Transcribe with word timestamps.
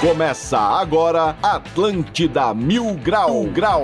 Começa 0.00 0.58
agora 0.58 1.36
Atlântida 1.42 2.54
Mil 2.54 2.94
Grau 2.94 3.44
Grau. 3.44 3.82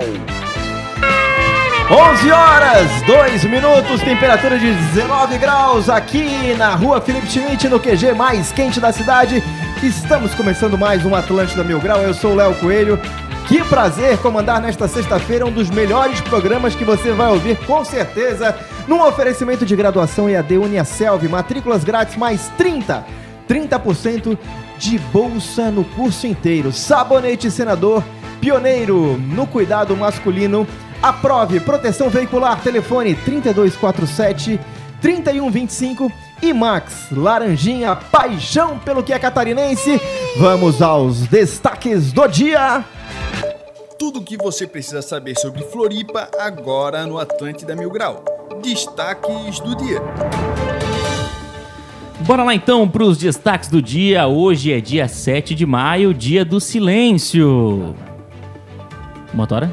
11 1.87 2.31
horas, 2.31 2.89
2 3.05 3.43
minutos, 3.43 4.01
temperatura 4.01 4.57
de 4.57 4.73
19 4.73 5.37
graus 5.37 5.87
aqui 5.87 6.55
na 6.57 6.73
rua 6.73 6.99
Felipe 6.99 7.27
Schmidt, 7.27 7.69
no 7.69 7.79
QG 7.79 8.11
mais 8.15 8.51
quente 8.51 8.79
da 8.79 8.91
cidade. 8.91 9.43
Estamos 9.83 10.33
começando 10.33 10.79
mais 10.79 11.05
um 11.05 11.13
Atlântida 11.13 11.63
Mil 11.63 11.79
Grau. 11.79 12.01
Eu 12.01 12.15
sou 12.15 12.31
o 12.31 12.35
Léo 12.35 12.55
Coelho. 12.55 12.99
Que 13.47 13.63
prazer 13.65 14.17
comandar 14.17 14.59
nesta 14.59 14.87
sexta-feira 14.87 15.45
um 15.45 15.51
dos 15.51 15.69
melhores 15.69 16.19
programas 16.21 16.73
que 16.73 16.83
você 16.83 17.11
vai 17.11 17.29
ouvir, 17.29 17.55
com 17.67 17.85
certeza, 17.85 18.57
num 18.87 18.99
oferecimento 19.05 19.63
de 19.63 19.75
graduação 19.75 20.27
EAD 20.27 20.57
Uniaselv, 20.57 21.29
matrículas 21.29 21.83
grátis 21.83 22.17
mais 22.17 22.51
30, 22.57 23.05
30% 23.47 24.35
de 24.79 24.97
bolsa 24.97 25.69
no 25.69 25.83
curso 25.83 26.25
inteiro. 26.25 26.71
Sabonete 26.71 27.51
Senador, 27.51 28.03
pioneiro 28.41 29.17
no 29.19 29.45
cuidado 29.45 29.95
masculino. 29.95 30.67
Aprove 31.01 31.59
proteção 31.59 32.09
veicular, 32.09 32.61
telefone 32.61 33.15
3247 33.15 34.59
3125 35.01 36.11
e 36.41 36.53
Max 36.53 37.07
Laranjinha, 37.11 37.95
paixão 37.95 38.79
pelo 38.79 39.03
que 39.03 39.13
é 39.13 39.19
catarinense. 39.19 40.01
Vamos 40.37 40.81
aos 40.81 41.27
destaques 41.27 42.11
do 42.11 42.27
dia. 42.27 42.83
Tudo 43.99 44.19
o 44.19 44.23
que 44.23 44.35
você 44.35 44.67
precisa 44.67 45.01
saber 45.01 45.37
sobre 45.37 45.63
Floripa 45.63 46.29
agora 46.39 47.05
no 47.05 47.19
Atlântida 47.19 47.75
Mil 47.75 47.89
Grau. 47.89 48.23
Destaques 48.61 49.59
do 49.59 49.75
dia. 49.75 50.01
Bora 52.21 52.43
lá 52.43 52.55
então 52.55 52.87
para 52.87 53.03
os 53.03 53.17
destaques 53.17 53.69
do 53.69 53.81
dia. 53.81 54.27
Hoje 54.27 54.73
é 54.73 54.81
dia 54.81 55.07
7 55.07 55.53
de 55.53 55.65
maio, 55.65 56.13
dia 56.13 56.43
do 56.43 56.59
silêncio. 56.59 57.95
Motora? 59.33 59.71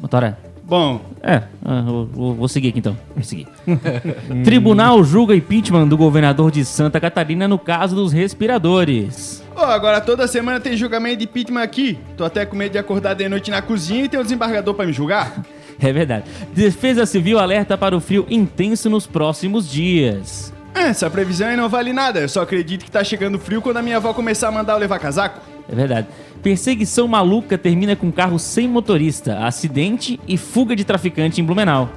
Motora? 0.00 0.38
Bom, 0.64 1.00
É, 1.22 1.42
ah, 1.64 1.80
vou, 1.82 2.06
vou- 2.06 2.34
vou 2.34 2.48
seguir 2.48 2.68
aqui 2.70 2.80
então. 2.80 2.96
Vou 3.14 3.22
seguir. 3.22 3.46
Tribunal 4.44 5.02
julga 5.04 5.34
impeachment 5.34 5.86
do 5.86 5.96
governador 5.96 6.50
de 6.50 6.64
Santa 6.64 6.98
Catarina 7.00 7.46
no 7.46 7.58
caso 7.58 7.94
dos 7.94 8.12
respiradores. 8.12 9.42
ó, 9.54 9.64
agora 9.66 10.00
toda 10.00 10.26
semana 10.26 10.58
tem 10.60 10.76
julgamento 10.76 11.18
de 11.18 11.24
impeachment 11.24 11.62
aqui. 11.62 11.98
Tô 12.16 12.24
até 12.24 12.44
com 12.44 12.56
medo 12.56 12.72
de 12.72 12.78
acordar 12.78 13.14
de 13.14 13.28
noite 13.28 13.50
na 13.50 13.62
cozinha 13.62 14.04
e 14.04 14.08
ter 14.08 14.18
um 14.18 14.22
desembargador 14.22 14.74
pra 14.74 14.86
me 14.86 14.92
julgar. 14.92 15.40
É 15.78 15.92
verdade. 15.92 16.24
Defesa 16.54 17.04
Civil 17.04 17.38
alerta 17.38 17.76
para 17.76 17.94
o 17.94 18.00
frio 18.00 18.24
intenso 18.30 18.88
nos 18.88 19.06
próximos 19.06 19.70
dias. 19.70 20.50
É, 20.74 20.84
Essa 20.84 21.10
previsão 21.10 21.48
aí 21.48 21.54
não 21.56 21.68
vale 21.68 21.92
nada. 21.92 22.20
Eu 22.20 22.30
só 22.30 22.40
acredito 22.40 22.82
que 22.82 22.90
tá 22.90 23.04
chegando 23.04 23.38
frio 23.38 23.60
quando 23.60 23.76
a 23.76 23.82
minha 23.82 23.98
avó 23.98 24.14
começar 24.14 24.48
a 24.48 24.50
mandar 24.50 24.72
eu 24.72 24.78
levar 24.78 24.98
casaco. 24.98 25.38
É 25.70 25.74
verdade. 25.74 26.06
Perseguição 26.46 27.08
maluca 27.08 27.58
termina 27.58 27.96
com 27.96 28.12
carro 28.12 28.38
sem 28.38 28.68
motorista, 28.68 29.44
acidente 29.44 30.20
e 30.28 30.36
fuga 30.36 30.76
de 30.76 30.84
traficante 30.84 31.40
em 31.40 31.44
Blumenau. 31.44 31.90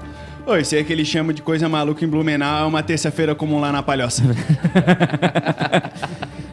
Ô, 0.44 0.58
isso 0.58 0.74
aí 0.74 0.84
que 0.84 0.92
eles 0.92 1.08
chamam 1.08 1.32
de 1.32 1.44
coisa 1.44 1.70
maluca 1.70 2.04
em 2.04 2.08
Blumenau 2.08 2.64
é 2.64 2.68
uma 2.68 2.82
terça-feira 2.82 3.36
comum 3.36 3.60
lá 3.60 3.72
na 3.72 3.84
Palhoça. 3.84 4.24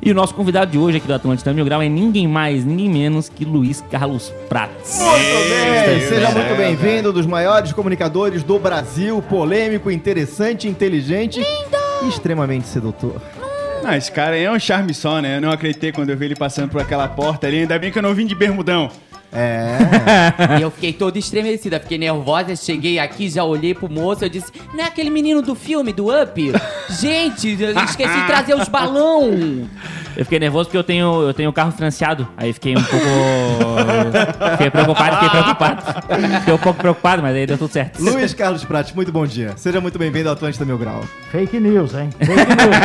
E 0.02 0.10
o 0.12 0.14
nosso 0.14 0.34
convidado 0.34 0.70
de 0.70 0.78
hoje 0.78 0.98
aqui 0.98 1.06
do 1.08 1.14
Atlântida 1.14 1.52
Mil 1.52 1.64
Grau 1.64 1.82
é 1.82 1.88
ninguém 1.88 2.28
mais, 2.28 2.64
ninguém 2.64 2.88
menos 2.88 3.28
que 3.28 3.44
Luiz 3.44 3.82
Carlos 3.90 4.32
Prates. 4.48 5.00
Muito 5.00 5.50
bem, 5.50 5.98
Deus 5.98 6.08
seja 6.08 6.30
muito 6.30 6.56
bem-vindo, 6.56 7.12
dos 7.12 7.26
maiores 7.26 7.72
comunicadores 7.72 8.44
do 8.44 8.56
Brasil, 8.56 9.20
polêmico, 9.22 9.90
interessante, 9.90 10.68
inteligente 10.68 11.40
e 11.40 12.08
extremamente 12.08 12.68
sedutor. 12.68 13.20
Não, 13.86 13.94
esse 13.94 14.10
cara 14.10 14.34
aí 14.34 14.42
é 14.42 14.50
um 14.50 14.58
charme 14.58 14.92
só, 14.92 15.20
né? 15.20 15.36
Eu 15.36 15.40
não 15.40 15.52
acreditei 15.52 15.92
quando 15.92 16.10
eu 16.10 16.16
vi 16.16 16.24
ele 16.24 16.34
passando 16.34 16.68
por 16.68 16.80
aquela 16.80 17.06
porta 17.06 17.46
ali. 17.46 17.60
Ainda 17.60 17.78
bem 17.78 17.92
que 17.92 17.96
eu 17.96 18.02
não 18.02 18.12
vim 18.12 18.26
de 18.26 18.34
bermudão. 18.34 18.90
É, 19.36 20.58
E 20.58 20.62
eu 20.62 20.70
fiquei 20.70 20.92
toda 20.92 21.18
estremecida, 21.18 21.78
fiquei 21.78 21.98
nervosa, 21.98 22.56
cheguei 22.56 22.98
aqui, 22.98 23.28
já 23.28 23.44
olhei 23.44 23.74
pro 23.74 23.88
moço, 23.90 24.24
eu 24.24 24.28
disse, 24.30 24.50
não 24.72 24.82
é 24.82 24.86
aquele 24.86 25.10
menino 25.10 25.42
do 25.42 25.54
filme, 25.54 25.92
do 25.92 26.06
Up? 26.08 26.52
Gente, 27.00 27.60
eu 27.60 27.78
esqueci 27.84 28.14
de 28.20 28.26
trazer 28.26 28.54
os 28.54 28.68
balão. 28.68 29.68
Eu 30.16 30.24
fiquei 30.24 30.38
nervoso 30.38 30.64
porque 30.68 30.78
eu 30.78 30.84
tenho, 30.84 31.22
eu 31.22 31.34
tenho 31.34 31.52
carro 31.52 31.70
financiado. 31.72 32.26
Aí 32.38 32.50
fiquei 32.54 32.74
um 32.74 32.82
pouco. 32.82 33.06
fiquei 34.52 34.70
preocupado, 34.70 35.14
fiquei 35.16 35.28
preocupado. 35.28 35.82
Fiquei 36.40 36.54
um 36.54 36.58
pouco 36.58 36.80
preocupado, 36.80 37.22
mas 37.22 37.36
aí 37.36 37.46
deu 37.46 37.58
tudo 37.58 37.70
certo. 37.70 38.02
Luiz 38.02 38.32
Carlos 38.32 38.64
Prates, 38.64 38.94
muito 38.94 39.12
bom 39.12 39.26
dia. 39.26 39.52
Seja 39.56 39.78
muito 39.78 39.98
bem-vindo 39.98 40.30
ao 40.30 40.34
Atlântida 40.34 40.64
Mil 40.64 40.78
Grau. 40.78 41.04
Fake 41.30 41.60
news, 41.60 41.94
hein? 41.94 42.08
Fake 42.18 42.32
news. 42.32 42.76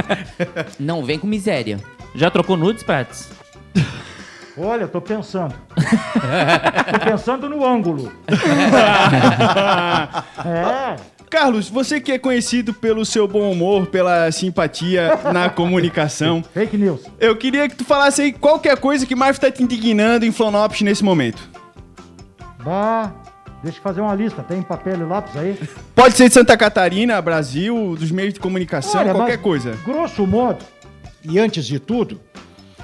Não 0.79 1.03
vem 1.03 1.17
com 1.17 1.25
miséria. 1.27 1.79
Já 2.13 2.29
trocou 2.29 2.57
nudes, 2.57 2.83
Prates? 2.83 3.29
Olha, 4.57 4.87
tô 4.87 4.99
pensando. 4.99 5.53
tô 5.75 6.99
pensando 7.11 7.47
no 7.49 7.65
ângulo. 7.65 8.11
é. 10.45 10.95
Carlos, 11.29 11.69
você 11.69 12.01
que 12.01 12.11
é 12.11 12.17
conhecido 12.17 12.73
pelo 12.73 13.05
seu 13.05 13.27
bom 13.27 13.51
humor, 13.51 13.87
pela 13.87 14.31
simpatia 14.31 15.11
na 15.31 15.47
comunicação, 15.51 16.43
Fake 16.53 16.75
news. 16.75 17.01
eu 17.19 17.35
queria 17.35 17.69
que 17.69 17.75
tu 17.75 17.85
falasse 17.85 18.21
aí 18.21 18.33
qualquer 18.33 18.77
coisa 18.77 19.05
que 19.05 19.15
mais 19.15 19.37
tá 19.37 19.51
te 19.51 19.61
indignando 19.61 20.25
em 20.25 20.31
Florianópolis 20.31 20.81
nesse 20.81 21.03
momento. 21.03 21.47
Bah, 22.63 23.11
deixa 23.63 23.77
eu 23.77 23.83
fazer 23.83 24.01
uma 24.01 24.15
lista. 24.15 24.41
Tem 24.43 24.61
papel 24.61 24.99
e 24.99 25.03
lápis 25.03 25.35
aí? 25.37 25.57
Pode 25.95 26.17
ser 26.17 26.27
de 26.29 26.33
Santa 26.33 26.57
Catarina, 26.57 27.21
Brasil, 27.21 27.95
dos 27.97 28.11
meios 28.11 28.33
de 28.33 28.39
comunicação, 28.39 29.01
Olha, 29.01 29.13
qualquer 29.13 29.37
coisa. 29.37 29.77
Grosso 29.85 30.25
modo, 30.25 30.65
e 31.23 31.37
antes 31.37 31.65
de 31.65 31.79
tudo, 31.79 32.19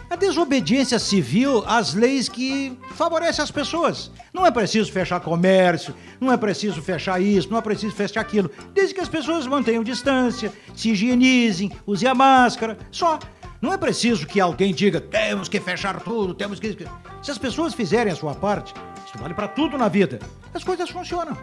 a 0.10 0.16
desobediência 0.16 1.00
civil 1.00 1.64
às 1.66 1.94
leis 1.94 2.30
que 2.30 2.78
favorecem 2.96 3.44
as 3.44 3.52
pessoas. 3.52 4.12
Não 4.34 4.46
é 4.46 4.52
preciso 4.52 4.92
fechar 4.92 5.20
comércio, 5.20 5.96
não 6.20 6.32
é 6.32 6.38
preciso 6.38 6.82
fechar 6.82 7.22
isso, 7.22 7.50
não 7.50 7.58
é 7.58 7.62
preciso 7.62 7.96
fechar 7.96 8.22
aquilo. 8.22 8.50
Desde 8.74 8.94
que 8.94 9.02
as 9.02 9.10
pessoas 9.10 9.48
mantenham 9.48 9.84
distância, 9.84 10.52
se 10.76 10.92
higienizem, 10.92 11.72
usem 11.86 12.08
a 12.10 12.16
máscara, 12.16 12.78
só. 12.92 13.20
Não 13.62 13.74
é 13.74 13.78
preciso 13.78 14.28
que 14.28 14.40
alguém 14.40 14.74
diga, 14.74 15.02
temos 15.02 15.50
que 15.50 15.60
fechar 15.60 16.00
tudo, 16.02 16.34
temos 16.34 16.60
que. 16.60 16.78
Se 17.24 17.32
as 17.32 17.38
pessoas 17.38 17.74
fizerem 17.74 18.14
a 18.14 18.16
sua 18.16 18.36
parte, 18.36 18.74
isso 19.06 19.18
vale 19.18 19.34
para 19.34 19.48
tudo 19.48 19.78
na 19.78 19.88
vida, 19.88 20.20
as 20.54 20.64
coisas 20.64 20.90
funcionam. 20.90 21.36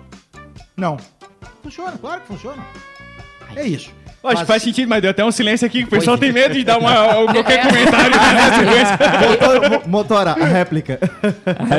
Não. 0.76 0.97
Funciona, 1.62 1.97
claro 1.99 2.20
que 2.20 2.29
funciona. 2.29 2.65
É 3.56 3.67
isso. 3.67 3.93
Acho 4.24 4.42
que 4.42 4.46
faz 4.46 4.62
sentido, 4.62 4.88
mas 4.88 5.02
deu 5.02 5.10
até 5.10 5.24
um 5.24 5.32
silêncio 5.32 5.66
aqui, 5.66 5.78
que 5.80 5.84
o 5.84 5.90
pessoal 5.90 6.16
tem 6.16 6.32
medo 6.32 6.54
de 6.54 6.62
dar 6.64 6.78
uma, 6.78 6.94
qualquer 7.32 7.62
comentário 7.66 8.10
na 8.16 8.58
sequência. 8.58 8.98
Motora, 9.28 9.69
mo- 9.69 9.82
motora, 9.88 10.30
a 10.32 10.44
réplica. 10.44 10.98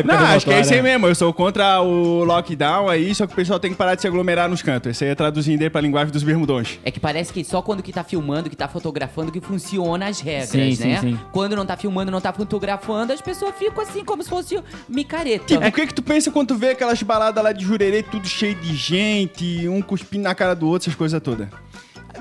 Não, 0.05 0.15
acho 0.15 0.45
que 0.45 0.51
é 0.53 0.61
isso 0.61 0.73
aí 0.73 0.81
né? 0.81 0.91
mesmo. 0.91 1.07
Eu 1.07 1.15
sou 1.15 1.33
contra 1.33 1.81
o 1.81 2.23
lockdown 2.23 2.89
aí, 2.89 3.13
só 3.15 3.25
que 3.25 3.33
o 3.33 3.35
pessoal 3.35 3.59
tem 3.59 3.71
que 3.71 3.77
parar 3.77 3.95
de 3.95 4.01
se 4.01 4.07
aglomerar 4.07 4.49
nos 4.49 4.61
cantos. 4.61 4.91
Esse 4.91 5.05
aí 5.05 5.11
é 5.11 5.15
traduzindo 5.15 5.61
aí 5.61 5.69
pra 5.69 5.79
linguagem 5.81 6.11
dos 6.11 6.23
bermudões. 6.23 6.79
É 6.83 6.91
que 6.91 6.99
parece 6.99 7.31
que 7.31 7.43
só 7.43 7.61
quando 7.61 7.81
que 7.81 7.93
tá 7.93 8.03
filmando, 8.03 8.49
que 8.49 8.55
tá 8.57 8.67
fotografando, 8.67 9.31
que 9.31 9.39
funciona 9.39 10.07
as 10.07 10.19
regras, 10.19 10.49
Sim, 10.49 10.75
sim, 10.75 10.87
né? 10.89 10.99
sim. 10.99 11.19
Quando 11.31 11.55
não 11.55 11.65
tá 11.65 11.77
filmando, 11.77 12.11
não 12.11 12.19
tá 12.21 12.33
fotografando, 12.33 13.13
as 13.13 13.21
pessoas 13.21 13.53
ficam 13.57 13.81
assim, 13.83 14.03
como 14.03 14.21
se 14.21 14.29
fosse 14.29 14.59
micareta. 14.89 15.45
Tipo, 15.45 15.65
o 15.65 15.71
que 15.71 15.87
que 15.87 15.93
tu 15.93 16.03
pensa 16.03 16.29
quando 16.31 16.49
tu 16.49 16.55
vê 16.55 16.71
aquelas 16.71 17.01
baladas 17.01 17.43
lá 17.43 17.51
de 17.51 17.63
jurerê, 17.63 18.03
tudo 18.03 18.27
cheio 18.27 18.55
de 18.55 18.75
gente, 18.75 19.67
um 19.69 19.81
cuspindo 19.81 20.23
na 20.23 20.35
cara 20.35 20.53
do 20.53 20.67
outro, 20.67 20.89
essas 20.89 20.97
coisas 20.97 21.21
todas? 21.21 21.47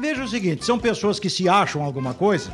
Veja 0.03 0.25
o 0.25 0.29
seguinte, 0.29 0.65
são 0.65 0.81
pessoas 0.81 1.21
que 1.21 1.31
se 1.31 1.49
acham 1.49 1.81
alguma 1.81 2.13
coisa, 2.13 2.53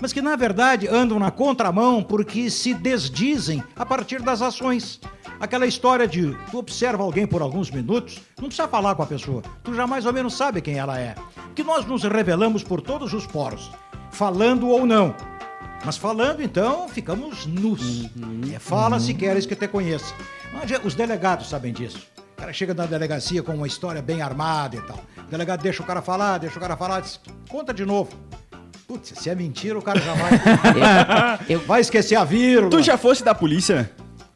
mas 0.00 0.10
que 0.10 0.22
na 0.22 0.36
verdade 0.36 0.88
andam 0.88 1.18
na 1.18 1.30
contramão 1.30 2.02
porque 2.02 2.48
se 2.48 2.72
desdizem 2.72 3.62
a 3.76 3.84
partir 3.84 4.22
das 4.22 4.40
ações. 4.40 4.98
Aquela 5.38 5.66
história 5.66 6.08
de 6.08 6.34
tu 6.50 6.56
observa 6.56 7.02
alguém 7.02 7.26
por 7.26 7.42
alguns 7.42 7.70
minutos, 7.70 8.22
não 8.40 8.48
precisa 8.48 8.66
falar 8.66 8.94
com 8.94 9.02
a 9.02 9.06
pessoa, 9.06 9.42
tu 9.62 9.74
já 9.74 9.86
mais 9.86 10.06
ou 10.06 10.14
menos 10.14 10.34
sabe 10.34 10.62
quem 10.62 10.78
ela 10.78 10.98
é. 10.98 11.14
Que 11.54 11.62
nós 11.62 11.84
nos 11.84 12.04
revelamos 12.04 12.62
por 12.64 12.80
todos 12.80 13.12
os 13.12 13.26
poros, 13.26 13.70
falando 14.10 14.66
ou 14.68 14.86
não. 14.86 15.14
Mas 15.84 15.98
falando, 15.98 16.40
então, 16.42 16.88
ficamos 16.88 17.44
nus. 17.44 18.08
É, 18.50 18.58
fala 18.58 18.98
se 18.98 19.12
queres 19.12 19.44
que 19.44 19.54
te 19.54 19.68
conheça. 19.68 20.14
Mas, 20.54 20.70
Os 20.82 20.94
delegados 20.94 21.50
sabem 21.50 21.70
disso. 21.70 22.06
O 22.38 22.40
cara 22.40 22.52
chega 22.52 22.72
na 22.72 22.86
delegacia 22.86 23.42
com 23.42 23.52
uma 23.52 23.66
história 23.66 24.00
bem 24.00 24.22
armada 24.22 24.76
e 24.76 24.80
tal. 24.82 25.00
O 25.26 25.28
delegado 25.28 25.60
deixa 25.60 25.82
o 25.82 25.86
cara 25.86 26.00
falar, 26.00 26.38
deixa 26.38 26.56
o 26.56 26.60
cara 26.60 26.76
falar, 26.76 27.00
diz, 27.00 27.18
conta 27.48 27.74
de 27.74 27.84
novo. 27.84 28.12
Putz, 28.86 29.12
se 29.20 29.28
é 29.28 29.34
mentira, 29.34 29.76
o 29.76 29.82
cara 29.82 29.98
já 30.00 30.14
vai. 30.14 30.30
Eu, 31.50 31.58
vai 31.66 31.80
esquecer 31.80 32.14
a 32.14 32.22
vírgula. 32.22 32.70
Tu 32.70 32.80
já 32.80 32.96
fosse 32.96 33.24
da 33.24 33.34
polícia? 33.34 33.90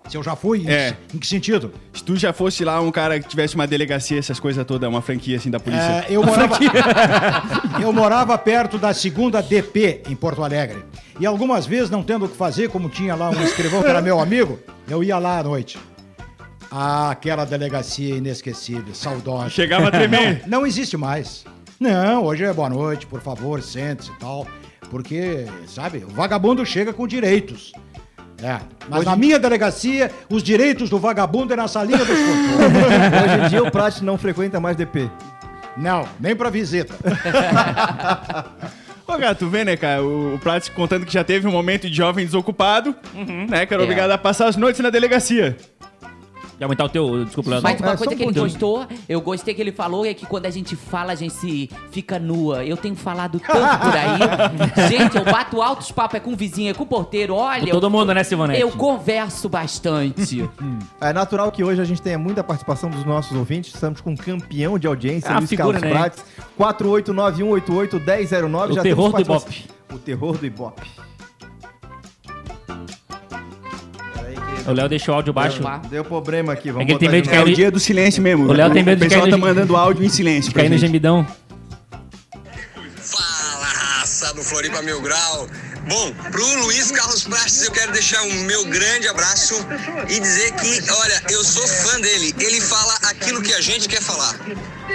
Se 0.09 0.17
eu 0.17 0.23
já 0.23 0.35
fui? 0.35 0.63
Em- 0.65 0.69
É. 0.69 0.97
Em 1.15 1.19
que 1.19 1.27
sentido? 1.29 1.73
Se 1.95 2.03
tu 2.03 2.17
já 2.17 2.33
fosse 2.33 2.65
lá 2.65 2.81
um 2.81 2.91
cara 2.91 3.21
que 3.21 3.29
tivesse 3.29 3.55
uma 3.55 3.69
delegacia, 3.69 4.19
essas 4.19 4.41
coisas 4.41 4.67
todas, 4.67 4.87
uma 4.91 5.01
franquia 5.01 5.37
assim 5.37 5.49
da 5.49 5.61
polícia. 5.61 5.85
É, 5.85 6.07
eu, 6.11 6.25
morava, 6.25 6.59
eu 7.81 7.93
morava 7.93 8.37
perto 8.37 8.79
da 8.79 8.93
segunda 8.93 9.41
DP 9.41 10.03
em 10.09 10.17
Porto 10.17 10.43
Alegre. 10.43 10.85
E 11.21 11.25
algumas 11.25 11.67
vezes, 11.67 11.89
não 11.89 12.03
tendo 12.03 12.25
o 12.25 12.29
que 12.29 12.37
fazer, 12.37 12.69
como 12.69 12.89
tinha 12.91 13.15
lá 13.15 13.31
um 13.31 13.43
escrivão 13.45 13.81
que 13.81 13.89
era 13.89 14.03
meu 14.03 14.19
amigo, 14.19 14.59
eu 14.89 15.05
ia 15.05 15.19
lá 15.21 15.39
à 15.39 15.43
noite. 15.45 15.79
Ah, 16.75 17.11
aquela 17.11 17.45
delegacia 17.45 18.17
inesquecível, 18.17 18.95
saudosa. 18.95 19.51
Chegava 19.51 19.89
a 19.89 19.91
tremer. 19.91 20.43
Não 20.47 20.67
existe 20.67 20.97
mais. 20.97 21.45
Não, 21.79 22.25
hoje 22.25 22.45
é 22.45 22.53
boa 22.53 22.71
noite, 22.71 23.07
por 23.07 23.21
favor, 23.21 23.61
sente-se 23.63 24.11
e 24.11 24.15
tal. 24.15 24.47
Porque, 24.91 25.45
sabe, 25.67 25.99
o 25.99 26.09
vagabundo 26.09 26.65
chega 26.65 26.93
com 26.93 27.07
direitos. 27.07 27.73
É. 28.43 28.59
Mas 28.89 29.05
na 29.05 29.15
minha 29.15 29.39
delegacia, 29.39 30.11
os 30.31 30.43
direitos 30.43 30.89
do 30.91 30.99
vagabundo 30.99 31.53
é 31.53 31.57
na 31.57 31.69
salinha 31.69 31.99
dos 31.99 32.09
controles. 32.19 33.35
Hoje 33.35 33.45
em 33.45 33.49
dia 33.51 33.63
o 33.63 33.71
Prat 33.71 34.01
não 34.01 34.17
frequenta 34.17 34.59
mais 34.59 34.75
DP. 34.77 35.11
Não, 35.77 36.07
nem 36.19 36.35
pra 36.35 36.49
visita. 36.51 36.95
Ô, 39.07 39.13
cara, 39.19 39.35
tu 39.35 39.49
vê, 39.49 39.65
né, 39.65 39.77
cara, 39.77 40.03
o, 40.03 40.35
o 40.35 40.39
Prats 40.39 40.69
contando 40.69 41.05
que 41.05 41.13
já 41.13 41.25
teve 41.25 41.47
um 41.47 41.51
momento 41.53 41.89
de 41.91 41.97
jovem 41.97 42.25
desocupado, 42.25 42.95
né, 43.49 43.67
que 43.67 43.75
era 43.75 43.83
É. 43.83 43.85
obrigado 43.85 44.11
a 44.11 44.19
passar 44.19 44.47
as 44.47 44.57
noites 44.57 44.81
na 44.81 44.91
delegacia. 44.91 45.57
Quer 46.63 46.67
aumentar 46.67 46.85
o 46.85 46.89
teu. 46.89 47.25
Desculpa, 47.25 47.51
Léo. 47.51 47.61
Mas 47.61 47.81
uma 47.81 47.93
É, 47.93 47.97
coisa 47.97 48.15
que 48.15 48.23
ele 48.23 48.39
gostou, 48.39 48.87
eu 49.09 49.21
gostei 49.21 49.53
que 49.53 49.61
ele 49.61 49.73
falou, 49.73 50.07
é 50.07 50.15
que 50.15 50.25
quando 50.25 50.47
a 50.47 50.51
gente 50.51 50.77
fala, 50.77 51.11
a 51.11 51.17
gente 51.17 51.35
se 51.35 51.69
fica 51.91 52.21
nua. 52.21 52.65
Eu 52.65 52.77
tenho 52.77 52.95
falado 52.95 53.41
tanto 53.45 53.79
por 53.81 53.97
aí. 53.97 54.89
gente, 54.89 55.17
eu 55.17 55.25
bato 55.25 55.61
altos 55.61 55.91
papos, 55.91 56.19
é 56.19 56.21
com 56.21 56.33
o 56.33 56.37
vizinho, 56.37 56.71
é 56.71 56.75
com 56.75 56.85
o 56.85 56.87
porteiro, 56.87 57.35
olha. 57.35 57.65
Com 57.65 57.71
todo 57.73 57.87
eu, 57.87 57.91
mundo, 57.91 58.15
né, 58.15 58.23
Silvanete? 58.23 58.61
Eu 58.61 58.71
converso 58.71 59.49
bastante. 59.49 60.49
É 61.01 61.13
natural 61.13 61.51
que 61.51 61.65
hoje 61.65 61.81
a 61.81 61.85
gente 61.85 62.01
tenha 62.01 62.17
muita 62.17 62.45
participação 62.45 62.89
dos 62.89 63.05
nossos 63.05 63.37
ouvintes. 63.37 63.75
Estamos 63.75 64.01
com 64.01 64.13
um 64.13 64.17
campeão 64.17 64.79
de 64.79 64.87
audiência, 64.87 65.33
Ah, 65.33 65.39
Luiz 65.39 65.51
figura, 65.51 65.81
Carlos 65.81 65.83
né? 65.83 65.91
Prates. 65.91 66.25
4891881009. 66.59 68.71
O 68.71 68.75
Já 68.75 68.83
terror 68.83 69.07
do 69.09 69.13
patrocínio- 69.25 69.63
O 69.93 69.99
terror 69.99 70.39
do 70.39 70.47
Ibope. 70.47 70.89
O 74.67 74.73
Léo 74.73 74.89
deixou 74.89 75.13
o 75.13 75.17
áudio 75.17 75.33
baixo. 75.33 75.61
Deu 75.91 76.05
problema 76.05 76.53
aqui, 76.53 76.71
vamos 76.71 76.83
É 76.83 76.87
que 76.87 76.93
ele 76.93 76.99
tem 76.99 77.09
medo 77.09 77.23
de 77.25 77.29
de 77.31 77.35
novo. 77.35 77.45
cair 77.45 77.57
dia 77.57 77.71
do 77.71 77.81
silêncio 77.81 78.23
mesmo. 78.23 78.49
O 78.49 78.53
Léo 78.53 78.71
tem 78.73 78.83
medo 78.83 78.99
de 79.01 79.07
O 79.07 79.09
pessoal 79.09 79.23
cair 79.23 79.31
tá 79.33 79.39
mandando 79.39 79.77
áudio 79.77 80.05
em 80.05 80.09
silêncio 80.09 80.53
pra 80.53 80.63
Cair 80.63 80.71
no 80.71 80.79
gemidão. 80.79 81.27
Fala, 82.97 83.67
raça 83.67 84.33
do 84.35 84.43
Floripa 84.43 84.81
Mil 84.83 85.01
Grau. 85.03 85.47
Bom, 85.89 86.13
pro 86.31 86.63
Luiz 86.65 86.91
Carlos 86.93 87.25
Prestes 87.25 87.65
eu 87.65 87.73
quero 87.73 87.93
deixar 87.93 88.23
um 88.23 88.33
meu 88.45 88.65
grande 88.67 89.09
abraço 89.09 89.55
e 90.09 90.21
dizer 90.21 90.53
que, 90.53 90.91
olha, 90.91 91.23
eu 91.31 91.43
sou 91.45 91.67
fã 91.67 92.01
dele. 92.01 92.33
Ele 92.39 92.61
fala 92.61 92.95
aquilo 93.11 93.43
que 93.43 93.53
a 93.53 93.61
gente 93.61 93.89
quer 93.89 94.01
falar. 94.01 94.35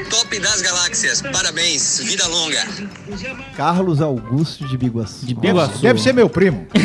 Top 0.09 0.39
das 0.39 0.61
galáxias. 0.61 1.21
Parabéns. 1.21 1.99
Vida 2.03 2.25
longa. 2.27 2.63
Carlos 3.55 4.01
Augusto 4.01 4.65
de 4.65 4.77
Biguaçu. 4.77 5.25
De 5.25 5.33
Deve, 5.33 5.47
Biguaçu. 5.47 5.81
deve 5.81 6.01
ser 6.01 6.13
meu 6.13 6.29
primo. 6.29 6.65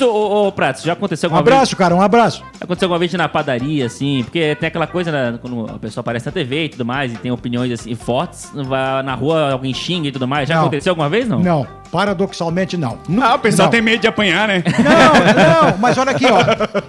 Ô, 0.00 0.48
ô, 0.48 0.52
Pratos, 0.52 0.82
já 0.82 0.92
aconteceu 0.92 1.30
Um 1.30 1.34
alguma 1.34 1.44
vez? 1.44 1.56
abraço, 1.56 1.76
cara, 1.76 1.94
um 1.94 2.02
abraço. 2.02 2.42
Aconteceu 2.60 2.86
alguma 2.86 2.98
vez 2.98 3.12
na 3.14 3.28
padaria, 3.28 3.86
assim, 3.86 4.22
porque 4.24 4.56
tem 4.56 4.66
aquela 4.66 4.88
coisa, 4.88 5.10
né, 5.12 5.38
quando 5.40 5.70
a 5.70 5.78
pessoa 5.78 6.00
aparece 6.02 6.26
na 6.26 6.32
TV 6.32 6.64
e 6.64 6.68
tudo 6.70 6.84
mais, 6.84 7.12
e 7.12 7.16
tem 7.16 7.30
opiniões, 7.30 7.70
assim, 7.70 7.94
fortes, 7.94 8.50
na 8.52 9.14
rua 9.14 9.52
alguém 9.52 9.72
xinga 9.72 10.08
e 10.08 10.12
tudo 10.12 10.26
mais. 10.26 10.48
Já 10.48 10.56
Não. 10.56 10.62
aconteceu 10.62 10.90
alguma 10.90 11.08
vez, 11.08 11.28
não? 11.28 11.38
Não, 11.38 11.66
paradoxalmente 11.90 12.76
não. 12.76 12.98
Ah, 13.22 13.34
o 13.34 13.38
pessoal 13.38 13.66
Não. 13.66 13.70
tem 13.70 13.80
medo 13.82 14.00
de 14.00 14.06
apanhar, 14.06 14.46
né? 14.48 14.62
Não, 14.78 15.70
não, 15.72 15.78
mas 15.78 15.96
olha 15.98 16.12
aqui, 16.12 16.26
ó. 16.26 16.38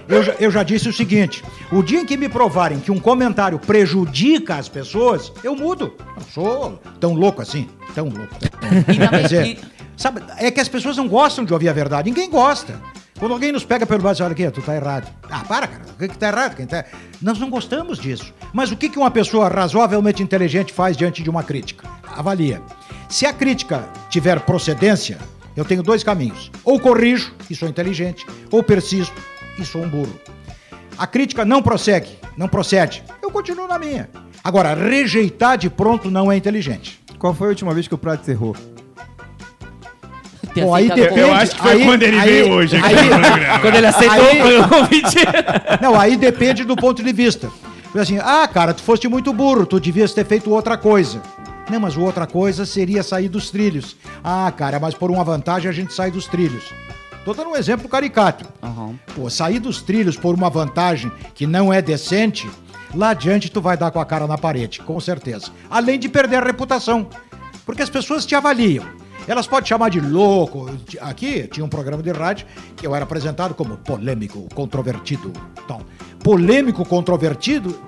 Eu, 0.08 0.22
já- 0.22 0.34
eu 0.40 0.50
já 0.50 0.62
disse 0.62 0.88
o 0.88 0.92
seguinte: 0.92 1.42
o 1.72 1.82
dia 1.82 2.00
em 2.00 2.06
que 2.06 2.16
me 2.16 2.28
provarem 2.28 2.78
que 2.80 2.90
um 2.90 2.98
comentário 3.00 3.58
prejudica 3.58 4.56
as 4.56 4.68
pessoas, 4.68 5.32
eu 5.42 5.54
mudo. 5.56 5.94
Não 6.16 6.22
sou 6.32 6.80
tão 7.00 7.14
louco 7.14 7.42
assim. 7.42 7.68
Tão 7.94 8.04
louco. 8.08 8.34
Quer 9.10 9.22
dizer, 9.22 9.58
sabe, 9.96 10.22
é 10.38 10.50
que 10.50 10.60
as 10.60 10.68
pessoas 10.68 10.96
não 10.96 11.08
gostam 11.08 11.44
de 11.44 11.52
ouvir 11.52 11.68
a 11.68 11.72
verdade. 11.72 12.08
Ninguém 12.08 12.30
gosta. 12.30 12.74
Quando 13.18 13.32
alguém 13.32 13.52
nos 13.52 13.64
pega 13.64 13.84
pelo 13.84 14.00
braço 14.00 14.22
e 14.22 14.24
olha 14.24 14.32
aqui, 14.32 14.50
tu 14.50 14.62
tá 14.62 14.74
errado. 14.74 15.06
Ah, 15.30 15.40
para, 15.46 15.66
cara. 15.66 15.82
O 15.94 15.98
que, 15.98 16.08
que 16.08 16.16
tá 16.16 16.28
errado? 16.28 16.56
Quem 16.56 16.64
tá... 16.66 16.84
Nós 17.20 17.38
não 17.38 17.50
gostamos 17.50 17.98
disso. 17.98 18.32
Mas 18.50 18.70
o 18.72 18.76
que, 18.76 18.88
que 18.88 18.98
uma 18.98 19.10
pessoa 19.10 19.46
razoavelmente 19.48 20.22
inteligente 20.22 20.72
faz 20.72 20.96
diante 20.96 21.22
de 21.22 21.28
uma 21.28 21.42
crítica? 21.42 21.86
Avalia. 22.16 22.62
Se 23.10 23.26
a 23.26 23.32
crítica 23.34 23.84
tiver 24.10 24.40
procedência, 24.40 25.18
eu 25.56 25.64
tenho 25.64 25.82
dois 25.82 26.02
caminhos. 26.04 26.50
Ou 26.64 26.78
corrijo, 26.78 27.32
e 27.48 27.54
sou 27.54 27.68
inteligente, 27.68 28.26
ou 28.50 28.62
persisto, 28.62 29.14
e 29.58 29.64
sou 29.64 29.82
um 29.82 29.88
burro. 29.88 30.12
A 30.98 31.06
crítica 31.06 31.44
não 31.44 31.62
prossegue, 31.62 32.18
não 32.36 32.48
procede. 32.48 33.02
Eu 33.22 33.30
continuo 33.30 33.66
na 33.66 33.78
minha. 33.78 34.08
Agora, 34.44 34.74
rejeitar 34.74 35.56
de 35.56 35.70
pronto 35.70 36.10
não 36.10 36.30
é 36.30 36.36
inteligente. 36.36 37.00
Qual 37.18 37.32
foi 37.34 37.48
a 37.48 37.50
última 37.50 37.72
vez 37.72 37.86
que 37.88 37.94
o 37.94 37.98
Prates 37.98 38.28
errou? 38.28 38.56
Bom, 40.54 40.74
aí 40.74 40.88
depende. 40.88 41.20
Eu 41.20 41.32
acho 41.32 41.54
que 41.54 41.60
foi 41.62 41.72
aí- 41.72 41.84
quando 41.84 42.02
ele 42.02 42.18
aí- 42.18 42.28
veio 42.42 42.52
hoje 42.54 42.76
aqui 42.76 42.86
aí- 42.86 42.94
no 43.10 43.20
programa. 43.20 43.58
Quando 43.60 43.74
ele 43.76 43.86
aceitou 43.86 44.26
Aí- 44.26 44.58
o 44.60 44.68
convite. 44.68 45.16
Não, 45.80 45.98
aí 46.00 46.16
depende 46.16 46.64
do 46.64 46.74
ponto 46.76 47.02
de 47.02 47.12
vista. 47.12 47.50
Assim, 47.94 48.18
ah, 48.18 48.48
cara, 48.48 48.72
tu 48.74 48.82
foste 48.82 49.06
muito 49.08 49.32
burro, 49.32 49.66
tu 49.66 49.78
devias 49.80 50.12
ter 50.12 50.24
feito 50.24 50.50
outra 50.50 50.76
coisa. 50.76 51.20
Não, 51.70 51.78
mas 51.78 51.96
outra 51.96 52.26
coisa 52.26 52.66
seria 52.66 53.02
sair 53.02 53.28
dos 53.28 53.48
trilhos. 53.48 53.96
Ah, 54.24 54.50
cara, 54.50 54.80
mas 54.80 54.92
por 54.92 55.08
uma 55.08 55.22
vantagem 55.22 55.68
a 55.68 55.72
gente 55.72 55.94
sai 55.94 56.10
dos 56.10 56.26
trilhos. 56.26 56.64
Tô 57.24 57.32
dando 57.32 57.50
um 57.50 57.56
exemplo 57.56 57.88
caricato. 57.88 58.44
Aham. 58.60 58.98
Pô, 59.14 59.30
sair 59.30 59.60
dos 59.60 59.80
trilhos 59.80 60.16
por 60.16 60.34
uma 60.34 60.50
vantagem 60.50 61.12
que 61.32 61.46
não 61.46 61.72
é 61.72 61.80
decente, 61.80 62.50
lá 62.92 63.10
adiante 63.10 63.50
tu 63.50 63.60
vai 63.60 63.76
dar 63.76 63.92
com 63.92 64.00
a 64.00 64.04
cara 64.04 64.26
na 64.26 64.36
parede, 64.36 64.80
com 64.80 64.98
certeza. 64.98 65.52
Além 65.70 65.96
de 65.96 66.08
perder 66.08 66.42
a 66.42 66.44
reputação. 66.44 67.08
Porque 67.64 67.82
as 67.82 67.90
pessoas 67.90 68.26
te 68.26 68.34
avaliam. 68.34 68.84
Elas 69.28 69.46
podem 69.46 69.68
chamar 69.68 69.90
de 69.90 70.00
louco. 70.00 70.68
Aqui 71.00 71.46
tinha 71.46 71.64
um 71.64 71.68
programa 71.68 72.02
de 72.02 72.10
rádio 72.10 72.46
que 72.74 72.84
eu 72.84 72.96
era 72.96 73.04
apresentado 73.04 73.54
como 73.54 73.76
polêmico, 73.76 74.48
controvertido. 74.54 75.32
Então, 75.64 75.82
polêmico, 76.24 76.84
controvertido? 76.84 77.78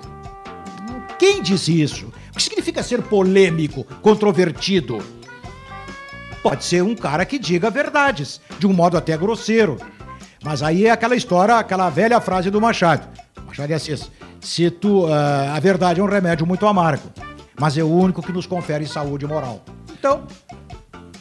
Quem 1.19 1.41
disse 1.41 1.81
isso? 1.81 2.12
O 2.33 2.37
que 2.37 2.43
significa 2.43 2.81
ser 2.81 3.01
polêmico, 3.03 3.83
controvertido? 4.01 4.99
Pode 6.41 6.63
ser 6.65 6.81
um 6.83 6.95
cara 6.95 7.25
que 7.25 7.39
diga 7.39 7.69
verdades, 7.69 8.41
de 8.59 8.67
um 8.67 8.73
modo 8.73 8.97
até 8.97 9.15
grosseiro. 9.15 9.77
Mas 10.43 10.61
aí 10.61 10.87
é 10.87 10.91
aquela 10.91 11.15
história, 11.15 11.55
aquela 11.55 11.89
velha 11.89 12.19
frase 12.19 12.49
do 12.49 12.59
Machado. 12.59 13.07
Machado 13.47 13.67
de 13.67 13.73
Assis. 13.73 14.11
Se 14.41 14.69
tu, 14.69 15.05
ah, 15.07 15.53
a 15.55 15.59
verdade 15.59 16.01
é 16.01 16.03
um 16.03 16.07
remédio 16.07 16.45
muito 16.45 16.67
amargo, 16.67 17.09
mas 17.57 17.77
é 17.77 17.83
o 17.83 17.87
único 17.87 18.21
que 18.21 18.33
nos 18.33 18.45
confere 18.45 18.85
saúde 18.85 19.25
moral. 19.25 19.63
Então, 19.97 20.23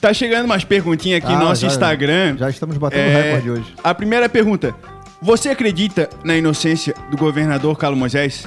Tá 0.00 0.12
chegando 0.12 0.46
umas 0.46 0.64
perguntinhas 0.64 1.22
aqui 1.22 1.32
Ah, 1.32 1.38
no 1.38 1.44
nosso 1.44 1.60
já- 1.60 1.68
Instagram. 1.68 2.36
Já 2.36 2.50
estamos 2.50 2.76
batendo 2.76 3.02
É, 3.02 3.22
recorde 3.22 3.50
hoje. 3.52 3.74
A 3.84 3.94
primeira 3.94 4.28
pergunta. 4.28 4.74
Você 5.20 5.48
acredita 5.50 6.10
na 6.24 6.36
inocência 6.36 6.92
do 7.08 7.16
governador 7.16 7.78
Carlos 7.78 7.96
Moisés? 8.00 8.44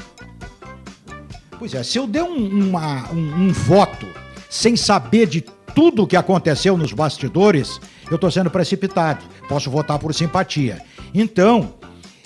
Pois 1.58 1.74
é, 1.74 1.84
se 1.84 1.98
eu 1.98 2.06
der 2.08 2.24
um, 2.24 2.68
uma- 2.70 3.10
um- 3.12 3.46
um 3.48 3.52
voto 3.54 4.06
sem 4.50 4.76
saber 4.76 5.28
de 5.28 5.42
tudo 5.74 6.04
o 6.04 6.08
que 6.08 6.16
aconteceu 6.16 6.78
nos 6.78 6.94
bastidores, 6.94 7.80
eu 8.10 8.18
tô 8.18 8.30
sendo 8.32 8.50
precipitado. 8.50 9.24
Posso 9.50 9.70
votar 9.70 10.00
por 10.00 10.14
simpatia. 10.14 10.82
Então, 11.14 11.74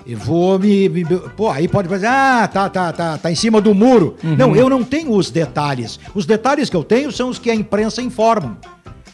eu 0.05 0.17
vou 0.17 0.59
me, 0.59 0.87
me- 0.89 1.05
Pô, 1.35 1.49
aí 1.49 1.67
pode 1.67 1.87
dizer, 1.87 2.07
ah, 2.07 2.47
tá, 2.51 2.69
tá, 2.69 2.91
tá, 2.93 3.17
tá 3.17 3.31
em 3.31 3.35
cima 3.35 3.59
do 3.59 3.73
muro. 3.73 4.15
Não, 4.23 4.55
eu 4.55 4.69
não 4.69 4.83
tenho 4.83 5.11
os 5.11 5.29
detalhes. 5.31 5.99
Os 6.13 6.25
detalhes 6.25 6.69
que 6.69 6.75
eu 6.75 6.83
tenho 6.83 7.11
são 7.11 7.29
os 7.29 7.39
que 7.39 7.49
a 7.49 7.55
imprensa 7.55 8.01
informa. 8.01 8.57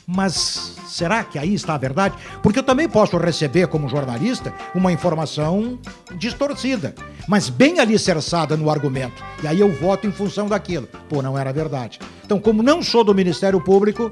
Mas 0.08 0.76
será 0.88 1.24
que 1.24 1.40
aí 1.40 1.54
está 1.54 1.74
a 1.76 1.78
verdade? 1.80 2.16
Porque 2.44 2.60
eu 2.60 2.64
também 2.64 2.88
posso 2.88 3.18
receber, 3.18 3.68
como 3.68 3.90
jornalista, 3.90 4.54
uma 4.74 4.92
informação 4.92 5.80
distorcida, 6.16 6.94
mas 7.28 7.50
bem 7.50 7.80
alicerçada 7.80 8.56
no 8.56 8.70
argumento. 8.70 9.24
E 9.44 9.48
aí 9.48 9.60
eu 9.60 9.72
voto 9.72 10.06
em 10.06 10.12
função 10.12 10.48
daquilo. 10.48 10.88
Pô, 11.10 11.22
não 11.22 11.38
era 11.38 11.52
verdade. 11.52 12.00
Então, 12.24 12.40
como 12.40 12.62
não 12.62 12.84
sou 12.84 13.04
do 13.04 13.16
Ministério 13.16 13.60
Público. 13.60 14.12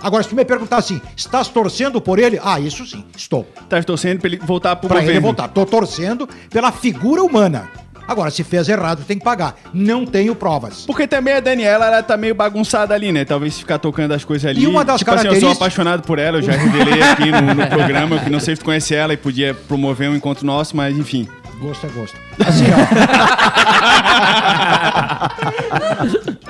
Agora, 0.00 0.22
se 0.22 0.28
tu 0.28 0.36
me 0.36 0.44
perguntar 0.44 0.76
assim, 0.76 1.00
estás 1.16 1.48
torcendo 1.48 2.00
por 2.02 2.18
ele? 2.18 2.38
Ah, 2.44 2.60
isso 2.60 2.84
sim, 2.86 3.02
estou. 3.16 3.44
Tá 3.68 3.82
torcendo 3.82 4.20
pra 4.20 4.28
ele 4.28 4.36
voltar 4.36 4.76
pro 4.76 4.88
Pra 4.88 4.98
governo. 4.98 5.12
ele 5.18 5.20
voltar. 5.20 5.48
Tô 5.48 5.64
torcendo 5.64 6.28
pela 6.50 6.70
figura 6.70 7.24
humana. 7.24 7.68
Agora, 8.08 8.30
se 8.30 8.44
fez 8.44 8.68
errado, 8.68 9.04
tem 9.04 9.18
que 9.18 9.24
pagar. 9.24 9.56
Não 9.74 10.06
tenho 10.06 10.34
provas. 10.34 10.84
Porque 10.86 11.06
também 11.06 11.34
a 11.34 11.40
Daniela, 11.40 11.86
ela 11.86 12.02
tá 12.02 12.16
meio 12.16 12.34
bagunçada 12.34 12.94
ali, 12.94 13.10
né? 13.10 13.24
Talvez 13.24 13.58
ficar 13.58 13.78
tocando 13.78 14.12
as 14.12 14.24
coisas 14.24 14.48
ali. 14.48 14.62
E 14.62 14.66
uma 14.66 14.84
das 14.84 14.98
tipo 15.00 15.10
assim, 15.10 15.26
eu 15.26 15.32
sou 15.32 15.40
características- 15.40 15.56
apaixonado 15.56 16.02
por 16.02 16.18
ela, 16.18 16.38
eu 16.38 16.42
já 16.42 16.52
revelei 16.52 17.02
aqui 17.02 17.30
no, 17.30 17.54
no 17.54 17.66
programa, 17.66 18.18
que 18.20 18.30
não 18.30 18.38
sei 18.40 18.54
se 18.54 18.60
tu 18.60 18.64
conhece 18.64 18.94
ela 18.94 19.12
e 19.12 19.16
podia 19.16 19.54
promover 19.54 20.08
um 20.08 20.14
encontro 20.14 20.46
nosso, 20.46 20.76
mas 20.76 20.96
enfim. 20.96 21.26
Gosto 21.60 21.86
é 21.86 21.90
gosto. 21.90 22.16
Assim, 22.46 22.64
ó. 22.70 22.76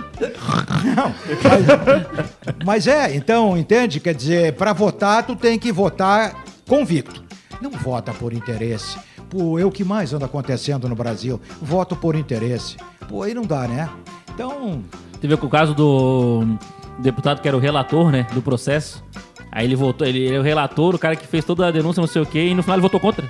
Não, 0.96 1.14
mas, 1.44 2.64
mas 2.64 2.86
é, 2.86 3.14
então, 3.14 3.56
entende? 3.56 4.00
Quer 4.00 4.14
dizer, 4.14 4.52
para 4.54 4.72
votar, 4.72 5.22
tu 5.24 5.36
tem 5.36 5.58
que 5.58 5.70
votar 5.72 6.34
convicto. 6.68 7.24
Não 7.60 7.70
vota 7.70 8.12
por 8.12 8.32
interesse. 8.32 8.96
Pô, 9.30 9.58
é 9.58 9.64
o 9.64 9.70
que 9.70 9.82
mais 9.84 10.12
anda 10.12 10.26
acontecendo 10.26 10.88
no 10.88 10.94
Brasil. 10.94 11.40
Voto 11.60 11.96
por 11.96 12.14
interesse. 12.14 12.76
Pô, 13.08 13.22
aí 13.22 13.34
não 13.34 13.42
dá, 13.42 13.66
né? 13.66 13.88
Então, 14.34 14.82
Teve 15.20 15.36
com 15.38 15.46
o 15.46 15.50
caso 15.50 15.74
do 15.74 16.44
deputado 16.98 17.40
que 17.40 17.48
era 17.48 17.56
o 17.56 17.60
relator, 17.60 18.10
né, 18.10 18.26
do 18.32 18.42
processo. 18.42 19.02
Aí 19.50 19.64
ele 19.64 19.74
votou, 19.74 20.06
ele 20.06 20.32
é 20.34 20.38
o 20.38 20.42
relator, 20.42 20.94
o 20.94 20.98
cara 20.98 21.16
que 21.16 21.26
fez 21.26 21.42
toda 21.44 21.66
a 21.66 21.70
denúncia, 21.70 22.00
não 22.02 22.06
sei 22.06 22.20
o 22.20 22.26
quê, 22.26 22.48
e 22.48 22.54
no 22.54 22.62
final 22.62 22.76
ele 22.76 22.82
votou 22.82 23.00
contra. 23.00 23.24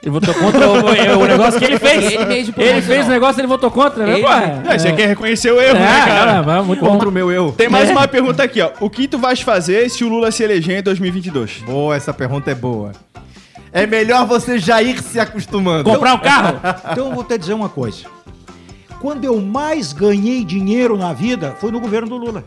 Ele 0.00 0.10
votou 0.10 0.32
contra 0.34 0.68
o, 0.68 0.74
o- 1.20 1.26
negócio 1.26 1.58
que 1.58 1.64
ele 1.64 1.78
fez. 1.80 2.12
Ele 2.12 2.24
mesmo 2.26 2.54
Ele 2.56 2.80
fez 2.82 3.06
o 3.06 3.10
negócio, 3.10 3.40
ele 3.40 3.48
votou 3.48 3.70
contra, 3.70 4.04
né? 4.06 4.14
Ele- 4.14 4.22
Porra. 4.22 4.62
Ah, 4.68 4.78
você 4.78 4.92
quer 4.92 5.08
reconhecer 5.08 5.50
o 5.52 5.60
erro, 5.60 5.74
né, 5.78 5.84
É, 5.84 6.04
cara? 6.06 6.44
cara, 6.44 6.62
muito 6.62 6.80
bom. 6.84 6.90
Contra 6.92 7.08
o 7.08 7.12
meu 7.12 7.30
eu. 7.30 7.52
Tem 7.52 7.68
mais 7.68 7.90
uma 7.90 8.06
pergunta 8.06 8.42
aqui, 8.42 8.60
ó. 8.60 8.70
O 8.80 8.88
que 8.88 9.06
tu 9.08 9.18
vais 9.18 9.40
fazer 9.40 9.88
se 9.90 10.04
o 10.04 10.08
Lula 10.08 10.30
se 10.30 10.42
eleger 10.44 10.78
em 10.78 10.82
2022? 10.82 11.62
Boa, 11.66 11.96
essa 11.96 12.12
pergunta 12.14 12.50
é 12.50 12.54
boa. 12.54 12.92
É 13.72 13.86
melhor 13.86 14.26
você 14.26 14.58
já 14.58 14.82
ir 14.82 15.02
se 15.02 15.18
acostumando. 15.18 15.84
Comprar 15.88 16.14
o 16.14 16.20
carro? 16.20 16.60
então 16.92 17.08
eu 17.08 17.14
vou 17.14 17.24
te 17.24 17.38
dizer 17.38 17.54
uma 17.54 17.68
coisa. 17.68 18.04
Quando 19.00 19.24
eu 19.24 19.40
mais 19.40 19.92
ganhei 19.92 20.44
dinheiro 20.44 20.96
na 20.96 21.12
vida 21.12 21.56
foi 21.58 21.70
no 21.72 21.80
governo 21.80 22.08
do 22.08 22.16
Lula. 22.16 22.44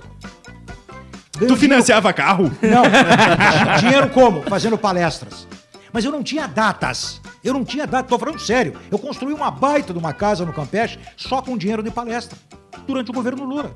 Tu 1.38 1.56
financiava 1.58 2.14
carro? 2.14 2.50
Não. 2.62 2.84
Di- 3.76 3.82
Dinheiro 3.82 4.10
como? 4.10 4.42
Fazendo 4.44 4.78
palestras. 4.78 5.48
Mas 5.92 6.06
eu 6.06 6.12
não 6.12 6.24
tinha 6.24 6.48
datas. 6.48 7.20
Eu 7.44 7.54
não 7.54 7.66
tinha 7.66 7.86
datas. 7.86 8.08
Tô 8.10 8.18
falando 8.18 8.40
sério. 8.40 8.76
Eu 8.90 8.98
construí 8.98 9.34
uma 9.34 9.52
baita 9.52 9.92
de 9.92 10.00
uma 10.00 10.14
casa 10.14 10.46
no 10.46 10.54
Campeche 10.54 10.98
só 11.18 11.42
com 11.42 11.58
dinheiro 11.58 11.84
de 11.84 11.92
palestra. 11.92 12.38
Durante 12.88 13.12
o 13.12 13.14
governo 13.14 13.46
Lula. 13.46 13.76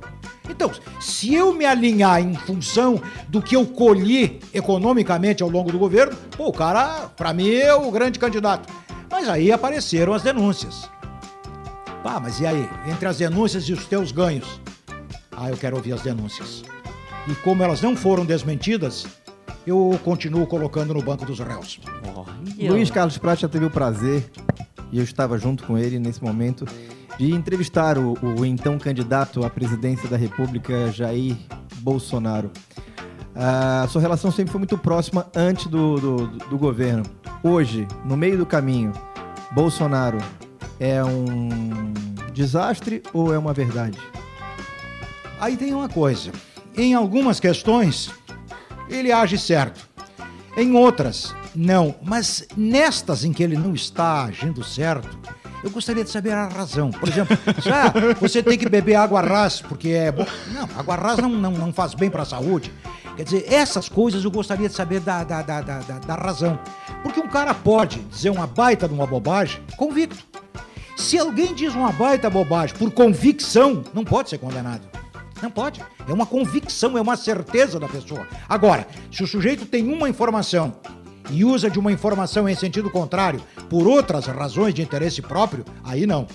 Então, 0.50 0.72
se 1.00 1.34
eu 1.34 1.54
me 1.54 1.66
alinhar 1.66 2.22
em 2.22 2.34
função 2.34 3.02
do 3.28 3.42
que 3.42 3.56
eu 3.56 3.66
colhi 3.66 4.40
economicamente 4.54 5.44
ao 5.44 5.50
longo 5.50 5.72
do 5.72 5.80
governo, 5.80 6.16
pô, 6.36 6.48
o 6.48 6.54
cara, 6.54 7.08
pra 7.16 7.34
mim, 7.34 7.50
é 7.50 7.74
o 7.74 7.92
grande 7.92 8.18
candidato. 8.18 8.72
Mas 9.12 9.28
aí 9.30 9.52
apareceram 9.52 10.14
as 10.14 10.24
denúncias. 10.24 10.90
Pá, 12.04 12.20
mas 12.20 12.40
e 12.40 12.48
aí? 12.48 12.68
Entre 12.88 13.08
as 13.08 13.18
denúncias 13.18 13.64
e 13.64 13.74
os 13.74 13.86
teus 13.86 14.12
ganhos? 14.12 14.60
Ah, 15.32 15.50
eu 15.50 15.58
quero 15.58 15.76
ouvir 15.76 15.94
as 15.94 16.02
denúncias. 16.02 16.64
E 17.28 17.36
como 17.36 17.64
elas 17.64 17.82
não 17.82 17.96
foram 17.96 18.26
desmentidas, 18.26 19.06
eu 19.66 20.00
continuo 20.04 20.48
colocando 20.48 20.94
no 20.94 21.02
banco 21.02 21.26
dos 21.26 21.40
réus. 21.40 21.80
Luiz 22.58 22.90
Carlos 22.90 23.18
Prata 23.18 23.42
já 23.42 23.50
teve 23.50 23.66
o 23.66 23.70
prazer, 23.70 24.30
e 24.92 24.98
eu 24.98 25.04
estava 25.04 25.38
junto 25.38 25.64
com 25.64 25.78
ele 25.78 26.00
nesse 26.00 26.24
momento, 26.24 26.66
de 27.20 27.34
entrevistar 27.34 27.98
o, 27.98 28.14
o 28.14 28.46
então 28.46 28.80
candidato 28.80 29.46
à 29.46 29.50
presidência 29.50 30.08
da 30.08 30.16
República, 30.16 30.90
Jair 30.90 31.36
Bolsonaro. 31.82 32.50
A 33.36 33.86
sua 33.90 34.02
relação 34.02 34.32
sempre 34.32 34.54
foi 34.54 34.60
muito 34.60 34.78
próxima 34.78 35.28
antes 35.36 35.68
do, 35.68 36.00
do, 36.00 36.28
do 36.28 36.58
governo. 36.58 37.04
Hoje, 37.44 37.86
no 38.06 38.16
meio 38.16 38.38
do 38.38 38.46
caminho, 38.46 38.94
Bolsonaro 39.52 40.18
é 40.80 41.04
um 41.04 41.92
desastre 42.34 43.04
ou 43.12 43.34
é 43.34 43.38
uma 43.38 43.52
verdade? 43.52 44.00
Aí 45.42 45.58
tem 45.58 45.74
uma 45.74 45.90
coisa. 45.90 46.32
Em 46.76 46.94
algumas 46.94 47.38
questões, 47.38 48.10
ele 48.90 49.12
age 49.12 49.38
certo. 49.38 49.90
Em 50.56 50.74
outras, 50.74 51.36
não. 51.54 51.96
Mas 52.02 52.48
nestas 52.56 53.26
em 53.26 53.34
que 53.34 53.44
ele 53.44 53.58
não 53.58 53.74
está 53.74 54.24
agindo 54.24 54.64
certo, 54.64 55.18
eu 55.64 55.70
gostaria 55.70 56.04
de 56.04 56.10
saber 56.10 56.32
a 56.32 56.48
razão. 56.48 56.90
Por 56.92 57.08
exemplo, 57.10 57.38
ah, 57.72 58.16
você 58.20 58.42
tem 58.44 58.58
que 58.58 58.68
beber 58.70 58.96
água 58.96 59.22
ras, 59.22 59.62
porque 59.62 59.90
é 59.90 60.12
bom. 60.12 60.26
Não, 60.54 60.68
água 60.78 60.96
ras 60.96 61.18
não, 61.18 61.30
não, 61.30 61.52
não 61.52 61.74
faz 61.74 61.94
bem 61.94 62.10
para 62.10 62.24
a 62.24 62.26
saúde. 62.26 62.72
Quer 63.18 63.24
dizer, 63.24 63.46
essas 63.52 63.90
coisas 63.90 64.24
eu 64.24 64.32
gostaria 64.32 64.70
de 64.70 64.74
saber 64.76 65.02
da, 65.02 65.24
da, 65.24 65.42
da, 65.42 65.62
da, 65.62 65.80
da- 65.80 66.00
da 66.00 66.16
razão. 66.16 66.58
Porque 67.04 67.20
um 67.20 67.28
cara 67.28 67.54
pode 67.54 68.00
dizer 68.04 68.30
uma 68.30 68.48
baita 68.48 68.88
de 68.88 68.94
uma 68.94 69.06
bobagem 69.06 69.62
convicto. 69.76 70.18
Se 70.96 71.18
alguém 71.18 71.54
diz 71.54 71.74
uma 71.76 71.92
baita 71.92 72.30
bobagem 72.30 72.76
por 72.78 72.92
convicção, 72.92 73.84
não 73.94 74.04
pode 74.06 74.30
ser 74.30 74.38
condenado. 74.38 74.82
Não 75.42 75.50
pode. 75.52 75.82
É 76.08 76.12
uma 76.14 76.26
convicção, 76.26 76.98
é 76.98 77.02
uma 77.02 77.16
certeza 77.16 77.80
da 77.80 77.88
pessoa. 77.88 78.28
Agora, 78.48 78.86
se 79.12 79.24
o 79.24 79.28
sujeito 79.28 79.66
tem 79.66 79.92
uma 79.92 80.10
informação 80.10 80.76
e 81.32 81.46
usa 81.46 81.70
de 81.70 81.80
uma 81.80 81.92
informação 81.92 82.48
em 82.48 82.56
sentido 82.56 82.90
contrário 82.90 83.42
por 83.70 83.88
outras 83.88 84.26
razões 84.26 84.74
de 84.74 84.82
interesse 84.82 85.22
próprio, 85.22 85.66
aí 85.84 86.06
não. 86.06 86.28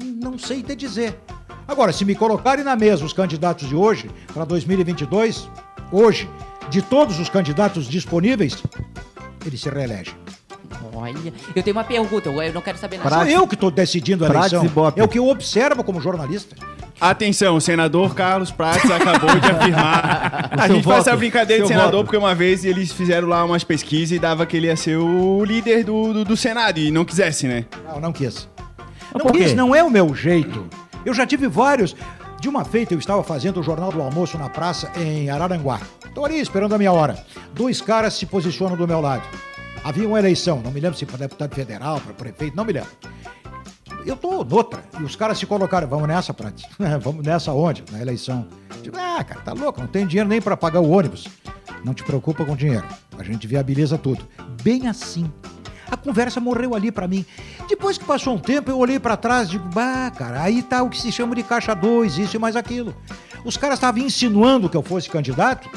Então, 0.00 0.30
não 0.32 0.38
sei 0.38 0.62
te 0.62 0.74
dizer. 0.74 1.18
Agora, 1.68 1.92
se 1.92 2.04
me 2.04 2.14
colocarem 2.14 2.64
na 2.64 2.76
mesa 2.76 3.04
os 3.04 3.12
candidatos 3.12 3.68
de 3.68 3.74
hoje, 3.74 4.10
para 4.32 4.44
2022, 4.44 5.48
hoje, 5.90 6.28
de 6.70 6.80
todos 6.80 7.18
os 7.18 7.28
candidatos 7.28 7.88
disponíveis, 7.88 8.62
ele 9.44 9.56
se 9.56 9.68
reelege. 9.68 10.14
Olha, 10.92 11.14
eu 11.54 11.62
tenho 11.62 11.76
uma 11.76 11.84
pergunta, 11.84 12.28
eu 12.28 12.52
não 12.52 12.62
quero 12.62 12.78
saber 12.78 12.98
nada. 12.98 13.10
Sou 13.10 13.26
eu 13.26 13.46
que 13.46 13.54
estou 13.54 13.70
decidindo 13.70 14.24
a 14.24 14.28
eleição. 14.28 14.64
É 14.96 15.02
o 15.02 15.08
que 15.08 15.18
eu 15.18 15.28
observo 15.28 15.84
como 15.84 16.00
jornalista. 16.00 16.56
Atenção, 17.00 17.56
o 17.56 17.60
senador 17.60 18.14
Carlos 18.14 18.50
Prates 18.50 18.90
acabou 18.90 19.38
de 19.38 19.46
afirmar. 19.50 20.48
A 20.58 20.66
gente 20.68 20.82
faz 20.82 20.84
voto, 20.84 20.98
essa 21.08 21.16
brincadeira 21.16 21.62
de 21.62 21.68
senador 21.68 21.92
voto. 21.92 22.04
porque 22.04 22.16
uma 22.16 22.34
vez 22.34 22.64
eles 22.64 22.90
fizeram 22.90 23.28
lá 23.28 23.44
umas 23.44 23.62
pesquisas 23.64 24.12
e 24.16 24.18
dava 24.18 24.46
que 24.46 24.56
ele 24.56 24.66
ia 24.68 24.76
ser 24.76 24.96
o 24.96 25.44
líder 25.44 25.84
do, 25.84 26.12
do, 26.12 26.24
do 26.24 26.36
Senado 26.36 26.78
e 26.78 26.90
não 26.90 27.04
quisesse, 27.04 27.46
né? 27.46 27.66
Não, 27.86 28.00
não 28.00 28.12
quis. 28.12 28.48
Mas 29.12 29.22
Não 29.22 29.30
por 29.30 29.32
quis, 29.32 29.50
quê? 29.50 29.54
não 29.54 29.74
é 29.74 29.82
o 29.84 29.90
meu 29.90 30.14
jeito. 30.14 30.66
Eu 31.04 31.12
já 31.12 31.26
tive 31.26 31.46
vários. 31.48 31.94
De 32.40 32.48
uma 32.50 32.64
feita, 32.64 32.92
eu 32.94 32.98
estava 32.98 33.22
fazendo 33.22 33.60
o 33.60 33.62
Jornal 33.62 33.90
do 33.90 34.00
Almoço 34.02 34.36
na 34.38 34.48
praça 34.48 34.90
em 34.96 35.30
Araranguá. 35.30 35.80
Estou 36.04 36.24
ali 36.24 36.38
esperando 36.38 36.74
a 36.74 36.78
minha 36.78 36.92
hora. 36.92 37.16
Dois 37.54 37.80
caras 37.80 38.14
se 38.14 38.26
posicionam 38.26 38.76
do 38.76 38.86
meu 38.86 39.00
lado. 39.00 39.22
Havia 39.82 40.06
uma 40.06 40.18
eleição, 40.18 40.60
não 40.62 40.70
me 40.70 40.80
lembro 40.80 40.98
se 40.98 41.06
para 41.06 41.16
deputado 41.18 41.54
federal, 41.54 41.98
para 42.00 42.12
prefeito, 42.12 42.54
não 42.56 42.64
me 42.64 42.72
lembro. 42.74 42.90
Eu 44.06 44.16
tô 44.16 44.44
noutra. 44.44 44.84
E 45.00 45.02
os 45.02 45.16
caras 45.16 45.36
se 45.36 45.44
colocaram, 45.46 45.88
vamos 45.88 46.06
nessa, 46.06 46.32
Prates. 46.32 46.64
vamos 47.02 47.26
nessa 47.26 47.52
onde? 47.52 47.84
Na 47.90 48.00
eleição. 48.00 48.46
Digo, 48.80 48.96
ah, 48.96 49.22
cara, 49.24 49.40
tá 49.40 49.52
louco, 49.52 49.80
não 49.80 49.88
tem 49.88 50.06
dinheiro 50.06 50.28
nem 50.28 50.40
para 50.40 50.56
pagar 50.56 50.80
o 50.80 50.88
ônibus. 50.88 51.26
Não 51.84 51.92
te 51.92 52.04
preocupa 52.04 52.44
com 52.44 52.54
dinheiro. 52.54 52.86
A 53.18 53.24
gente 53.24 53.46
viabiliza 53.46 53.98
tudo. 53.98 54.26
Bem 54.62 54.86
assim. 54.86 55.30
A 55.90 55.96
conversa 55.96 56.40
morreu 56.40 56.74
ali 56.74 56.92
pra 56.92 57.08
mim. 57.08 57.24
Depois 57.68 57.98
que 57.98 58.04
passou 58.04 58.34
um 58.34 58.38
tempo, 58.38 58.70
eu 58.70 58.78
olhei 58.78 58.98
pra 58.98 59.16
trás 59.16 59.48
e 59.48 59.52
digo, 59.52 59.68
bah, 59.72 60.10
cara, 60.10 60.42
aí 60.42 60.62
tá 60.62 60.82
o 60.82 60.90
que 60.90 61.00
se 61.00 61.10
chama 61.10 61.34
de 61.34 61.42
caixa 61.42 61.74
2, 61.74 62.18
isso 62.18 62.36
e 62.36 62.38
mais 62.38 62.56
aquilo. 62.56 62.94
Os 63.44 63.56
caras 63.56 63.76
estavam 63.78 64.02
insinuando 64.02 64.68
que 64.68 64.76
eu 64.76 64.82
fosse 64.82 65.08
candidato 65.08 65.68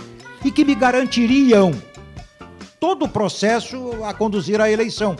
e 0.43 0.51
que 0.51 0.63
me 0.63 0.74
garantiriam 0.75 1.71
todo 2.79 3.05
o 3.05 3.09
processo 3.09 4.03
a 4.03 4.13
conduzir 4.13 4.62
à 4.62 4.71
eleição. 4.71 5.15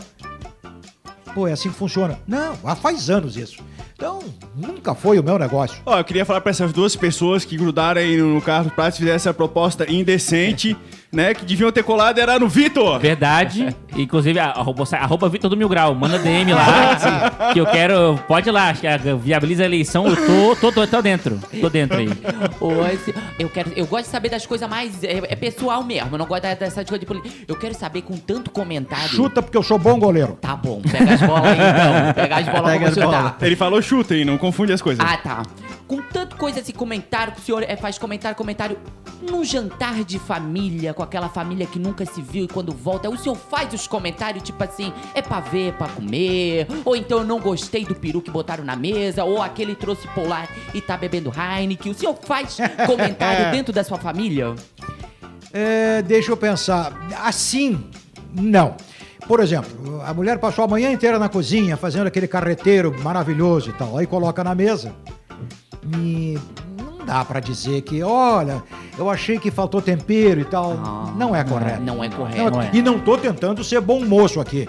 Pô, 1.34 1.46
é 1.46 1.52
assim 1.52 1.70
que 1.70 1.76
funciona. 1.76 2.18
Não, 2.26 2.56
há 2.64 2.74
faz 2.74 3.08
anos 3.08 3.36
isso. 3.36 3.62
Então, 3.94 4.20
nunca 4.56 4.94
foi 4.94 5.18
o 5.18 5.22
meu 5.22 5.38
negócio. 5.38 5.80
Ó, 5.84 5.98
eu 5.98 6.04
queria 6.04 6.24
falar 6.24 6.40
pra 6.40 6.50
essas 6.50 6.72
duas 6.72 6.96
pessoas 6.96 7.44
que 7.44 7.56
grudaram 7.56 8.00
aí 8.00 8.16
no 8.16 8.40
Carlos 8.40 8.72
Prates 8.72 8.96
e 8.96 9.00
fizeram 9.00 9.16
essa 9.16 9.34
proposta 9.34 9.90
indecente 9.90 10.76
né, 11.12 11.34
que 11.34 11.44
deviam 11.44 11.70
ter 11.72 11.82
colado 11.82 12.18
era 12.18 12.38
no 12.38 12.48
Vitor. 12.48 12.98
Verdade. 13.00 13.74
Inclusive, 13.96 14.38
arroba, 14.38 14.84
arroba 14.92 15.28
Vitor 15.28 15.50
do 15.50 15.56
Mil 15.56 15.68
Grau. 15.68 15.94
Manda 15.94 16.18
DM 16.18 16.52
lá. 16.52 17.50
que 17.52 17.58
eu 17.58 17.66
quero. 17.66 18.18
Pode 18.28 18.48
ir 18.48 18.52
lá. 18.52 18.68
acho 18.70 18.80
que 18.82 18.86
a- 18.86 18.96
Viabiliza 18.96 19.62
a 19.64 19.66
eleição. 19.66 20.06
Eu 20.06 20.16
tô, 20.16 20.56
tô, 20.56 20.72
tô, 20.72 20.86
tô 20.86 21.02
dentro. 21.02 21.40
Tô 21.60 21.68
dentro 21.68 21.98
aí. 21.98 22.08
Eu 23.38 23.48
quero, 23.48 23.72
eu 23.74 23.86
gosto 23.86 24.04
de 24.04 24.10
saber 24.10 24.28
das 24.28 24.44
coisas 24.44 24.68
mais 24.68 25.02
é, 25.02 25.18
é 25.28 25.34
pessoal 25.36 25.82
mesmo. 25.82 26.10
Eu 26.12 26.18
não 26.18 26.26
gosto 26.26 26.42
dessas 26.42 26.74
coisas 26.74 27.00
de 27.00 27.06
política. 27.06 27.34
Eu 27.48 27.56
quero 27.56 27.74
saber 27.74 28.02
com 28.02 28.16
tanto 28.16 28.50
comentário. 28.50 29.08
Chuta 29.08 29.40
porque 29.42 29.56
eu 29.56 29.62
sou 29.62 29.78
bom 29.78 29.98
goleiro. 29.98 30.36
Tá 30.40 30.54
bom, 30.54 30.80
pega 30.82 31.14
as 31.14 31.20
bolas 31.22 31.44
aí 31.46 31.58
então. 31.58 32.12
Pega 32.14 32.36
as 32.36 32.46
bolas 32.46 32.62
Pega 32.72 32.78
pra 32.80 32.88
as 32.88 32.94
chutar. 32.94 33.06
bolas. 33.22 33.32
Ele 33.42 33.56
falou 33.56 33.80
chuta, 33.82 34.14
hein? 34.14 34.24
Não 34.26 34.36
confunde 34.36 34.72
as 34.72 34.82
coisas. 34.82 35.04
Ah, 35.04 35.16
tá. 35.16 35.42
Com 35.88 36.02
tanto 36.02 36.36
coisa 36.36 36.60
assim, 36.60 36.72
comentário, 36.72 37.32
que 37.32 37.40
o 37.40 37.42
senhor 37.42 37.64
é, 37.66 37.76
faz 37.76 37.98
comentário, 37.98 38.36
comentário. 38.36 38.76
Num 39.22 39.42
jantar 39.44 40.04
de 40.04 40.18
família, 40.18 40.92
com 41.00 41.04
aquela 41.04 41.30
família 41.30 41.66
que 41.66 41.78
nunca 41.78 42.04
se 42.04 42.20
viu 42.20 42.44
e 42.44 42.48
quando 42.48 42.74
volta, 42.74 43.08
o 43.08 43.16
senhor 43.16 43.34
faz 43.34 43.72
os 43.72 43.86
comentários 43.86 44.44
tipo 44.44 44.62
assim, 44.62 44.92
é 45.14 45.22
pra 45.22 45.40
ver, 45.40 45.68
é 45.68 45.72
pra 45.72 45.88
comer, 45.88 46.66
ou 46.84 46.94
então 46.94 47.20
eu 47.20 47.24
não 47.24 47.40
gostei 47.40 47.86
do 47.86 47.94
peru 47.94 48.20
que 48.20 48.30
botaram 48.30 48.62
na 48.62 48.76
mesa, 48.76 49.24
ou 49.24 49.40
aquele 49.40 49.74
trouxe 49.74 50.06
polar 50.08 50.46
e 50.74 50.80
tá 50.82 50.98
bebendo 50.98 51.32
Heineken. 51.34 51.92
O 51.92 51.94
senhor 51.94 52.14
faz 52.22 52.58
comentário 52.86 53.50
dentro 53.50 53.72
da 53.72 53.82
sua 53.82 53.96
família? 53.96 54.54
É, 55.54 56.02
deixa 56.02 56.30
eu 56.30 56.36
pensar. 56.36 56.92
Assim, 57.24 57.82
não. 58.34 58.76
Por 59.26 59.40
exemplo, 59.40 60.02
a 60.04 60.12
mulher 60.12 60.38
passou 60.38 60.64
a 60.66 60.68
manhã 60.68 60.92
inteira 60.92 61.18
na 61.18 61.30
cozinha 61.30 61.78
fazendo 61.78 62.08
aquele 62.08 62.28
carreteiro 62.28 62.94
maravilhoso 63.00 63.70
e 63.70 63.72
tal. 63.72 63.96
Aí 63.96 64.06
coloca 64.06 64.44
na 64.44 64.54
mesa 64.54 64.94
e 65.96 66.38
dá 67.10 67.24
pra 67.24 67.40
dizer 67.40 67.82
que, 67.82 68.04
olha, 68.04 68.62
eu 68.96 69.10
achei 69.10 69.36
que 69.36 69.50
faltou 69.50 69.82
tempero 69.82 70.40
e 70.40 70.44
tal. 70.44 70.78
Ah, 70.80 71.12
não 71.16 71.34
é 71.34 71.42
correto. 71.42 71.82
Não 71.82 72.04
é 72.04 72.08
correto. 72.08 72.50
Não 72.52 72.62
é- 72.62 72.70
E 72.72 72.80
não 72.80 73.00
tô 73.00 73.18
tentando 73.18 73.64
ser 73.64 73.80
bom 73.80 74.04
moço 74.04 74.40
aqui. 74.40 74.68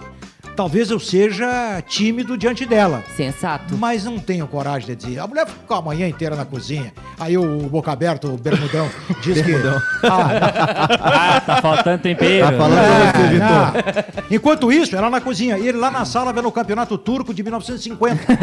Talvez 0.56 0.92
eu 0.92 1.00
seja 1.00 1.82
tímido 1.88 2.38
diante 2.38 2.66
dela. 2.66 3.04
Sensato. 3.16 3.76
Mas 3.78 4.04
não 4.06 4.20
tenho 4.20 4.46
coragem 4.48 4.90
de 4.90 4.96
dizer. 4.96 5.20
A 5.20 5.28
mulher 5.28 5.48
ficou 5.48 5.78
a 5.78 5.82
manhã 5.82 6.08
inteira 6.08 6.36
na 6.36 6.46
cozinha. 6.46 6.94
Aí 7.20 7.38
o 7.38 7.44
boca 7.70 7.92
aberto, 7.92 8.28
o 8.28 8.38
bermudão, 8.38 8.90
diz 9.24 9.42
que. 9.42 9.52
Ah, 10.04 11.38
Ah, 11.38 11.42
tá 11.42 11.62
faltando 11.62 12.00
tempero. 12.04 12.46
Tá 12.46 12.54
falando 12.58 12.80
pra 12.80 13.12
você, 13.12 13.26
é, 13.26 13.30
Vitor. 13.30 14.26
Enquanto 14.32 14.72
isso, 14.72 14.96
ela 14.96 15.10
na 15.10 15.22
cozinha. 15.22 15.58
E 15.58 15.68
ele 15.68 15.78
lá 15.78 15.90
na 15.90 16.06
sala 16.06 16.32
vendo 16.34 16.48
o 16.48 16.52
campeonato 16.52 16.98
turco 16.98 17.34
de 17.34 17.42
1950. 17.44 18.22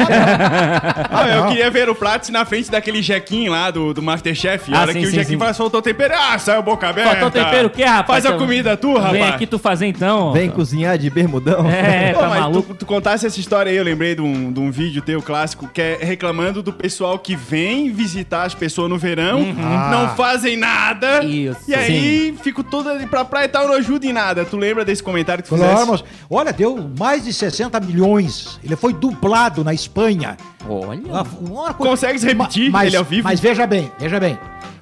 Ah, 1.10 1.28
eu 1.28 1.42
não. 1.42 1.48
queria 1.48 1.70
ver 1.70 1.88
o 1.88 1.94
Prats 1.94 2.28
na 2.30 2.44
frente 2.44 2.70
daquele 2.70 3.02
Jequim 3.02 3.48
lá 3.48 3.70
do, 3.70 3.92
do 3.94 4.02
Masterchef. 4.02 4.72
A 4.72 4.78
Ah, 4.78 4.80
hora 4.82 4.92
sim, 4.92 5.00
que 5.00 5.06
o 5.06 5.10
sim, 5.10 5.16
Jequim 5.16 5.32
sim. 5.32 5.38
faz, 5.38 5.56
soltou 5.56 5.80
tempero. 5.82 6.14
Ah, 6.16 6.38
saiu 6.38 6.62
boca 6.62 6.88
aberta. 6.88 7.10
Faltou 7.12 7.30
tempero 7.30 7.68
o 7.68 7.70
quê, 7.70 7.84
rapaz? 7.84 8.24
Faz 8.24 8.34
a 8.34 8.38
comida 8.38 8.76
tua, 8.76 8.98
rapaz. 9.00 9.12
Vem 9.12 9.22
aqui 9.28 9.46
tu 9.46 9.58
fazer 9.58 9.86
então. 9.86 10.32
Vem 10.32 10.50
cozinhar 10.50 10.96
de 10.98 11.08
bermudão. 11.10 11.68
É, 11.68 11.97
Pô, 12.14 12.20
tá 12.20 12.28
mas 12.28 12.40
maluco. 12.40 12.74
Tu, 12.74 12.78
tu 12.80 12.86
contasse 12.86 13.26
essa 13.26 13.38
história 13.40 13.70
aí, 13.70 13.76
eu 13.76 13.84
lembrei 13.84 14.14
de 14.14 14.20
um, 14.22 14.52
de 14.52 14.60
um 14.60 14.70
vídeo 14.70 15.02
teu 15.02 15.20
clássico 15.22 15.68
que 15.68 15.80
é 15.80 15.98
reclamando 16.00 16.62
do 16.62 16.72
pessoal 16.72 17.18
que 17.18 17.34
vem 17.36 17.90
visitar 17.92 18.44
as 18.44 18.54
pessoas 18.54 18.88
no 18.90 18.98
verão, 18.98 19.40
não 19.52 20.04
Ah. 20.06 20.14
fazem 20.16 20.56
nada. 20.56 21.24
Isso. 21.24 21.60
E 21.68 21.74
aí 21.74 22.34
fico 22.42 22.62
toda 22.64 22.90
ali 22.90 23.06
pra 23.06 23.24
praia 23.24 23.44
e 23.46 23.48
tal, 23.48 23.66
não 23.68 23.74
ajuda 23.74 24.06
em 24.06 24.12
nada. 24.12 24.44
Tu 24.44 24.56
lembra 24.56 24.84
desse 24.84 25.02
comentário 25.02 25.42
que 25.42 25.48
tu 25.48 25.56
Claro, 25.56 25.72
fizesse? 25.78 25.90
mas, 25.90 26.04
olha, 26.30 26.52
deu 26.52 26.90
mais 26.98 27.24
de 27.24 27.32
60 27.32 27.78
milhões. 27.80 28.58
Ele 28.64 28.76
foi 28.76 28.92
dublado 28.92 29.62
na 29.64 29.74
Espanha. 29.74 30.36
Olha. 30.68 31.00
Uma- 31.00 31.22
uma 31.40 31.74
coisa- 31.74 31.90
Consegues 31.90 32.22
repetir 32.22 32.70
Ma- 32.70 32.78
mas, 32.80 32.88
ele 32.88 32.96
ao 32.96 33.04
vivo? 33.04 33.24
Mas 33.24 33.40
veja 33.40 33.66
bem, 33.66 33.90
veja 33.98 34.18
bem. 34.20 34.38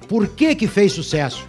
Por 0.07 0.27
que 0.27 0.55
que 0.55 0.67
fez 0.67 0.91
sucesso? 0.93 1.45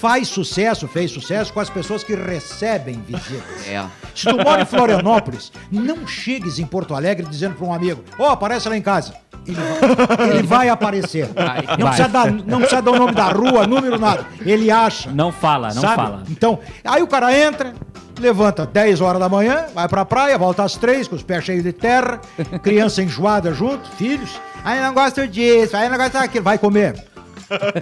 Faz 0.00 0.26
sucesso, 0.28 0.88
fez 0.88 1.10
sucesso 1.10 1.52
com 1.52 1.60
as 1.60 1.70
pessoas 1.70 2.02
que 2.02 2.14
recebem 2.14 3.00
visitas. 3.06 3.68
É. 3.68 3.84
Se 4.14 4.28
tu 4.28 4.36
mora 4.36 4.62
em 4.62 4.66
Florianópolis, 4.66 5.52
não 5.70 6.06
chegues 6.06 6.58
em 6.58 6.66
Porto 6.66 6.94
Alegre 6.94 7.26
dizendo 7.26 7.54
para 7.56 7.66
um 7.66 7.72
amigo, 7.72 8.04
ó, 8.18 8.30
aparece 8.30 8.68
lá 8.68 8.76
em 8.76 8.82
casa. 8.82 9.14
Ele 9.46 9.56
vai, 9.56 10.30
ele 10.30 10.42
vai 10.42 10.68
aparecer. 10.68 11.26
Vai. 11.26 11.64
Não, 11.76 11.88
precisa 11.88 12.08
dar, 12.08 12.30
não 12.30 12.58
precisa 12.58 12.80
dar 12.80 12.90
o 12.92 12.96
nome 12.98 13.12
da 13.12 13.28
rua, 13.28 13.66
número, 13.66 13.98
nada. 13.98 14.24
Ele 14.44 14.70
acha. 14.70 15.10
Não 15.10 15.32
fala, 15.32 15.74
não 15.74 15.82
sabe? 15.82 15.96
fala. 15.96 16.22
Então, 16.30 16.60
aí 16.84 17.02
o 17.02 17.06
cara 17.08 17.36
entra, 17.36 17.74
levanta 18.20 18.64
10 18.64 19.00
horas 19.00 19.20
da 19.20 19.28
manhã, 19.28 19.66
vai 19.74 19.88
pra 19.88 20.04
praia, 20.04 20.38
volta 20.38 20.62
às 20.62 20.76
3, 20.76 21.08
com 21.08 21.16
os 21.16 21.22
pés 21.22 21.44
cheios 21.44 21.64
de 21.64 21.72
terra, 21.72 22.20
criança 22.62 23.02
enjoada 23.02 23.52
junto, 23.52 23.90
filhos. 23.96 24.40
Aí 24.64 24.80
não 24.80 24.94
gosto 24.94 25.26
disso, 25.26 25.76
aí 25.76 25.88
não 25.88 25.96
gosto 25.96 26.12
daquilo, 26.12 26.44
vai 26.44 26.56
comer. 26.56 27.04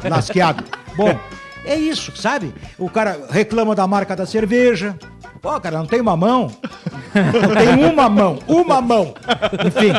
Lasqueado. 0.09 0.65
Bom, 0.97 1.15
é 1.65 1.77
isso, 1.77 2.17
sabe? 2.17 2.55
O 2.79 2.89
cara 2.89 3.21
reclama 3.31 3.75
da 3.75 3.87
marca 3.87 4.17
da 4.17 4.25
cerveja. 4.25 4.97
Pô, 5.41 5.59
cara, 5.61 5.79
não 5.79 5.87
tem 5.87 6.01
uma 6.01 6.17
mão. 6.17 6.51
Eu 7.15 7.55
tenho 7.57 7.91
uma 7.93 8.09
mão, 8.11 8.39
uma 8.47 8.81
mão. 8.81 9.15
Enfim. 9.67 9.91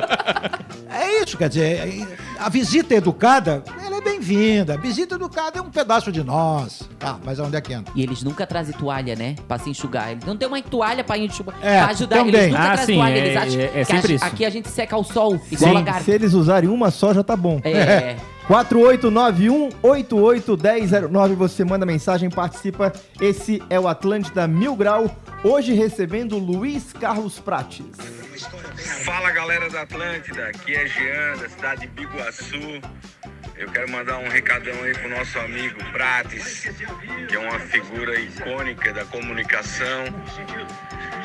É 0.93 1.23
isso, 1.23 1.37
quer 1.37 1.49
dizer, 1.49 2.07
a 2.39 2.47
visita 2.47 2.93
educada, 2.93 3.63
ela 3.83 3.97
é 3.97 4.01
bem-vinda. 4.01 4.75
A 4.75 4.77
visita 4.77 5.15
educada 5.15 5.57
é 5.57 5.61
um 5.61 5.69
pedaço 5.71 6.11
de 6.11 6.23
nós. 6.23 6.87
Tá, 6.99 7.17
mas 7.25 7.39
onde 7.39 7.55
é 7.55 7.61
que 7.61 7.73
entra? 7.73 7.91
E 7.95 8.03
eles 8.03 8.21
nunca 8.21 8.45
trazem 8.45 8.75
toalha, 8.75 9.15
né? 9.15 9.35
Pra 9.47 9.57
se 9.57 9.69
enxugar. 9.69 10.11
Eles 10.11 10.23
não 10.25 10.37
tem 10.37 10.47
uma 10.47 10.61
toalha 10.61 11.03
pra 11.03 11.17
enxugar. 11.17 11.55
É, 11.61 11.79
pra 11.81 11.87
ajudar. 11.91 12.17
também. 12.17 12.33
Eles 12.35 12.47
nunca 12.51 12.59
Ah, 12.63 12.65
trazem 12.73 12.85
sim, 12.85 12.95
toalha. 12.95 13.13
é- 13.13 13.17
Eles 13.25 13.37
acham 13.37 13.59
é- 13.59 13.63
é 13.63 13.69
que 13.69 13.85
sempre 13.85 14.11
a- 14.11 14.15
isso. 14.15 14.25
aqui 14.25 14.45
a 14.45 14.49
gente 14.49 14.69
seca 14.69 14.95
ao 14.95 15.03
sol, 15.03 15.41
igual 15.51 15.75
a 15.75 15.79
Sim, 15.79 15.83
gar... 15.85 16.01
se 16.01 16.11
eles 16.11 16.33
usarem 16.33 16.69
uma 16.69 16.91
só, 16.91 17.13
já 17.13 17.23
tá 17.23 17.35
bom. 17.35 17.59
É. 17.63 18.15
4891-881009. 18.47 21.35
Você 21.35 21.63
manda 21.63 21.85
mensagem, 21.85 22.29
participa. 22.29 22.91
Esse 23.19 23.61
é 23.69 23.79
o 23.79 23.87
Atlântida 23.87 24.47
Mil 24.47 24.75
Grau. 24.75 25.15
Hoje 25.43 25.73
recebendo 25.73 26.37
Luiz 26.37 26.93
Carlos 26.93 27.39
Prates. 27.39 27.85
Fala 29.05 29.31
galera 29.31 29.69
da 29.69 29.81
Atlântida, 29.81 30.47
aqui 30.47 30.73
é 30.73 30.87
Jean, 30.87 31.37
da 31.37 31.49
cidade 31.49 31.81
de 31.81 31.87
Biguaçu. 31.87 32.81
Eu 33.55 33.69
quero 33.69 33.91
mandar 33.91 34.17
um 34.17 34.27
recadão 34.27 34.73
aí 34.83 34.93
pro 34.93 35.09
nosso 35.09 35.37
amigo 35.37 35.77
Prates, 35.91 36.67
que 37.27 37.35
é 37.35 37.39
uma 37.39 37.59
figura 37.59 38.19
icônica 38.19 38.91
da 38.91 39.05
comunicação, 39.05 40.05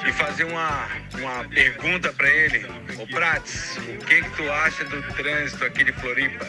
e 0.07 0.13
fazer 0.13 0.45
uma, 0.45 0.87
uma 1.15 1.49
pergunta 1.49 2.13
pra 2.13 2.29
ele. 2.29 2.67
Ô 3.01 3.07
Prates, 3.07 3.79
o 3.79 4.05
que 4.05 4.23
que 4.23 4.31
tu 4.37 4.51
acha 4.51 4.85
do 4.85 5.03
trânsito 5.15 5.65
aqui 5.65 5.85
de 5.85 5.93
Floripa? 5.93 6.47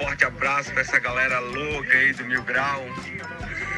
Um 0.00 0.04
forte 0.04 0.24
abraço 0.24 0.70
pra 0.72 0.80
essa 0.82 0.98
galera 0.98 1.38
louca 1.40 1.96
aí 1.96 2.12
do 2.12 2.24
Mil 2.24 2.42
Grau. 2.42 2.82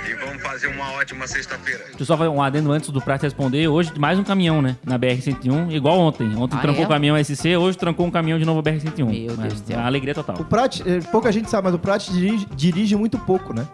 E 0.09 0.15
vamos 0.15 0.43
fazer 0.43 0.69
uma 0.69 0.93
ótima 0.93 1.27
sexta-feira. 1.27 1.85
Deixa 1.85 2.01
eu 2.03 2.07
só 2.07 2.17
fazer 2.17 2.31
um 2.31 2.43
adendo 2.43 2.73
antes 2.73 2.89
do 2.91 3.01
Prato 3.01 3.23
responder. 3.23 3.69
Hoje, 3.69 3.93
mais 3.99 4.19
um 4.19 4.25
caminhão, 4.25 4.63
né? 4.63 4.77
Na 4.85 4.99
BR-101, 4.99 5.71
igual 5.71 5.99
ontem. 5.99 6.35
Ontem 6.35 6.57
Ah, 6.57 6.61
trancou 6.61 6.83
é? 6.83 6.87
o 6.87 6.89
caminhão 6.89 7.23
SC, 7.23 7.57
hoje 7.57 7.77
trancou 7.77 8.07
um 8.07 8.11
caminhão 8.11 8.39
de 8.39 8.45
novo 8.45 8.61
a 8.61 8.63
BR-101. 8.63 9.05
Meu 9.27 9.37
Deus 9.37 9.61
do 9.61 9.67
céu. 9.67 9.77
É 9.77 9.81
uma 9.81 9.87
alegria 9.87 10.15
total. 10.15 10.37
O 10.41 10.45
Prates, 10.45 10.83
eh, 10.87 11.01
pouca 11.13 11.31
gente 11.31 11.51
sabe, 11.51 11.65
mas 11.67 11.75
o 11.75 11.79
Prates 11.79 12.13
dirige, 12.13 12.47
dirige 12.57 12.97
muito 12.97 13.19
pouco, 13.19 13.53
né? 13.53 13.67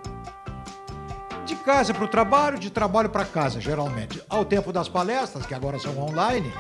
De 1.47 1.55
casa 1.57 1.95
para 1.95 2.05
o 2.05 2.09
trabalho, 2.09 2.59
de 2.59 2.69
trabalho 2.71 3.09
para 3.09 3.25
casa, 3.25 3.61
geralmente. 3.61 4.21
Ao 4.29 4.45
tempo 4.45 4.73
das 4.73 4.89
palestras, 4.89 5.47
que 5.47 5.55
agora 5.55 5.79
são 5.79 5.97
online, 5.99 6.53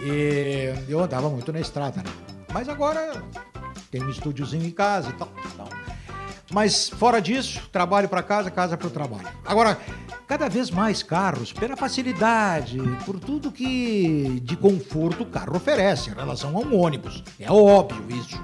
e 0.00 0.72
eu 0.88 0.98
andava 1.00 1.28
muito 1.28 1.52
na 1.52 1.60
estrada, 1.60 1.98
né? 1.98 2.10
Mas 2.52 2.68
agora 2.68 3.22
tem 3.94 4.02
um 4.02 4.10
estúdiozinho 4.10 4.66
em 4.66 4.72
casa 4.72 5.10
e 5.10 5.12
tal. 5.12 5.28
Então, 5.54 5.68
mas 6.50 6.88
fora 6.88 7.20
disso, 7.20 7.62
trabalho 7.70 8.08
para 8.08 8.24
casa, 8.24 8.50
casa 8.50 8.76
para 8.76 8.88
o 8.88 8.90
trabalho. 8.90 9.28
Agora, 9.44 9.78
cada 10.26 10.48
vez 10.48 10.68
mais 10.68 11.00
carros, 11.00 11.52
pela 11.52 11.76
facilidade, 11.76 12.78
por 13.06 13.20
tudo 13.20 13.52
que 13.52 14.40
de 14.42 14.56
conforto 14.56 15.22
o 15.22 15.26
carro 15.26 15.56
oferece 15.56 16.10
em 16.10 16.14
relação 16.14 16.56
a 16.56 16.60
um 16.60 16.76
ônibus. 16.76 17.22
É 17.38 17.50
óbvio 17.50 18.04
isso. 18.18 18.42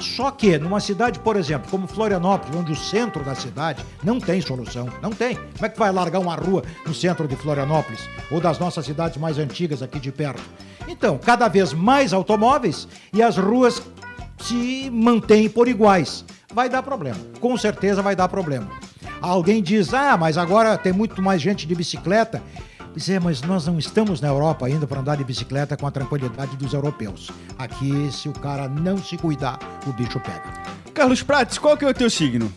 Só 0.00 0.30
que 0.30 0.58
numa 0.58 0.80
cidade, 0.80 1.18
por 1.18 1.36
exemplo, 1.36 1.70
como 1.70 1.86
Florianópolis, 1.86 2.56
onde 2.56 2.72
o 2.72 2.76
centro 2.76 3.22
da 3.22 3.34
cidade 3.34 3.84
não 4.02 4.18
tem 4.18 4.40
solução, 4.40 4.88
não 5.02 5.10
tem. 5.10 5.36
Como 5.36 5.66
é 5.66 5.68
que 5.68 5.78
vai 5.78 5.92
largar 5.92 6.20
uma 6.20 6.34
rua 6.34 6.62
no 6.86 6.94
centro 6.94 7.28
de 7.28 7.36
Florianópolis 7.36 8.00
ou 8.30 8.40
das 8.40 8.58
nossas 8.58 8.84
cidades 8.86 9.18
mais 9.18 9.38
antigas 9.38 9.82
aqui 9.82 9.98
de 9.98 10.12
perto? 10.12 10.42
Então, 10.88 11.18
cada 11.18 11.48
vez 11.48 11.72
mais 11.72 12.12
automóveis 12.12 12.86
e 13.12 13.22
as 13.22 13.36
ruas 13.36 13.82
se 14.38 14.90
mantêm 14.90 15.48
por 15.48 15.68
iguais. 15.68 16.24
Vai 16.52 16.68
dar 16.68 16.82
problema. 16.82 17.18
Com 17.40 17.56
certeza 17.56 18.02
vai 18.02 18.16
dar 18.16 18.28
problema. 18.28 18.68
Alguém 19.20 19.62
diz: 19.62 19.92
"Ah, 19.92 20.16
mas 20.16 20.38
agora 20.38 20.76
tem 20.78 20.92
muito 20.92 21.20
mais 21.20 21.40
gente 21.40 21.66
de 21.66 21.74
bicicleta". 21.74 22.42
Pois 22.92 23.10
é, 23.10 23.20
mas 23.20 23.42
nós 23.42 23.66
não 23.66 23.78
estamos 23.78 24.22
na 24.22 24.28
Europa 24.28 24.64
ainda 24.64 24.86
para 24.86 25.00
andar 25.00 25.18
de 25.18 25.24
bicicleta 25.24 25.76
com 25.76 25.86
a 25.86 25.90
tranquilidade 25.90 26.56
dos 26.56 26.72
europeus. 26.72 27.30
Aqui, 27.58 28.10
se 28.10 28.26
o 28.26 28.32
cara 28.32 28.68
não 28.70 28.96
se 28.96 29.18
cuidar, 29.18 29.58
o 29.86 29.92
bicho 29.92 30.18
pega. 30.18 30.44
Carlos 30.94 31.22
Prates, 31.22 31.58
qual 31.58 31.76
que 31.76 31.84
é 31.84 31.88
o 31.88 31.92
teu 31.92 32.08
signo? 32.08 32.50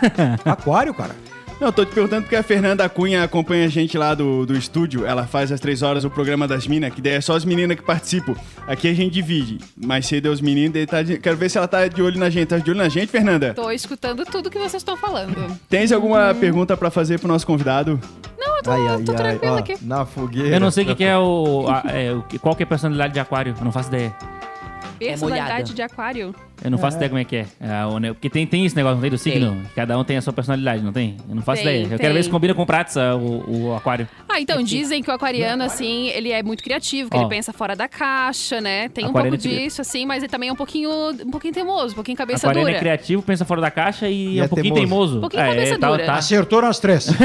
Aquário, 0.42 0.94
cara. 0.94 1.14
Não, 1.60 1.72
tô 1.72 1.84
te 1.84 1.94
perguntando 1.94 2.22
porque 2.22 2.36
a 2.36 2.42
Fernanda 2.42 2.86
Cunha 2.88 3.22
acompanha 3.22 3.64
a 3.64 3.68
gente 3.68 3.96
lá 3.96 4.12
do, 4.14 4.44
do 4.44 4.54
estúdio. 4.56 5.06
Ela 5.06 5.26
faz 5.26 5.50
às 5.50 5.60
três 5.60 5.82
horas 5.82 6.04
o 6.04 6.10
programa 6.10 6.46
das 6.48 6.66
minas, 6.66 6.92
que 6.92 7.00
daí 7.00 7.14
é 7.14 7.20
só 7.20 7.34
as 7.36 7.44
meninas 7.44 7.76
que 7.76 7.82
participam. 7.82 8.34
Aqui 8.66 8.88
a 8.88 8.92
gente 8.94 9.12
divide. 9.14 9.58
Mais 9.76 10.04
cedo 10.04 10.26
é 10.28 10.30
os 10.30 10.40
meninos, 10.40 10.72
daí 10.74 10.86
tá 10.86 11.02
de- 11.02 11.16
quero 11.16 11.36
ver 11.36 11.48
se 11.48 11.56
ela 11.56 11.68
tá 11.68 11.86
de 11.86 12.02
olho 12.02 12.18
na 12.18 12.28
gente. 12.28 12.48
Tá 12.48 12.58
de 12.58 12.70
olho 12.70 12.78
na 12.78 12.88
gente, 12.88 13.06
Fernanda? 13.06 13.54
Tô 13.54 13.70
escutando 13.70 14.24
tudo 14.26 14.50
que 14.50 14.58
vocês 14.58 14.74
estão 14.74 14.96
falando. 14.96 15.34
Tens 15.68 15.90
alguma 15.92 16.34
pergunta 16.34 16.76
pra 16.76 16.90
fazer 16.90 17.18
pro 17.18 17.28
nosso 17.28 17.46
convidado? 17.46 17.98
Não, 18.38 18.56
eu 18.58 18.62
tô, 18.62 18.70
Ai, 18.72 18.86
ai, 18.88 19.02
tô 19.02 19.12
ai, 19.12 19.16
tranquila 19.18 19.52
ó, 19.54 19.58
aqui. 19.58 19.76
Na 19.80 20.04
fogueira. 20.04 20.48
Eu 20.56 20.60
não 20.60 20.70
sei 20.70 20.84
o 20.84 20.86
que, 20.88 20.94
que 20.96 21.04
é 21.04 21.16
o, 21.16 21.66
a- 21.68 21.82
é, 21.90 22.12
o 22.12 22.22
que- 22.22 22.38
Qual 22.38 22.54
que 22.54 22.62
é 22.62 22.64
a 22.64 22.66
personalidade 22.66 23.14
de 23.14 23.20
aquário. 23.20 23.54
Eu 23.58 23.64
não 23.64 23.72
faço 23.72 23.88
ideia. 23.88 24.14
Personalidade 25.10 25.74
de 25.74 25.82
aquário. 25.82 26.34
Eu 26.62 26.70
não 26.70 26.78
faço 26.78 26.96
ideia 26.96 27.08
como 27.10 27.20
é 27.20 27.24
que 27.24 27.36
é. 27.36 27.46
É, 27.60 28.12
Porque 28.14 28.30
tem, 28.30 28.46
tem 28.46 28.64
esse 28.64 28.74
negócio, 28.76 28.94
não 28.94 29.02
tem 29.02 29.10
do 29.10 29.18
signo? 29.18 29.60
Cada 29.74 29.98
um 29.98 30.04
tem 30.04 30.16
a 30.16 30.22
sua 30.22 30.32
personalidade, 30.32 30.82
não 30.82 30.92
tem? 30.92 31.16
Eu 31.28 31.34
não 31.34 31.42
faço 31.42 31.62
Tem, 31.62 31.70
ideia. 31.72 31.84
Eu 31.84 31.88
tem. 31.90 31.98
quero 31.98 32.14
ver 32.14 32.22
se 32.22 32.30
combina 32.30 32.54
com 32.54 32.62
o 32.62 32.66
Prates, 32.66 32.96
ah, 32.96 33.14
o, 33.16 33.68
o 33.68 33.74
aquário. 33.76 34.08
Ah, 34.28 34.40
então, 34.40 34.62
dizem 34.62 35.02
que 35.02 35.10
o 35.10 35.12
aquariano, 35.14 35.62
assim, 35.64 36.08
ele 36.08 36.30
é 36.30 36.42
muito 36.42 36.62
criativo, 36.62 37.10
que 37.10 37.16
Ó. 37.16 37.20
ele 37.20 37.28
pensa 37.28 37.52
fora 37.52 37.74
da 37.76 37.86
caixa, 37.88 38.60
né? 38.60 38.88
Tem 38.88 39.04
um 39.04 39.08
Aquariano 39.10 39.36
pouco 39.36 39.54
é 39.54 39.58
disso, 39.64 39.80
assim, 39.80 40.06
mas 40.06 40.22
ele 40.22 40.30
também 40.30 40.48
é 40.48 40.52
um 40.52 40.56
pouquinho, 40.56 40.90
um 41.10 41.30
pouquinho 41.30 41.52
teimoso, 41.52 41.92
um 41.92 41.94
pouquinho 41.96 42.16
cabeça 42.16 42.46
aquariano 42.46 42.68
dura. 42.68 42.76
é 42.76 42.80
criativo, 42.80 43.20
pensa 43.22 43.44
fora 43.44 43.60
da 43.60 43.70
caixa 43.70 44.08
e, 44.08 44.36
E 44.36 44.38
é 44.38 44.42
é 44.42 44.44
um 44.44 44.48
pouquinho 44.48 44.74
teimoso. 44.74 44.88
teimoso. 44.88 45.18
Um 45.18 45.20
pouquinho 45.22 45.42
é, 45.42 45.48
cabeça 45.48 45.78
tá- 45.78 45.90
dura. 45.90 46.06
tá- 46.06 46.14
Acertou 46.14 46.62
nas 46.62 46.78
três. 46.78 47.08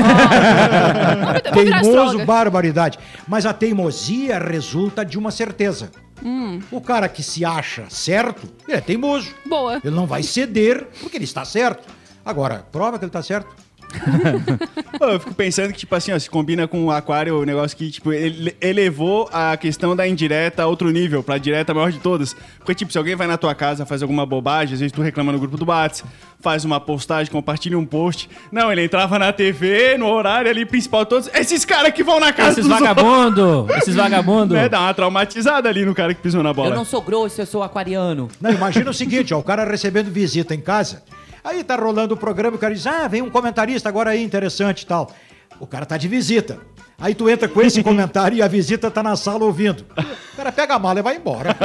Virar 1.54 1.82
Teimoso, 1.82 2.26
barbaridade. 2.26 2.98
Mas 3.28 3.46
a 3.46 3.54
teimosia 3.54 4.39
resulta 4.39 5.06
de 5.06 5.18
uma 5.18 5.32
certeza. 5.32 5.92
Hum. 6.23 6.62
O 6.71 6.82
cara 6.82 7.08
que 7.08 7.23
se 7.23 7.45
acha 7.45 7.89
certo, 7.89 8.47
ele 8.67 8.77
é 8.77 8.82
teimoso. 8.82 9.34
Boa. 9.45 9.79
Ele 9.84 9.95
não 9.95 10.05
vai 10.05 10.23
ceder 10.23 10.88
porque 11.01 11.17
ele 11.17 11.25
está 11.25 11.45
certo. 11.45 11.88
Agora, 12.25 12.65
prova 12.71 12.97
que 12.97 13.05
ele 13.05 13.10
está 13.10 13.23
certo. 13.23 13.55
Pô, 14.97 15.06
eu 15.06 15.19
fico 15.19 15.34
pensando 15.34 15.71
que, 15.71 15.80
tipo 15.80 15.95
assim, 15.95 16.12
ó, 16.12 16.19
se 16.19 16.30
combina 16.30 16.67
com 16.67 16.86
o 16.86 16.91
aquário, 16.91 17.39
o 17.39 17.45
negócio 17.45 17.75
que, 17.78 17.89
tipo, 17.89 18.12
ele 18.12 18.56
elevou 18.62 19.30
a 19.32 19.56
questão 19.58 19.95
da 19.95 20.08
indireta 20.08 20.63
a 20.63 20.67
outro 20.67 20.89
nível, 20.89 21.23
pra 21.23 21.38
direta 21.38 21.73
maior 21.73 21.91
de 21.91 21.99
todas. 21.99 22.36
Porque, 22.58 22.75
tipo, 22.75 22.91
se 22.91 22.97
alguém 22.97 23.15
vai 23.15 23.28
na 23.28 23.38
tua 23.38 23.56
casa, 23.56 23.86
faz 23.86 24.02
alguma 24.02 24.25
bobagem, 24.25 24.73
às 24.73 24.80
vezes 24.80 24.91
tu 24.91 25.02
reclama 25.02 25.32
no 25.32 25.39
grupo 25.39 25.58
do 25.58 25.65
Whats, 25.65 26.04
faz 26.39 26.63
uma 26.63 26.80
postagem, 26.80 27.32
compartilha 27.32 27.78
um 27.78 27.86
post. 27.86 28.30
Não, 28.52 28.71
ele 28.71 28.84
entrava 28.84 29.17
na 29.17 29.34
TV, 29.34 29.97
no 29.97 30.08
horário 30.08 30.49
ali 30.49 30.65
principal, 30.65 31.06
todos. 31.06 31.30
Esses 31.34 31.65
caras 31.65 31.93
que 31.93 32.04
vão 32.04 32.19
na 32.19 32.32
casa 32.32 32.60
Esses 32.60 32.67
vagabundo! 32.67 33.67
Esses 33.78 33.95
vagabundo! 33.95 34.54
né? 34.54 34.69
Dá 34.69 34.80
uma 34.82 34.93
traumatizada 34.93 35.67
ali 35.67 35.86
no 35.86 35.95
cara 35.95 36.13
que 36.13 36.21
pisou 36.21 36.43
na 36.43 36.54
bola. 36.54 36.69
Eu 36.69 36.75
não 36.75 36.86
sou 36.86 37.02
grosso, 37.02 37.41
eu 37.41 37.45
sou 37.45 37.63
aquariano. 37.63 38.30
Não, 38.39 38.52
imagina 38.52 38.89
o 38.89 38.93
seguinte, 38.93 39.34
ó, 39.34 39.39
o 39.39 39.43
cara 39.43 39.63
recebendo 39.63 40.12
visita 40.12 40.54
em 40.54 40.62
casa, 40.62 41.04
aí 41.43 41.63
tá 41.63 41.75
rolando 41.75 42.13
o 42.13 42.17
programa 42.17 42.56
e 42.56 42.58
o 42.58 42.60
cara 42.60 42.73
diz, 42.73 42.86
ah, 42.88 43.08
vem 43.08 43.21
um 43.21 43.30
comentarista 43.30 43.89
agora 43.89 44.12
aí, 44.12 44.23
interessante 44.23 44.82
e 44.82 44.86
tal. 44.86 45.12
O 45.60 45.67
cara 45.67 45.86
tá 45.86 45.97
de 45.97 46.08
visita. 46.08 46.60
Aí 46.99 47.15
tu 47.15 47.30
entra 47.30 47.47
com 47.47 47.62
esse 47.62 47.82
comentário 47.82 48.38
e 48.38 48.41
a 48.41 48.47
visita 48.47 48.91
tá 48.91 49.02
na 49.02 49.15
sala 49.15 49.45
ouvindo. 49.45 49.86
O 50.34 50.36
cara 50.36 50.52
pega 50.52 50.75
a 50.75 50.80
mala 50.80 50.99
e 50.99 51.02
vai 51.02 51.15
embora. 51.15 51.56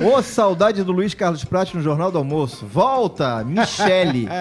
Ô, 0.00 0.20
saudade 0.22 0.82
do 0.82 0.92
Luiz 0.92 1.14
Carlos 1.14 1.44
Prates 1.44 1.74
no 1.74 1.82
Jornal 1.82 2.10
do 2.10 2.18
Almoço. 2.18 2.66
Volta, 2.66 3.44
Michele. 3.44 4.28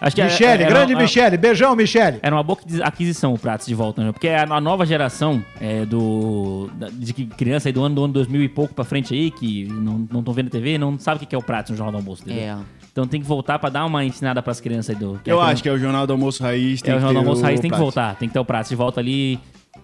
É. 0.00 0.06
Acho 0.06 0.14
que 0.16 0.22
é- 0.22 0.24
Michele, 0.26 0.62
era- 0.62 0.72
grande 0.72 0.92
era- 0.92 1.02
Michele. 1.02 1.36
Beijão, 1.36 1.74
Michele. 1.74 2.18
Era 2.22 2.34
uma 2.36 2.42
boa 2.42 2.58
aquisi- 2.60 2.82
aquisição 2.82 3.34
o 3.34 3.38
Pratos 3.38 3.66
de 3.66 3.74
volta, 3.74 4.02
né? 4.04 4.12
Porque 4.12 4.28
a, 4.28 4.60
nova 4.60 4.86
geração 4.86 5.42
é, 5.60 5.84
do, 5.84 6.70
da- 6.74 6.88
de 6.92 7.12
que 7.12 7.26
criança 7.26 7.68
aí 7.68 7.72
do 7.72 7.82
ano, 7.82 7.94
do 7.94 8.04
ano 8.04 8.12
2000 8.14 8.42
e 8.42 8.48
pouco 8.48 8.74
pra 8.74 8.84
frente 8.84 9.12
aí, 9.14 9.30
que 9.30 9.64
não 9.66 10.04
estão 10.20 10.32
vendo 10.34 10.50
TV, 10.50 10.78
não 10.78 10.98
sabe 10.98 11.16
o 11.16 11.20
que 11.20 11.26
que 11.26 11.34
é 11.34 11.38
o 11.38 11.42
Pratos 11.42 11.70
no 11.72 11.76
Jornal 11.76 11.92
do 11.92 11.98
Almoço, 11.98 12.22
entendeu? 12.22 12.42
É. 12.42 12.56
Então 12.92 13.06
tem 13.06 13.20
que 13.20 13.26
voltar 13.26 13.58
pra 13.58 13.68
dar 13.70 13.84
uma 13.84 14.04
ensinada 14.04 14.42
pras 14.42 14.60
crianças 14.60 14.94
aí 14.96 15.00
do... 15.00 15.20
Eu 15.24 15.40
acho 15.40 15.62
que 15.62 15.68
é 15.68 15.72
o 15.72 15.78
Jornal 15.78 16.06
do 16.06 16.12
Almoço 16.12 16.42
Raiz. 16.42 16.80
É, 16.84 16.88
o 16.90 16.92
Jornal 16.94 17.12
do 17.12 17.18
Almoço 17.20 17.42
Raiz 17.42 17.60
tem 17.60 17.70
que 17.70 17.76
voltar, 17.76 18.16
tem 18.16 18.28
que 18.28 18.32
ter 18.32 18.40
o 18.40 18.44
Pratos 18.44 18.68
de 18.70 18.74
volta 18.76 18.98
ali. 19.00 19.38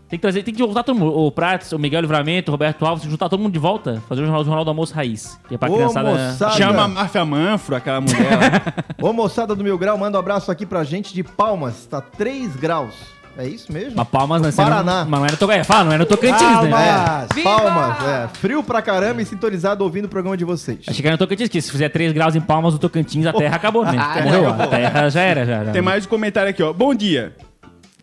Tem 0.09 0.19
que 0.19 0.23
trazer, 0.23 0.43
tem 0.43 0.55
que 0.55 0.63
voltar 0.63 0.83
todo 0.83 0.97
mundo. 0.99 1.17
O 1.19 1.33
Pratos, 1.33 1.73
o 1.73 1.79
Miguel 1.79 2.03
Livramento, 2.03 2.51
o 2.51 2.53
Roberto 2.53 2.85
Alves, 2.85 3.05
juntar 3.05 3.29
todo 3.29 3.41
mundo 3.41 3.53
de 3.53 3.59
volta, 3.59 4.03
fazer 4.09 4.21
o 4.21 4.25
Jornal, 4.25 4.43
o 4.43 4.45
Jornal 4.45 4.65
do 4.65 4.71
Almoço 4.71 4.95
Raiz. 4.95 5.41
Que 5.49 5.55
é 5.55 5.59
pra 5.59 5.71
Ô, 5.71 5.75
criançada. 5.75 6.11
moçada. 6.11 6.53
Chama 6.53 6.83
a 6.85 6.89
Máfia 6.89 7.25
Manfro, 7.25 7.75
aquela 7.75 8.01
mulher 8.01 8.39
lá. 8.39 8.75
Ô, 9.09 9.13
moçada 9.13 9.55
do 9.55 9.65
Mil 9.65 9.77
Grau, 9.79 9.97
manda 9.99 10.17
um 10.17 10.21
abraço 10.21 10.51
aqui 10.51 10.67
pra 10.67 10.85
gente 10.85 11.15
de 11.15 11.23
Palmas. 11.25 11.87
Tá 11.87 12.01
3 12.01 12.55
graus. 12.57 12.95
É 13.37 13.49
isso 13.49 13.73
mesmo? 13.73 13.95
Mas 13.97 14.07
Palmas 14.07 14.41
não 14.41 14.49
é 14.49 14.53
Paraná. 14.53 15.05
Mas 15.09 15.21
não 15.21 15.27
é 15.27 15.31
no 15.33 15.37
Tocantins. 15.37 15.67
Fala, 15.67 15.85
não 15.85 15.93
é 15.93 15.99
no 15.99 16.07
Tocantins, 16.07 16.41
né? 16.41 16.71
Palmas. 16.71 17.37
É, 17.37 17.43
Palmas, 17.43 18.09
é. 18.09 18.29
Frio 18.35 18.63
pra 18.63 18.81
caramba 18.81 19.23
e 19.23 19.27
sintonizado 19.27 19.83
ouvindo 19.83 20.05
o 20.05 20.09
programa 20.09 20.37
de 20.37 20.45
vocês. 20.45 20.79
Achei 20.87 21.01
que 21.03 21.07
era 21.09 21.15
no 21.15 21.19
Tocantins, 21.19 21.49
que 21.49 21.61
se 21.61 21.69
fizer 21.69 21.89
3 21.89 22.13
graus 22.13 22.37
em 22.37 22.41
Palmas 22.41 22.75
do 22.75 22.79
Tocantins, 22.79 23.27
a 23.27 23.33
terra 23.33 23.57
acabou, 23.57 23.85
né? 23.85 23.99
Ah, 23.99 24.21
Morreu, 24.23 24.43
não. 24.55 24.61
a 24.61 24.67
terra 24.69 25.09
já 25.09 25.21
era, 25.23 25.45
já. 25.45 25.65
já. 25.65 25.73
Tem 25.73 25.83
mais 25.83 26.07
um 26.07 26.09
comentário 26.09 26.51
aqui, 26.51 26.63
ó. 26.63 26.73
Bom 26.73 26.95
dia. 26.95 27.35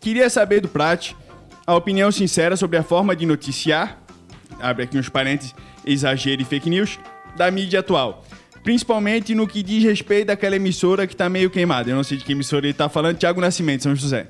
Queria 0.02 0.30
saber 0.30 0.60
do 0.62 0.68
Prat 0.68 1.14
a 1.65 1.76
opinião 1.76 2.12
sincera 2.12 2.56
sobre 2.56 2.78
a 2.78 2.84
forma 2.84 3.15
de 3.15 3.26
noticiar, 3.26 4.00
abre 4.60 4.84
aqui 4.84 4.97
uns 4.97 5.10
parênteses, 5.10 5.54
exagero 5.86 6.41
e 6.41 6.45
fake 6.45 6.69
news, 6.69 7.00
da 7.36 7.50
mídia 7.52 7.80
atual. 7.80 8.24
Principalmente 8.63 9.34
no 9.34 9.47
que 9.47 9.63
diz 9.63 9.84
respeito 9.84 10.30
àquela 10.30 10.56
emissora 10.56 11.08
que 11.08 11.15
tá 11.15 11.28
meio 11.28 11.50
queimada. 11.50 11.89
Eu 11.89 11.95
não 11.95 12.04
sei 12.04 12.17
de 12.17 12.24
que 12.24 12.32
emissora 12.34 12.65
ele 12.65 12.74
tá 12.74 12.88
falando, 12.88 13.17
Thiago 13.17 13.41
Nascimento, 13.41 13.84
São 13.84 13.95
José. 13.95 14.30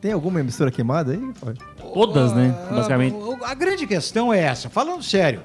Tem 0.00 0.12
alguma 0.12 0.40
emissora 0.40 0.70
queimada 0.70 1.12
aí? 1.12 1.56
Todas, 1.94 2.32
né? 2.34 2.54
Basicamente. 2.70 3.14
A, 3.42 3.46
a- 3.46 3.50
a 3.50 3.54
grande 3.54 3.86
questão 3.86 4.32
é 4.32 4.38
essa. 4.40 4.68
Falando 4.68 5.02
sério, 5.02 5.42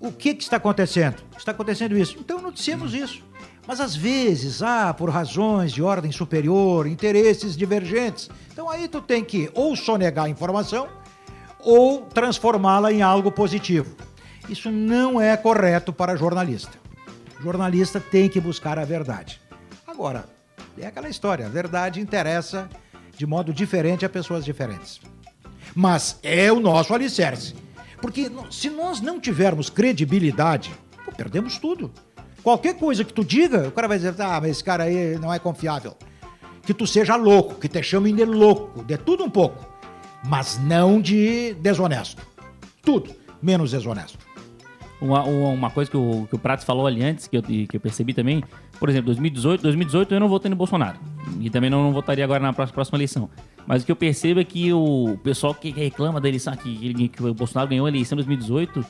o 0.00 0.10
que, 0.12 0.34
que 0.34 0.42
está 0.42 0.56
acontecendo? 0.56 1.16
Está 1.36 1.50
acontecendo 1.52 1.96
isso. 1.98 2.16
Então 2.18 2.40
noticiemos 2.40 2.94
isso. 2.94 3.22
Mas 3.66 3.80
às 3.80 3.96
vezes, 3.96 4.62
ah, 4.62 4.92
por 4.92 5.08
razões 5.08 5.72
de 5.72 5.82
ordem 5.82 6.12
superior, 6.12 6.86
interesses 6.86 7.56
divergentes. 7.56 8.28
Então 8.52 8.70
aí 8.70 8.88
tu 8.88 9.00
tem 9.00 9.24
que 9.24 9.50
ou 9.54 9.74
sonegar 9.74 10.26
a 10.26 10.28
informação 10.28 10.88
ou 11.60 12.02
transformá-la 12.02 12.92
em 12.92 13.00
algo 13.00 13.32
positivo. 13.32 13.96
Isso 14.48 14.70
não 14.70 15.20
é 15.20 15.36
correto 15.36 15.92
para 15.92 16.16
jornalista. 16.16 16.78
Jornalista 17.42 17.98
tem 17.98 18.28
que 18.28 18.40
buscar 18.40 18.78
a 18.78 18.84
verdade. 18.84 19.40
Agora, 19.86 20.26
é 20.78 20.86
aquela 20.86 21.08
história, 21.08 21.46
a 21.46 21.48
verdade 21.48 22.00
interessa 22.00 22.68
de 23.16 23.26
modo 23.26 23.52
diferente 23.52 24.04
a 24.04 24.08
pessoas 24.08 24.44
diferentes. 24.44 25.00
Mas 25.74 26.18
é 26.22 26.52
o 26.52 26.60
nosso 26.60 26.92
alicerce. 26.92 27.54
Porque 28.00 28.30
se 28.50 28.68
nós 28.68 29.00
não 29.00 29.18
tivermos 29.18 29.70
credibilidade, 29.70 30.70
pô, 31.04 31.12
perdemos 31.12 31.58
tudo. 31.58 31.90
Qualquer 32.44 32.74
coisa 32.74 33.02
que 33.02 33.12
tu 33.12 33.24
diga, 33.24 33.68
o 33.68 33.72
cara 33.72 33.88
vai 33.88 33.96
dizer, 33.96 34.14
ah, 34.20 34.38
mas 34.38 34.50
esse 34.50 34.62
cara 34.62 34.84
aí 34.84 35.18
não 35.18 35.32
é 35.32 35.38
confiável. 35.38 35.96
Que 36.62 36.74
tu 36.74 36.86
seja 36.86 37.16
louco, 37.16 37.54
que 37.54 37.68
te 37.68 37.82
chamem 37.82 38.14
de 38.14 38.26
louco, 38.26 38.84
de 38.84 38.98
tudo 38.98 39.24
um 39.24 39.30
pouco. 39.30 39.64
Mas 40.26 40.60
não 40.62 41.00
de 41.00 41.54
desonesto. 41.54 42.22
Tudo, 42.82 43.10
menos 43.42 43.70
desonesto. 43.70 44.18
Uma, 45.00 45.22
uma 45.24 45.70
coisa 45.70 45.90
que 45.90 45.96
o, 45.96 46.26
que 46.28 46.34
o 46.34 46.38
Pratos 46.38 46.66
falou 46.66 46.86
ali 46.86 47.02
antes, 47.02 47.26
que 47.26 47.38
eu, 47.38 47.42
que 47.42 47.68
eu 47.72 47.80
percebi 47.80 48.12
também, 48.12 48.44
por 48.78 48.90
exemplo, 48.90 49.06
2018, 49.06 49.62
2018 49.62 50.14
eu 50.14 50.20
não 50.20 50.28
votei 50.28 50.50
no 50.50 50.56
Bolsonaro. 50.56 50.98
E 51.40 51.48
também 51.48 51.70
não, 51.70 51.82
não 51.82 51.92
votaria 51.94 52.24
agora 52.24 52.42
na 52.42 52.52
próxima, 52.52 52.74
próxima 52.74 52.98
eleição. 52.98 53.30
Mas 53.66 53.82
o 53.82 53.86
que 53.86 53.92
eu 53.92 53.96
percebo 53.96 54.40
é 54.40 54.44
que 54.44 54.70
o 54.70 55.18
pessoal 55.22 55.54
que 55.54 55.70
reclama 55.70 56.20
da 56.20 56.28
eleição, 56.28 56.54
que, 56.54 57.08
que 57.08 57.22
o 57.22 57.32
Bolsonaro 57.32 57.70
ganhou 57.70 57.86
a 57.86 57.88
eleição 57.88 58.16
em 58.16 58.22
2018, 58.22 58.84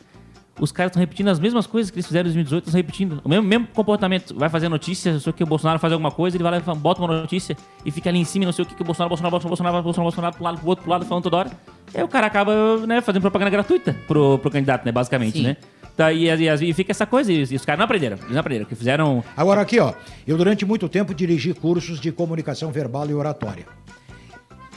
os 0.60 0.70
caras 0.70 0.90
estão 0.90 1.00
repetindo 1.00 1.28
as 1.28 1.40
mesmas 1.40 1.66
coisas 1.66 1.90
que 1.90 1.96
eles 1.96 2.06
fizeram 2.06 2.22
em 2.30 2.32
2018, 2.32 2.64
estão 2.66 2.78
repetindo. 2.78 3.20
O 3.24 3.28
mesmo, 3.28 3.46
mesmo 3.46 3.66
comportamento. 3.74 4.34
Vai 4.36 4.48
fazer 4.48 4.68
notícia, 4.68 5.18
só 5.18 5.32
que 5.32 5.42
o 5.42 5.46
Bolsonaro 5.46 5.78
faz 5.80 5.92
alguma 5.92 6.10
coisa, 6.10 6.36
ele 6.36 6.44
vai 6.44 6.52
lá 6.52 6.58
e 6.58 6.76
bota 6.78 7.00
uma 7.02 7.20
notícia 7.22 7.56
e 7.84 7.90
fica 7.90 8.08
ali 8.08 8.18
em 8.20 8.24
cima, 8.24 8.44
e 8.44 8.46
não 8.46 8.52
sei 8.52 8.64
o 8.64 8.66
que, 8.66 8.74
que 8.74 8.82
o 8.82 8.84
Bolsonaro, 8.84 9.08
Bolsonaro, 9.08 9.30
Bolsonaro, 9.32 9.82
Bolsonaro, 9.82 9.82
Bolsonaro, 9.82 10.04
Bolsonaro, 10.04 10.34
pro 10.36 10.44
lado, 10.44 10.58
pro 10.60 10.68
outro, 10.68 10.82
pro 10.84 10.90
lado, 10.92 11.04
falando 11.06 11.24
toda 11.24 11.36
hora. 11.38 11.50
Aí 11.92 12.02
o 12.02 12.08
cara 12.08 12.26
acaba, 12.26 12.78
né, 12.86 13.00
fazendo 13.00 13.22
propaganda 13.22 13.50
gratuita 13.50 13.96
pro, 14.06 14.38
pro 14.38 14.50
candidato, 14.50 14.84
né, 14.84 14.92
basicamente, 14.92 15.38
Sim. 15.38 15.42
né? 15.44 15.56
Tá, 15.96 16.12
e, 16.12 16.26
e, 16.28 16.70
e 16.70 16.72
fica 16.74 16.90
essa 16.92 17.06
coisa, 17.06 17.32
e, 17.32 17.42
os- 17.42 17.52
e 17.52 17.56
os 17.56 17.64
caras 17.64 17.78
não 17.78 17.84
aprenderam, 17.84 18.16
eles 18.16 18.30
não 18.30 18.40
aprenderam, 18.40 18.64
que 18.66 18.74
fizeram... 18.74 19.22
Agora 19.36 19.60
aqui, 19.60 19.78
ó, 19.78 19.92
eu 20.26 20.36
durante 20.36 20.64
muito 20.64 20.88
tempo 20.88 21.14
dirigi 21.14 21.52
cursos 21.54 22.00
de 22.00 22.10
comunicação 22.10 22.70
verbal 22.72 23.08
e 23.08 23.14
oratória. 23.14 23.66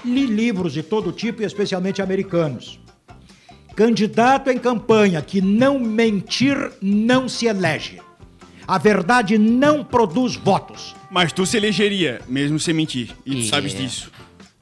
Li 0.05 0.25
livros 0.27 0.73
de 0.73 0.83
todo 0.83 1.11
tipo, 1.11 1.41
e 1.41 1.45
especialmente 1.45 2.01
americanos. 2.01 2.79
Candidato 3.77 4.49
em 4.49 4.57
campanha 4.57 5.21
que 5.21 5.39
não 5.39 5.77
mentir 5.77 6.57
não 6.81 7.29
se 7.29 7.45
elege. 7.45 8.01
A 8.67 8.79
verdade 8.79 9.37
não 9.37 9.83
produz 9.83 10.35
votos. 10.35 10.95
Mas 11.11 11.31
tu 11.31 11.45
se 11.45 11.57
elegeria, 11.57 12.19
mesmo 12.27 12.59
sem 12.59 12.73
mentir. 12.73 13.11
E 13.23 13.35
tu 13.35 13.41
É. 13.41 13.43
sabes 13.43 13.75
disso. 13.75 14.11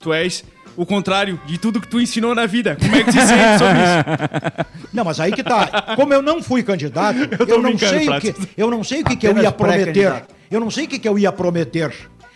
Tu 0.02 0.12
és 0.14 0.44
o 0.76 0.86
contrário 0.86 1.40
de 1.48 1.58
tudo 1.58 1.80
que 1.80 1.88
tu 1.88 2.02
ensinou 2.02 2.36
na 2.36 2.46
vida. 2.46 2.76
Como 2.76 2.94
é 2.94 3.06
que 3.06 3.12
tu 3.14 3.14
se 3.14 3.26
sente 3.26 3.58
sobre 3.58 3.80
isso? 3.84 4.76
Não, 4.92 5.06
mas 5.06 5.18
aí 5.22 5.32
que 5.32 5.44
tá. 5.44 5.96
Como 5.96 6.14
eu 6.14 6.22
não 6.22 6.44
fui 6.44 6.62
candidato, 6.62 7.18
eu, 7.40 7.48
tô 7.48 7.62
não 7.62 7.78
sei 7.78 8.10
o 8.10 8.20
que, 8.20 8.36
eu 8.58 8.70
não 8.70 8.84
sei 8.84 9.02
o 9.02 9.06
que, 9.06 9.16
que 9.16 9.28
eu 9.30 9.38
ia 9.42 9.52
prometer. 9.52 10.26
Eu 10.52 10.60
não 10.60 10.70
sei 10.70 10.84
o 10.84 10.88
que, 10.90 11.00
que 11.00 11.08
eu 11.08 11.18
ia 11.18 11.32
prometer. 11.32 11.94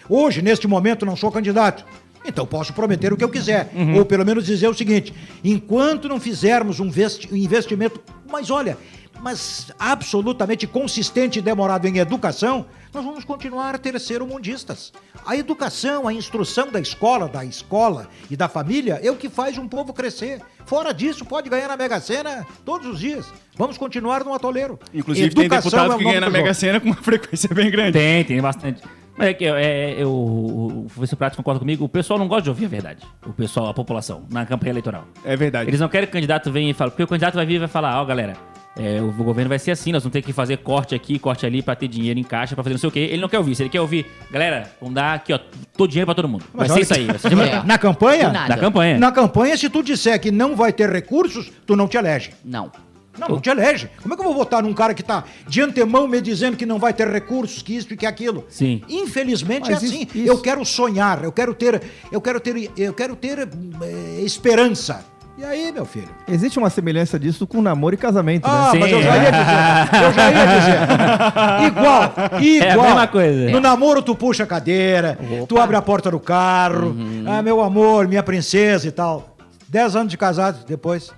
Hoje, 0.07 0.41
neste 0.41 0.65
momento, 0.65 1.05
não 1.05 1.17
sou 1.17 1.29
candidato. 1.29 1.83
Então 2.25 2.45
posso 2.45 2.73
prometer 2.73 3.11
o 3.13 3.17
que 3.17 3.23
eu 3.23 3.29
quiser. 3.29 3.71
Ou 3.97 4.05
pelo 4.05 4.25
menos 4.25 4.45
dizer 4.45 4.67
o 4.67 4.73
seguinte: 4.73 5.13
enquanto 5.43 6.07
não 6.09 6.19
fizermos 6.19 6.79
um 6.79 6.89
vesti- 6.89 7.29
investimento. 7.33 7.99
Mas 8.31 8.49
olha, 8.51 8.77
mas 9.21 9.71
absolutamente 9.79 10.67
consistente 10.67 11.39
e 11.39 11.41
demorado 11.41 11.87
em 11.87 11.97
educação, 11.97 12.65
nós 12.93 13.03
vamos 13.03 13.23
continuar 13.25 13.77
terceiro-mundistas. 13.79 14.91
A 15.25 15.35
educação, 15.35 16.07
a 16.07 16.13
instrução 16.13 16.71
da 16.71 16.79
escola, 16.79 17.27
da 17.27 17.43
escola 17.43 18.07
e 18.29 18.35
da 18.35 18.47
família 18.47 18.99
é 19.03 19.09
o 19.11 19.15
que 19.15 19.29
faz 19.29 19.57
um 19.57 19.67
povo 19.67 19.93
crescer. 19.93 20.41
Fora 20.65 20.93
disso, 20.93 21.25
pode 21.25 21.49
ganhar 21.49 21.67
na 21.67 21.77
Mega 21.77 21.99
Sena 21.99 22.45
todos 22.63 22.87
os 22.87 22.99
dias. 22.99 23.25
Vamos 23.57 23.77
continuar 23.77 24.23
no 24.23 24.33
atoleiro. 24.33 24.79
Inclusive, 24.93 25.29
tem 25.33 25.45
Educação 25.45 25.71
deputado 25.71 25.93
é 25.93 25.97
que 25.97 26.03
ganha 26.03 26.21
na 26.21 26.29
Mega. 26.29 26.53
Sena 26.53 26.79
com 26.79 26.87
uma 26.87 26.95
frequência 27.01 27.49
bem 27.53 27.69
grande. 27.71 27.93
Tem, 27.93 28.23
tem 28.23 28.41
bastante. 28.41 28.81
Mas 29.19 29.27
é 29.27 29.33
que 29.33 29.45
é, 29.45 29.95
eu, 29.97 30.09
o 30.11 30.87
professor 30.93 31.15
Prato 31.17 31.35
concorda 31.37 31.59
comigo, 31.59 31.83
o 31.83 31.89
pessoal 31.89 32.17
não 32.17 32.27
gosta 32.27 32.43
de 32.43 32.49
ouvir 32.49 32.65
a 32.65 32.69
verdade. 32.69 33.05
O 33.27 33.33
pessoal, 33.33 33.67
a 33.67 33.73
população, 33.73 34.23
na 34.31 34.45
campanha 34.45 34.71
eleitoral. 34.71 35.03
É 35.25 35.35
verdade. 35.35 35.69
Eles 35.69 35.79
não 35.79 35.89
querem 35.89 36.07
que 36.07 36.11
o 36.11 36.13
candidato 36.13 36.49
venha 36.51 36.71
e 36.71 36.73
fale, 36.73 36.89
porque 36.91 37.03
o 37.03 37.07
candidato 37.07 37.35
vai 37.35 37.45
vir 37.45 37.55
e 37.55 37.59
vai 37.59 37.67
falar, 37.67 38.01
ó, 38.01 38.05
galera, 38.05 38.33
é, 38.77 39.01
o 39.01 39.11
governo 39.11 39.49
vai 39.49 39.59
ser 39.59 39.71
assim, 39.71 39.91
nós 39.91 40.01
vamos 40.03 40.13
ter 40.13 40.21
que 40.21 40.31
fazer 40.31 40.55
corte 40.57 40.95
aqui, 40.95 41.19
corte 41.19 41.45
ali 41.45 41.61
pra 41.61 41.75
ter 41.75 41.89
dinheiro 41.89 42.17
em 42.17 42.23
caixa, 42.23 42.55
pra 42.55 42.63
fazer 42.63 42.75
não 42.75 42.79
sei 42.79 42.87
o 42.87 42.91
quê. 42.93 42.99
Ele 42.99 43.21
não 43.21 43.27
quer 43.27 43.37
ouvir. 43.39 43.55
Se 43.55 43.63
ele 43.63 43.69
quer 43.69 43.81
ouvir, 43.81 44.05
galera, 44.31 44.71
vamos 44.79 44.95
dar 44.95 45.15
aqui, 45.15 45.33
ó, 45.33 45.39
todo 45.75 45.89
dinheiro 45.89 46.05
pra 46.05 46.15
todo 46.15 46.29
mundo. 46.29 46.45
Vai 46.53 46.67
Mas 46.69 46.71
ser 46.73 46.81
isso 46.81 46.93
que- 46.93 46.99
aí. 47.01 47.05
Vai 47.07 47.17
ser 47.19 47.29
de- 47.29 47.41
É. 47.41 47.63
Na 47.63 47.77
campanha? 47.77 48.29
Da 48.29 48.57
campanha. 48.57 48.97
Na 48.97 49.11
campanha, 49.11 49.57
se 49.57 49.69
tu 49.69 49.83
disser 49.83 50.17
que 50.21 50.31
não 50.31 50.55
vai 50.55 50.71
ter 50.71 50.89
recursos, 50.89 51.51
tu 51.65 51.75
não 51.75 51.87
te 51.89 51.97
elege. 51.97 52.31
Não. 52.45 52.71
Não, 53.17 53.27
não 53.27 53.39
te 53.41 53.49
elege. 53.49 53.89
Como 54.01 54.13
é 54.13 54.17
que 54.17 54.21
eu 54.23 54.25
vou 54.27 54.33
votar 54.35 54.63
num 54.63 54.73
cara 54.73 54.93
que 54.93 55.03
tá 55.03 55.23
de 55.47 55.61
antemão 55.61 56.07
me 56.07 56.21
dizendo 56.21 56.55
que 56.55 56.65
não 56.65 56.79
vai 56.79 56.93
ter 56.93 57.07
recursos, 57.07 57.61
que 57.61 57.75
isso 57.75 57.93
e 57.93 57.97
que 57.97 58.05
aquilo? 58.05 58.45
Sim. 58.49 58.81
Infelizmente 58.87 59.69
Mas 59.71 59.81
é 59.83 59.85
isso- 59.85 59.95
assim. 59.95 60.07
isso- 60.15 60.27
Eu 60.29 60.37
quero 60.41 60.63
sonhar, 60.63 61.23
eu 61.23 61.31
quero 61.31 61.53
ter, 61.53 61.81
eu 62.11 62.21
quero 62.21 62.39
ter, 62.39 62.71
eu 62.77 62.93
quero 62.93 63.15
ter 63.15 63.39
eh, 63.39 64.21
esperança. 64.23 65.03
E 65.37 65.43
aí, 65.45 65.71
meu 65.71 65.85
filho? 65.85 66.09
Existe 66.27 66.59
uma 66.59 66.69
semelhança 66.69 67.17
disso 67.17 67.47
com 67.47 67.61
namoro 67.61 67.95
e 67.95 67.97
casamento, 67.97 68.45
Ah, 68.45 68.71
né? 68.73 68.79
mas 68.79 68.89
Sim. 68.89 68.95
eu 68.97 69.01
já 69.03 69.15
ia 69.17 69.31
dizer. 69.31 70.03
Eu 70.03 70.13
já 70.13 70.31
ia 70.31 70.45
dizer. 70.59 71.67
Igual, 71.67 72.13
igual. 72.41 72.67
É 72.67 72.71
a 72.71 72.83
mesma 72.89 73.07
coisa. 73.07 73.49
No 73.49 73.59
namoro 73.61 74.01
tu 74.01 74.15
puxa 74.15 74.43
a 74.43 74.47
cadeira, 74.47 75.17
tu 75.47 75.57
abre 75.57 75.75
a 75.77 75.81
porta 75.81 76.11
do 76.11 76.19
carro. 76.19 76.87
Uhum. 76.89 77.23
Ah, 77.25 77.41
meu 77.41 77.61
amor, 77.61 78.05
minha 78.07 78.21
princesa 78.21 78.87
e 78.87 78.91
tal. 78.91 79.37
Dez 79.67 79.95
anos 79.95 80.09
de 80.11 80.17
casado 80.17 80.65
depois. 80.67 81.11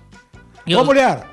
E 0.64 0.76
Ô 0.76 0.84
mulher, 0.84 1.24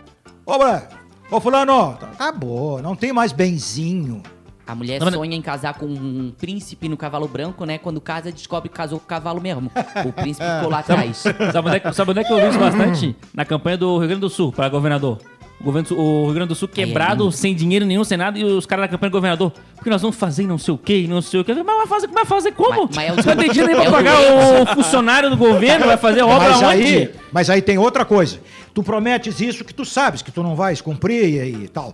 ô 0.50 0.58
mulher, 0.58 0.90
ô 1.32 1.40
fulano, 1.40 1.98
acabou, 2.02 2.82
não 2.82 2.96
tem 2.96 3.14
mais 3.14 3.32
benzinho. 3.32 4.24
A 4.66 4.76
mulher 4.76 5.00
Não, 5.02 5.12
sonha 5.12 5.36
em 5.36 5.42
casar 5.42 5.74
com 5.74 5.88
um 5.88 6.32
príncipe 6.38 6.88
no 6.88 6.96
cavalo 6.96 7.28
branco, 7.28 7.66
né? 7.66 7.80
Quando 7.80 8.00
casa, 8.00 8.32
descobre 8.32 8.70
que 8.70 8.76
casou 8.76 9.00
com 9.00 9.06
o 9.06 9.08
cavalo 9.08 9.42
mesmo. 9.42 9.72
O 10.06 10.14
príncipe 10.14 10.46
ficou 10.46 10.70
lá 10.70 10.78
atrás. 10.86 11.18
Sabe 11.18 11.68
onde, 11.68 11.78
é 11.78 11.80
que, 11.80 11.92
sabe 11.92 12.12
onde 12.12 12.20
é 12.20 12.24
que 12.24 12.32
eu 12.32 12.38
vi 12.38 12.50
isso 12.50 12.60
bastante? 12.60 13.16
Na 13.34 13.44
campanha 13.46 13.78
do 13.80 13.98
Rio 13.98 14.08
Grande 14.08 14.22
do 14.22 14.30
Sul, 14.30 14.52
para 14.52 14.70
governador. 14.70 15.18
O, 15.60 15.64
governo, 15.64 15.88
o 15.98 16.24
Rio 16.26 16.34
Grande 16.36 16.48
do 16.50 16.56
Sul 16.56 16.70
quebrado, 16.70 17.26
lindo. 17.26 17.36
sem 17.36 17.54
dinheiro 17.54 17.86
nenhum, 17.86 18.04
sem 18.06 18.18
nada, 18.18 18.40
e 18.40 18.44
os 18.46 18.66
caras 18.66 18.84
na 18.84 18.88
campanha 18.88 19.10
do 19.10 19.14
governador. 19.14 19.52
Porque 19.76 19.90
nós 19.90 20.02
vamos 20.02 20.16
fazer 20.16 20.48
não 20.48 20.58
sei 20.58 20.74
o 20.74 20.78
quê, 20.78 21.06
não 21.10 21.22
sei 21.22 21.42
o 21.42 21.44
quê. 21.44 21.54
Mas 21.54 21.66
vai 21.66 21.88
fazer, 21.88 22.08
vai 22.08 22.26
fazer 22.26 22.52
como? 22.54 22.90
Mas- 22.96 23.16
mas 23.16 23.26
é 23.28 23.36
não 23.36 23.42
tem 23.44 23.52
dinheiro 23.52 23.78
nem 23.78 23.86
é 23.88 23.90
pra 23.90 23.90
o 23.90 23.92
pagar 23.92 24.62
o 24.62 24.66
funcionário 24.74 25.30
do 25.30 25.36
governo, 25.36 25.86
vai 25.86 25.98
fazer 25.98 26.22
obra 26.22 26.50
Mas 26.50 26.58
onde? 26.58 26.66
aí, 26.66 27.12
mas 27.32 27.50
aí 27.50 27.62
tem 27.62 27.78
outra 27.78 28.06
coisa. 28.06 28.40
Tu 28.74 28.82
prometes 28.82 29.42
isso 29.42 29.66
que 29.66 29.74
tu 29.74 29.84
sabes 29.84 30.22
que 30.22 30.32
tu 30.32 30.42
não 30.42 30.56
vais 30.56 30.80
cumprir 30.80 31.26
e, 31.26 31.64
e 31.66 31.68
tal. 31.68 31.94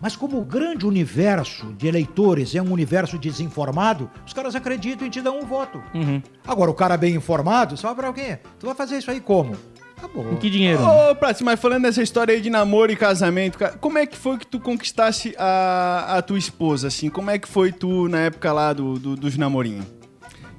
Mas 0.00 0.14
como 0.14 0.38
o 0.38 0.44
grande 0.44 0.86
universo 0.86 1.72
de 1.76 1.88
eleitores 1.88 2.54
é 2.54 2.60
um 2.62 2.70
universo 2.70 3.18
desinformado, 3.18 4.08
os 4.26 4.32
caras 4.32 4.54
acreditam 4.54 5.06
e 5.06 5.10
te 5.10 5.20
dão 5.22 5.38
um 5.40 5.46
voto. 5.46 5.82
Uhum. 5.94 6.22
Agora, 6.46 6.70
o 6.70 6.74
cara 6.74 6.96
bem 6.98 7.14
informado, 7.14 7.76
só 7.78 7.94
pra 7.94 8.06
alguém. 8.06 8.38
Tu 8.60 8.66
vai 8.66 8.74
fazer 8.74 8.98
isso 8.98 9.10
aí 9.10 9.20
como? 9.20 9.56
Acabou. 9.96 10.24
Com 10.24 10.36
que 10.36 10.50
dinheiro? 10.50 10.80
Ô, 10.82 11.14
Prats, 11.14 11.40
mas 11.42 11.58
falando 11.58 11.82
dessa 11.84 12.02
história 12.02 12.34
aí 12.34 12.40
de 12.40 12.50
namoro 12.50 12.92
e 12.92 12.96
casamento, 12.96 13.56
cara, 13.58 13.72
como 13.78 13.96
é 13.98 14.04
que 14.06 14.16
foi 14.16 14.36
que 14.38 14.46
tu 14.46 14.60
conquistasse 14.60 15.34
a, 15.38 16.16
a 16.18 16.22
tua 16.22 16.38
esposa, 16.38 16.88
assim? 16.88 17.08
Como 17.08 17.30
é 17.30 17.38
que 17.38 17.48
foi 17.48 17.72
tu 17.72 18.06
na 18.08 18.20
época 18.20 18.52
lá 18.52 18.72
do, 18.72 18.98
do- 18.98 19.16
dos 19.16 19.36
namorinhos? 19.38 19.86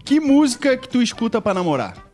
Que 0.04 0.20
música 0.20 0.76
que 0.78 0.88
tu 0.90 1.02
escuta 1.02 1.42
pra 1.42 1.54
namorar? 1.54 2.07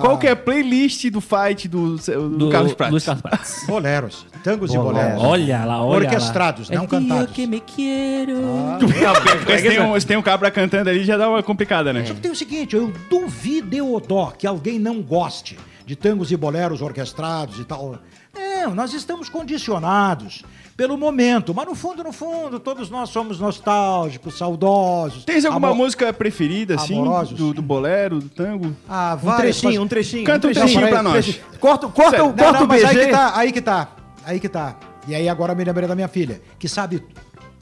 Qual 0.00 0.18
que 0.18 0.26
é 0.26 0.30
a 0.30 0.36
playlist 0.36 1.10
do 1.10 1.20
fight 1.20 1.68
do, 1.68 1.96
do, 1.96 2.50
Carlos 2.50 2.74
Prats? 2.74 2.90
Luiz 2.92 3.04
Carlos 3.04 3.22
Prats. 3.22 3.64
Boleros. 3.66 4.26
Tangos 4.42 4.72
e 4.72 4.76
Boleros. 4.78 5.22
Olha 5.22 5.64
lá, 5.64 5.84
olha 5.84 6.06
Orquestrados, 6.06 6.70
não 6.70 6.84
Eu 6.84 6.88
cantados. 6.88 7.32
que 7.32 7.46
me 7.46 7.60
quero. 7.60 8.36
Porque 8.78 9.58
se 9.58 9.68
tem, 9.68 9.80
um, 9.80 10.00
se 10.00 10.06
tem 10.06 10.16
um 10.16 10.22
cabra 10.22 10.50
cantando 10.50 10.88
ali, 10.88 11.04
já 11.04 11.16
dá 11.16 11.28
uma 11.28 11.42
complicada, 11.42 11.92
né? 11.92 12.04
Só 12.06 12.14
que 12.14 12.20
tem 12.20 12.30
o 12.30 12.36
seguinte, 12.36 12.74
eu 12.74 12.92
duvido 13.08 13.76
eu 13.76 14.00
dó 14.00 14.32
que 14.36 14.46
alguém 14.46 14.78
não 14.78 15.02
goste 15.02 15.58
de 15.84 15.96
tangos 15.96 16.30
e 16.30 16.36
boleros 16.36 16.80
orquestrados 16.80 17.58
e 17.58 17.64
tal. 17.64 17.98
Não, 18.34 18.74
nós 18.74 18.92
estamos 18.94 19.28
condicionados 19.28 20.44
pelo 20.80 20.96
momento, 20.96 21.52
mas 21.54 21.66
no 21.66 21.74
fundo, 21.74 22.02
no 22.02 22.10
fundo, 22.10 22.58
todos 22.58 22.88
nós 22.88 23.10
somos 23.10 23.38
nostálgicos, 23.38 24.38
saudosos. 24.38 25.26
Tens 25.26 25.44
alguma 25.44 25.68
amo- 25.68 25.82
música 25.82 26.10
preferida, 26.10 26.76
assim? 26.76 26.94
Amorosos. 26.94 27.36
Do, 27.36 27.52
do 27.52 27.60
bolero, 27.60 28.18
do 28.18 28.30
tango? 28.30 28.74
Ah, 28.88 29.12
Um 29.22 29.26
várias, 29.26 29.56
trechinho, 29.60 29.72
mas- 29.74 29.82
um 29.84 29.86
trechinho. 29.88 30.24
Canta 30.24 30.48
um 30.48 30.52
trechinho. 30.52 30.78
trechinho 30.80 30.88
pra 30.88 31.02
nós. 31.02 31.24
trechinho. 31.26 31.44
Corta, 31.60 31.86
corta, 31.88 32.10
Sério, 32.12 32.24
o- 32.24 32.32
corta 32.32 32.52
Não, 32.52 32.60
não, 32.60 32.64
o 32.64 32.66
BG. 32.66 32.86
aí 32.86 32.96
que 33.04 33.10
tá, 33.12 33.32
aí 33.36 33.52
que 33.52 33.60
tá, 33.60 33.88
aí 34.24 34.40
que 34.40 34.48
tá. 34.48 34.76
E 35.06 35.14
aí 35.14 35.28
agora 35.28 35.52
eu 35.52 35.56
me 35.58 35.64
lembrei 35.64 35.86
da 35.86 35.94
minha 35.94 36.08
filha, 36.08 36.40
que 36.58 36.66
sabe 36.66 37.04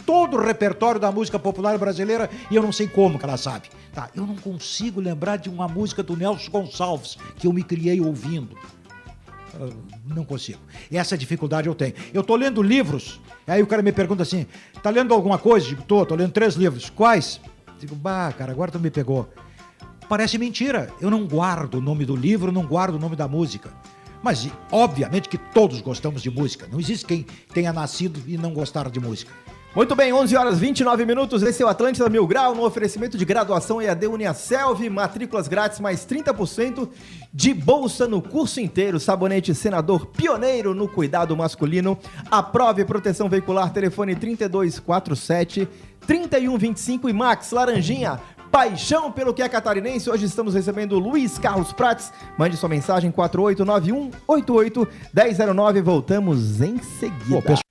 todo 0.06 0.36
o 0.36 0.40
repertório 0.40 1.00
da 1.00 1.10
música 1.10 1.40
popular 1.40 1.76
brasileira 1.76 2.30
e 2.48 2.54
eu 2.54 2.62
não 2.62 2.70
sei 2.70 2.86
como 2.86 3.18
que 3.18 3.24
ela 3.24 3.36
sabe. 3.36 3.68
Tá, 3.92 4.08
eu 4.14 4.24
não 4.24 4.36
consigo 4.36 5.00
lembrar 5.00 5.38
de 5.38 5.48
uma 5.48 5.66
música 5.66 6.04
do 6.04 6.16
Nelson 6.16 6.50
Gonçalves 6.52 7.18
que 7.36 7.48
eu 7.48 7.52
me 7.52 7.64
criei 7.64 8.00
ouvindo. 8.00 8.56
Ah, 9.58 9.68
Não 10.06 10.24
consigo. 10.24 10.60
Essa 10.90 11.16
dificuldade 11.18 11.68
eu 11.68 11.74
tenho. 11.74 11.94
Eu 12.14 12.22
tô 12.22 12.36
lendo 12.36 12.62
livros, 12.62 13.20
aí 13.46 13.62
o 13.62 13.66
cara 13.66 13.82
me 13.82 13.92
pergunta 13.92 14.22
assim: 14.22 14.46
tá 14.82 14.90
lendo 14.90 15.12
alguma 15.12 15.38
coisa? 15.38 15.66
Digo, 15.66 15.82
tô, 15.82 16.04
tô 16.06 16.14
lendo 16.14 16.32
três 16.32 16.54
livros. 16.54 16.88
Quais? 16.90 17.40
Digo, 17.78 17.94
bah, 17.94 18.32
cara, 18.32 18.52
agora 18.52 18.70
tu 18.70 18.78
me 18.78 18.90
pegou. 18.90 19.28
Parece 20.08 20.38
mentira. 20.38 20.90
Eu 21.00 21.10
não 21.10 21.26
guardo 21.26 21.74
o 21.74 21.80
nome 21.80 22.04
do 22.04 22.16
livro, 22.16 22.50
não 22.50 22.64
guardo 22.66 22.94
o 22.94 22.98
nome 22.98 23.14
da 23.14 23.28
música. 23.28 23.70
Mas, 24.22 24.48
obviamente, 24.72 25.28
que 25.28 25.38
todos 25.38 25.80
gostamos 25.80 26.22
de 26.22 26.30
música. 26.30 26.66
Não 26.70 26.80
existe 26.80 27.04
quem 27.06 27.24
tenha 27.52 27.72
nascido 27.72 28.20
e 28.26 28.36
não 28.36 28.52
gostar 28.52 28.90
de 28.90 28.98
música. 28.98 29.32
Muito 29.78 29.94
bem, 29.94 30.12
11 30.12 30.36
horas 30.36 30.58
29 30.58 31.06
minutos. 31.06 31.40
Esse 31.40 31.62
é 31.62 31.64
o 31.64 31.68
Atlântida 31.68 32.08
Mil 32.08 32.26
Grau, 32.26 32.52
no 32.52 32.64
oferecimento 32.64 33.16
de 33.16 33.24
graduação 33.24 33.80
EAD 33.80 34.08
Uniaselv, 34.08 34.90
matrículas 34.90 35.46
grátis 35.46 35.78
mais 35.78 36.04
30% 36.04 36.88
de 37.32 37.54
bolsa 37.54 38.08
no 38.08 38.20
curso 38.20 38.58
inteiro. 38.58 38.98
Sabonete 38.98 39.54
Senador 39.54 40.06
Pioneiro 40.06 40.74
no 40.74 40.88
cuidado 40.88 41.36
masculino. 41.36 41.96
Aprove 42.28 42.84
proteção 42.84 43.28
veicular, 43.28 43.72
telefone 43.72 44.16
3247 44.16 45.68
3125 46.04 47.08
e 47.08 47.12
Max 47.12 47.52
Laranjinha. 47.52 48.20
Paixão 48.50 49.12
pelo 49.12 49.32
que 49.32 49.42
é 49.42 49.48
catarinense. 49.48 50.10
Hoje 50.10 50.24
estamos 50.26 50.54
recebendo 50.54 50.98
Luiz 50.98 51.38
Carlos 51.38 51.72
Prates. 51.72 52.12
Mande 52.36 52.56
sua 52.56 52.68
mensagem 52.68 53.12
4891 53.12 54.10
88 54.26 54.88
1009. 55.14 55.82
Voltamos 55.82 56.60
em 56.60 56.78
seguida. 56.82 57.42
Pô, 57.42 57.67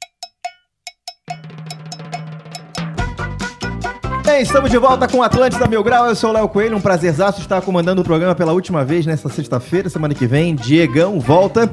Bem, 4.38 4.44
estamos 4.44 4.70
de 4.70 4.78
volta 4.78 5.08
com 5.08 5.18
o 5.18 5.24
Atlântida 5.24 5.66
Mil 5.66 5.84
Grau. 5.84 6.06
Eu 6.06 6.16
sou 6.16 6.30
o 6.30 6.34
Léo 6.34 6.48
Coelho, 6.48 6.78
um 6.78 6.80
prazerzaço 6.80 7.42
estar 7.42 7.60
comandando 7.60 8.04
o 8.04 8.06
programa 8.06 8.36
pela 8.36 8.54
última 8.54 8.86
vez 8.86 9.04
nesta 9.04 9.30
sexta-feira. 9.30 9.90
Semana 9.90 10.14
que 10.14 10.28
vem, 10.28 10.54
Diegão 10.54 11.20
volta. 11.20 11.68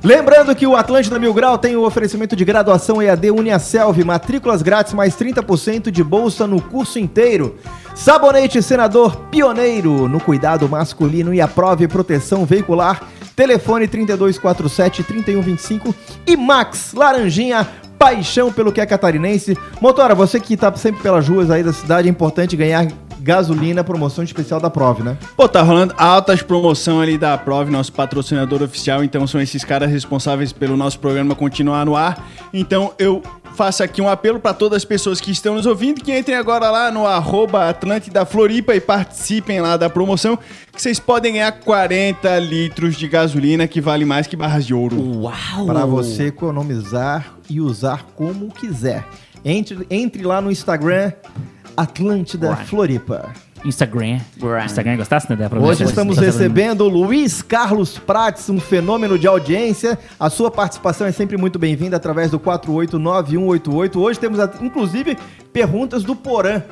Lembrando 0.00 0.54
que 0.54 0.64
o 0.64 0.76
Atlântida 0.76 1.18
Mil 1.18 1.34
Grau 1.34 1.58
tem 1.58 1.74
o 1.74 1.84
oferecimento 1.84 2.36
de 2.36 2.44
graduação 2.44 3.02
EAD 3.02 3.32
Uniaselv, 3.32 4.04
matrículas 4.04 4.62
grátis 4.62 4.92
mais 4.92 5.16
30% 5.16 5.90
de 5.90 6.04
bolsa 6.04 6.46
no 6.46 6.62
curso 6.62 7.00
inteiro. 7.00 7.56
Sabonete 7.96 8.62
Senador 8.62 9.16
Pioneiro 9.28 10.08
no 10.08 10.20
cuidado 10.20 10.68
masculino 10.68 11.34
e 11.34 11.40
aprove 11.40 11.88
proteção 11.88 12.46
veicular. 12.46 13.02
Telefone 13.34 13.88
3247-3125 13.88 15.92
e 16.28 16.36
Max 16.36 16.92
Laranjinha 16.94 17.66
paixão 17.98 18.52
pelo 18.52 18.72
que 18.72 18.80
é 18.80 18.86
catarinense. 18.86 19.56
Motora, 19.80 20.14
você 20.14 20.38
que 20.40 20.56
tá 20.56 20.74
sempre 20.76 21.02
pelas 21.02 21.28
ruas 21.28 21.50
aí 21.50 21.62
da 21.62 21.72
cidade, 21.72 22.08
é 22.08 22.10
importante 22.10 22.56
ganhar 22.56 22.86
gasolina, 23.20 23.82
promoção 23.82 24.22
especial 24.22 24.60
da 24.60 24.68
Prove, 24.68 25.02
né? 25.02 25.16
Pô, 25.34 25.48
tá 25.48 25.62
rolando 25.62 25.94
altas 25.96 26.42
promoção 26.42 27.00
ali 27.00 27.16
da 27.16 27.38
Prove, 27.38 27.70
nosso 27.70 27.92
patrocinador 27.92 28.62
oficial. 28.62 29.02
Então 29.02 29.26
são 29.26 29.40
esses 29.40 29.64
caras 29.64 29.90
responsáveis 29.90 30.52
pelo 30.52 30.76
nosso 30.76 30.98
programa 30.98 31.34
continuar 31.34 31.86
no 31.86 31.96
ar. 31.96 32.22
Então 32.52 32.92
eu 32.98 33.22
faço 33.54 33.82
aqui 33.82 34.02
um 34.02 34.08
apelo 34.08 34.40
para 34.40 34.52
todas 34.52 34.78
as 34.78 34.84
pessoas 34.84 35.20
que 35.20 35.30
estão 35.30 35.54
nos 35.54 35.64
ouvindo 35.64 36.02
que 36.02 36.16
entrem 36.16 36.36
agora 36.36 36.70
lá 36.70 36.90
no 36.90 37.06
arroba 37.06 37.68
Atlântida 37.68 38.26
Floripa 38.26 38.74
e 38.74 38.80
participem 38.80 39.60
lá 39.60 39.76
da 39.76 39.88
promoção, 39.88 40.36
que 40.72 40.82
vocês 40.82 40.98
podem 40.98 41.34
ganhar 41.34 41.52
40 41.52 42.38
litros 42.40 42.96
de 42.96 43.06
gasolina, 43.06 43.66
que 43.68 43.80
vale 43.80 44.04
mais 44.04 44.26
que 44.26 44.36
barras 44.36 44.66
de 44.66 44.74
ouro. 44.74 44.96
Uau! 45.22 45.66
Para 45.66 45.86
você 45.86 46.26
economizar 46.26 47.34
e 47.48 47.60
usar 47.60 48.04
como 48.16 48.48
quiser. 48.48 49.06
Entre, 49.44 49.86
entre 49.88 50.22
lá 50.22 50.40
no 50.40 50.50
Instagram 50.50 51.12
Atlântida 51.76 52.56
Floripa. 52.56 53.32
Instagram. 53.64 54.20
Gram. 54.36 54.64
Instagram, 54.64 54.96
gostasse, 54.96 55.28
né? 55.30 55.36
da 55.36 55.58
Hoje 55.58 55.84
estamos 55.84 56.16
da 56.16 56.22
recebendo 56.22 56.82
o 56.82 56.88
Luiz 56.88 57.40
Carlos 57.40 57.98
Prates, 57.98 58.50
um 58.50 58.60
fenômeno 58.60 59.18
de 59.18 59.26
audiência. 59.26 59.98
A 60.20 60.28
sua 60.28 60.50
participação 60.50 61.06
é 61.06 61.12
sempre 61.12 61.36
muito 61.36 61.58
bem-vinda 61.58 61.96
através 61.96 62.30
do 62.30 62.38
489188. 62.38 64.00
Hoje 64.00 64.20
temos, 64.20 64.38
inclusive, 64.60 65.16
perguntas 65.52 66.04
do 66.04 66.14
Porã. 66.14 66.62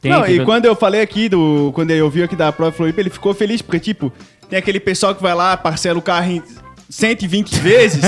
Tem 0.00 0.12
não, 0.12 0.24
que 0.24 0.32
e 0.32 0.44
quando 0.44 0.66
eu 0.66 0.74
falei 0.74 1.00
aqui 1.00 1.28
do. 1.28 1.70
Quando 1.74 1.90
ele 1.90 2.02
ouviu 2.02 2.24
aqui 2.24 2.36
da 2.36 2.52
prova 2.52 2.72
Floripa, 2.72 3.00
ele 3.00 3.10
ficou 3.10 3.32
feliz, 3.32 3.62
porque, 3.62 3.78
tipo, 3.78 4.12
tem 4.50 4.58
aquele 4.58 4.80
pessoal 4.80 5.14
que 5.14 5.22
vai 5.22 5.34
lá, 5.34 5.56
parcela 5.56 5.98
o 5.98 6.02
carro 6.02 6.30
em 6.30 6.42
120 6.92 7.58
vezes, 7.60 8.02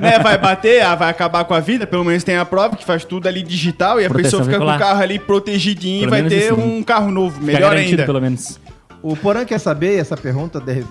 né? 0.00 0.18
Vai 0.22 0.38
bater, 0.38 0.82
ah, 0.82 0.94
vai 0.94 1.10
acabar 1.10 1.44
com 1.44 1.52
a 1.52 1.60
vida, 1.60 1.86
pelo 1.86 2.02
menos 2.02 2.24
tem 2.24 2.36
a 2.38 2.46
prova 2.46 2.76
que 2.76 2.84
faz 2.84 3.04
tudo 3.04 3.28
ali 3.28 3.42
digital 3.42 4.00
e 4.00 4.06
a 4.06 4.08
Proteção 4.08 4.40
pessoa 4.40 4.44
fica 4.44 4.56
veicular. 4.58 4.78
com 4.78 4.84
o 4.84 4.88
carro 4.88 5.02
ali 5.02 5.18
protegidinho 5.18 6.08
Pelo 6.08 6.16
e 6.16 6.20
vai 6.22 6.28
ter 6.30 6.56
né? 6.56 6.64
um 6.64 6.82
carro 6.82 7.10
novo, 7.10 7.34
Fica 7.34 7.46
melhor 7.46 7.76
ainda. 7.76 8.06
pelo 8.06 8.20
menos. 8.22 8.58
O 9.02 9.14
Porã 9.16 9.44
quer 9.44 9.58
saber, 9.58 9.98
essa 9.98 10.16
pergunta 10.16 10.60
deve, 10.60 10.86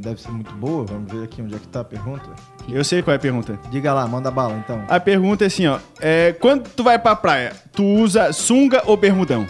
deve 0.00 0.20
ser 0.20 0.30
muito 0.30 0.52
boa. 0.54 0.84
Vamos 0.84 1.10
ver 1.10 1.24
aqui 1.24 1.42
onde 1.42 1.54
é 1.56 1.58
que 1.58 1.66
tá 1.66 1.80
a 1.80 1.84
pergunta. 1.84 2.28
Eu 2.68 2.84
sei 2.84 3.02
qual 3.02 3.12
é 3.12 3.16
a 3.16 3.20
pergunta. 3.20 3.58
Diga 3.70 3.92
lá, 3.92 4.06
manda 4.06 4.30
bala 4.30 4.54
então. 4.62 4.84
A 4.86 5.00
pergunta 5.00 5.42
é 5.42 5.46
assim, 5.46 5.66
ó. 5.66 5.78
É, 5.98 6.34
quando 6.38 6.68
tu 6.68 6.84
vai 6.84 6.98
pra 6.98 7.16
praia, 7.16 7.54
tu 7.72 7.82
usa 7.82 8.32
sunga 8.32 8.82
ou 8.84 8.96
bermudão? 8.96 9.46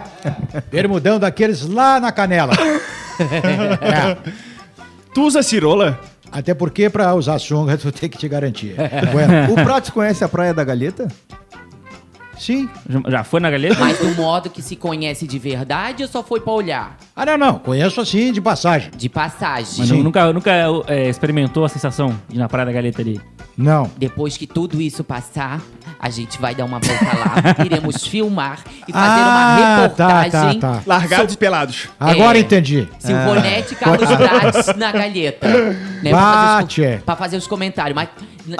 Bermudão 0.70 1.18
daqueles 1.18 1.66
lá 1.66 1.98
na 2.00 2.12
canela. 2.12 2.52
É, 3.80 4.14
Tu 5.14 5.22
usa 5.22 5.42
cirola? 5.42 5.98
Até 6.30 6.54
porque 6.54 6.88
pra 6.90 7.14
usar 7.14 7.38
sunga 7.38 7.76
tu 7.78 7.90
tem 7.92 8.08
que 8.08 8.18
te 8.18 8.28
garantir. 8.28 8.74
Bueno, 9.12 9.52
O 9.52 9.54
Prates 9.54 9.90
conhece 9.90 10.24
a 10.24 10.28
Praia 10.28 10.52
da 10.54 10.64
Galheta? 10.64 11.08
Sim. 12.38 12.68
Já- 13.08 13.24
foi 13.24 13.40
na 13.40 13.50
galeta? 13.50 13.76
Mas 13.78 13.98
do 13.98 14.14
modo 14.14 14.48
que 14.50 14.62
se 14.62 14.76
conhece 14.76 15.26
de 15.26 15.38
verdade 15.38 16.02
ou 16.02 16.08
só 16.08 16.22
foi 16.22 16.40
pra 16.40 16.52
olhar? 16.52 16.96
Ah, 17.14 17.24
não, 17.26 17.36
não. 17.38 17.58
Conheço 17.58 18.00
assim 18.00 18.32
de 18.32 18.40
passagem. 18.40 18.90
De 18.96 19.08
passagem. 19.08 19.74
Mas 19.78 19.90
nu- 19.90 20.02
nunca, 20.02 20.32
nunca 20.32 20.50
é, 20.86 21.08
experimentou 21.08 21.64
a 21.64 21.68
sensação 21.68 22.16
de 22.28 22.36
ir 22.36 22.38
na 22.38 22.48
Praia 22.48 22.66
da 22.66 22.72
Galeta 22.72 23.02
ali? 23.02 23.20
Não. 23.56 23.90
Depois 23.96 24.36
que 24.36 24.46
tudo 24.46 24.82
isso 24.82 25.02
passar, 25.02 25.62
a 25.98 26.10
gente 26.10 26.38
vai 26.38 26.54
dar 26.54 26.66
uma 26.66 26.78
volta 26.78 27.04
lá, 27.04 27.34
iremos 27.64 28.06
filmar 28.06 28.58
e 28.86 28.92
fazer 28.92 29.20
Ah, 29.22 29.56
uma 29.56 29.80
reportagem. 29.80 30.60
tá, 30.60 30.74
tá. 30.74 30.82
Largados 30.86 31.34
e 31.34 31.38
pelados. 31.38 31.88
Agora 31.98 32.36
É. 32.36 32.42
entendi. 32.42 32.86
Silvonete 32.98 33.72
e 33.72 33.76
Carlos 33.76 34.08
Prates 34.14 34.76
na 34.76 34.92
galheta. 34.92 35.48
Né, 36.02 36.10
pra, 36.10 36.18
fazer 36.20 36.36
os, 36.44 36.60
Bate. 36.60 36.82
com- 36.98 37.04
pra 37.06 37.16
fazer 37.16 37.36
os 37.38 37.46
comentários. 37.46 37.94
Mas 37.96 38.08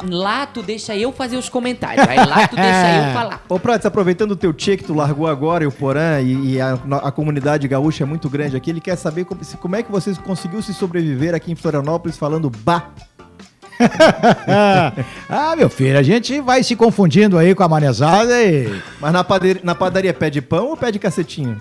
lá 0.08 0.46
tu 0.46 0.62
deixa 0.62 0.96
eu 0.96 1.12
fazer 1.12 1.36
os 1.36 1.48
comentários. 1.48 2.06
Aí 2.08 2.16
lá 2.16 2.46
tu 2.48 2.56
deixa 2.56 2.70
eu 3.08 3.12
falar. 3.14 3.42
Ô 3.48 3.58
Prates, 3.58 3.86
aproveitando 3.86 4.32
o 4.32 4.36
teu 4.36 4.52
tchê 4.52 4.76
que 4.76 4.84
tu 4.84 4.94
largou 4.94 5.26
agora 5.26 5.64
e 5.64 5.66
o 5.66 5.72
Porã 5.72 6.20
e, 6.20 6.54
e 6.54 6.60
a, 6.60 6.72
a 7.02 7.12
comunidade 7.12 7.66
gaúcha 7.68 8.04
é 8.04 8.06
muito 8.06 8.28
grande 8.28 8.56
aqui, 8.56 8.70
ele 8.70 8.80
quer 8.80 8.96
saber 8.96 9.24
como, 9.24 9.44
se- 9.44 9.56
como 9.56 9.76
é 9.76 9.82
que 9.82 9.90
vocês 9.90 10.16
conseguiu 10.18 10.60
se 10.62 10.72
sobreviver 10.74 11.34
aqui 11.34 11.52
em 11.52 11.56
Florianópolis 11.56 12.16
falando 12.16 12.50
bah. 12.50 12.88
Ah, 15.28 15.54
meu 15.56 15.68
filho, 15.68 15.98
a 15.98 16.02
gente 16.02 16.40
vai 16.40 16.62
se 16.62 16.74
confundindo 16.76 17.36
aí 17.38 17.54
com 17.54 17.62
a 17.62 17.68
manezada 17.68 18.42
e. 18.42 18.80
Mas 19.00 19.12
na 19.12 19.22
padaria, 19.24 19.60
na 19.62 19.74
padaria 19.74 20.14
pede 20.14 20.40
pão 20.40 20.68
ou 20.68 20.76
pede 20.76 20.98
cacetinho? 20.98 21.58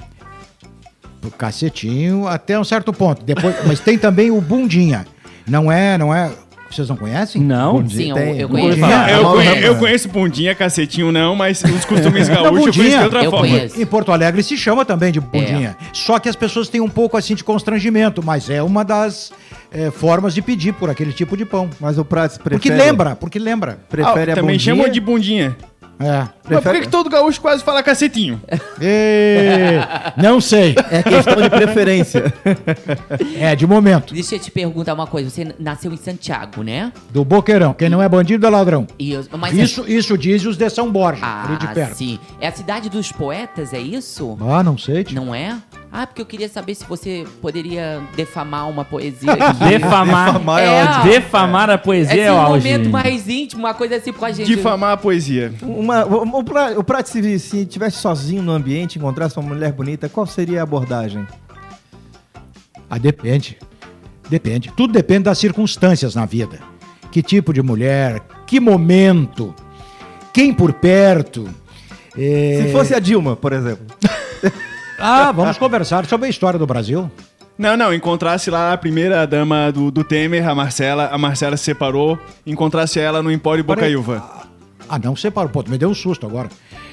O 1.23 1.31
cacetinho 1.31 2.27
até 2.27 2.59
um 2.59 2.63
certo 2.63 2.93
ponto. 2.93 3.23
Depois, 3.23 3.55
mas 3.65 3.79
tem 3.79 3.97
também 3.97 4.31
o 4.31 4.39
bundinha. 4.39 5.05
Não 5.47 5.71
é, 5.71 5.97
não 5.97 6.13
é. 6.13 6.31
Vocês 6.75 6.89
não 6.89 6.95
conhecem? 6.97 7.41
Não? 7.41 7.87
Sim, 7.89 8.09
eu, 8.09 8.15
tem. 8.15 8.37
eu 8.39 8.49
conheço. 8.49 8.79
falar. 8.79 9.11
eu, 9.11 9.23
conhe- 9.31 9.47
Ramos. 9.47 9.63
eu 9.63 9.75
conheço 9.77 10.09
bundinha, 10.09 10.53
cacetinho 10.55 11.11
não, 11.11 11.35
mas 11.35 11.63
os 11.63 11.85
costumes 11.85 12.27
gaúchos 12.29 12.45
eu 12.45 12.51
bundinha. 12.65 12.73
conheço 12.73 12.97
de 12.97 13.03
outra 13.03 13.23
Eu 13.23 13.31
forma. 13.31 13.47
conheço. 13.47 13.81
Em 13.81 13.85
Porto 13.85 14.11
Alegre 14.11 14.43
se 14.43 14.57
chama 14.57 14.83
também 14.85 15.11
de 15.11 15.19
bundinha. 15.19 15.75
Só 15.93 16.19
que 16.19 16.27
as 16.29 16.35
pessoas 16.35 16.67
têm 16.69 16.81
um 16.81 16.89
pouco 16.89 17.15
assim 17.17 17.33
de 17.35 17.43
constrangimento, 17.43 18.21
mas 18.23 18.49
é 18.49 18.61
uma 18.61 18.83
das 18.83 19.31
eh, 19.71 19.89
formas 19.91 20.33
de 20.33 20.41
pedir 20.41 20.73
por 20.73 20.89
aquele 20.89 21.13
tipo 21.13 21.37
de 21.37 21.45
pão. 21.45 21.69
Mas 21.79 21.97
o 21.97 22.03
Prates 22.05 22.37
prefere... 22.37 22.55
Porque 22.59 22.69
lembra, 22.83 23.15
porque 23.15 23.39
lembra. 23.39 23.79
Prefere 23.89 24.31
Ah, 24.31 24.33
a 24.33 24.35
também 24.35 24.55
bundinha? 24.55 24.75
chamam 24.75 24.89
de 24.91 24.99
bundinha. 24.99 25.57
É. 25.99 26.27
Mas 26.49 26.61
por 26.63 26.73
que, 26.73 26.81
que 26.81 26.87
todo 26.89 27.09
gaúcho 27.09 27.39
quase 27.41 27.63
fala 27.63 27.81
cacetinho? 27.81 28.41
E... 28.81 29.79
Não 30.21 30.41
sei. 30.41 30.75
É 30.91 31.01
questão 31.01 31.35
de 31.41 31.49
preferência. 31.49 32.33
É 33.39 33.55
de 33.55 33.65
momento. 33.65 34.13
Deixa 34.13 34.35
eu 34.35 34.39
te 34.39 34.51
perguntar 34.51 34.93
uma 34.93 35.07
coisa. 35.07 35.29
Você 35.29 35.55
nasceu 35.59 35.91
em 35.93 35.97
Santiago, 35.97 36.61
né? 36.63 36.91
Do 37.11 37.23
boqueirão. 37.23 37.73
Quem 37.73 37.89
não 37.89 38.01
é 38.01 38.09
bandido 38.09 38.45
é 38.45 38.49
ladrão. 38.49 38.85
E 38.99 39.13
eu- 39.13 39.23
mas 39.37 39.53
Isso, 39.57 39.85
isso 39.87 40.17
diz 40.17 40.45
os 40.45 40.57
de 40.57 40.69
São 40.69 40.91
Borja, 40.91 41.25
ali 41.25 41.57
de 41.57 41.65
Ah, 41.67 41.69
perto. 41.73 41.95
sim. 41.95 42.19
É 42.39 42.47
a 42.47 42.51
cidade 42.51 42.89
dos 42.89 43.11
poetas, 43.11 43.73
é 43.73 43.79
isso? 43.79 44.37
Ah, 44.41 44.61
não 44.63 44.77
sei. 44.77 45.03
tio. 45.05 45.15
Não 45.15 45.33
é? 45.33 45.55
Ah, 45.97 46.05
porque 46.05 46.21
eu 46.21 46.25
queria 46.25 46.49
saber 46.49 46.75
se 46.75 46.83
você 46.83 47.25
poderia 47.41 48.01
defamar 48.17 48.69
uma 48.69 48.83
poesia 48.83 49.31
aqui. 49.31 49.63
Defamar. 49.69 50.33
Defamar 50.33 50.61
é 50.61 50.83
ótimo. 50.83 51.03
Defamar 51.05 51.69
a 51.69 51.77
poesia 51.77 52.21
é 52.21 52.31
o 52.31 52.35
um 52.35 52.39
auge. 52.41 52.67
momento 52.67 52.89
mais 52.89 53.29
íntimo, 53.29 53.61
uma 53.63 53.73
coisa 53.73 53.95
assim 53.95 54.11
com 54.11 54.25
a 54.25 54.31
gente. 54.33 54.45
Difamar 54.45 54.91
a 54.91 54.97
poesia. 54.97 55.53
Uma, 55.61 56.03
o, 56.05 56.39
o, 56.39 56.43
Pra- 56.43 56.77
o 56.77 56.83
Prates, 56.83 57.13
se, 57.13 57.39
se 57.39 57.65
tivesse 57.65 57.97
sozinho 57.99 58.43
no 58.43 58.51
ambiente, 58.51 58.97
encontrasse 58.99 59.39
uma 59.39 59.47
mulher 59.47 59.71
bonita, 59.71 60.09
qual 60.09 60.25
seria 60.27 60.59
a 60.59 60.63
abordagem? 60.63 61.25
Ah, 62.89 62.97
depende. 62.97 63.57
Depende. 64.29 64.73
Tudo 64.75 64.91
depende 64.91 65.23
das 65.23 65.37
circunstâncias 65.37 66.13
na 66.13 66.25
vida. 66.25 66.59
Que 67.09 67.21
tipo 67.23 67.53
de 67.53 67.61
mulher, 67.61 68.21
que 68.45 68.59
momento, 68.59 69.55
quem 70.33 70.53
por 70.53 70.73
perto. 70.73 71.47
é- 72.17 72.63
Se 72.65 72.71
fosse 72.73 72.93
a 72.93 72.99
Dilma, 72.99 73.37
por 73.37 73.53
exemplo. 73.53 73.85
Ah, 74.97 75.31
vamos 75.31 75.57
conversar 75.57 76.05
sobre 76.05 76.27
a 76.27 76.29
história 76.29 76.57
do 76.57 76.65
Brasil. 76.65 77.11
Não, 77.57 77.77
não, 77.77 77.93
encontrasse 77.93 78.49
lá 78.49 78.73
a 78.73 78.77
primeira 78.77 79.25
dama 79.25 79.71
do, 79.71 79.89
do 79.89 80.03
Temer, 80.03 80.47
a 80.47 80.53
Marcela, 80.53 81.07
a 81.07 81.17
Marcela 81.17 81.55
se 81.55 81.63
separou, 81.63 82.19
encontrasse 82.45 82.99
ela 82.99 83.23
no 83.23 83.31
Empório 83.31 83.63
Bocaiúva. 83.63 84.45
Ah, 84.89 84.99
não 84.99 85.15
separou. 85.15 85.49
Pô, 85.49 85.63
tu 85.63 85.71
me 85.71 85.77
deu 85.77 85.89
um 85.89 85.93
susto 85.93 86.27
agora. 86.27 86.49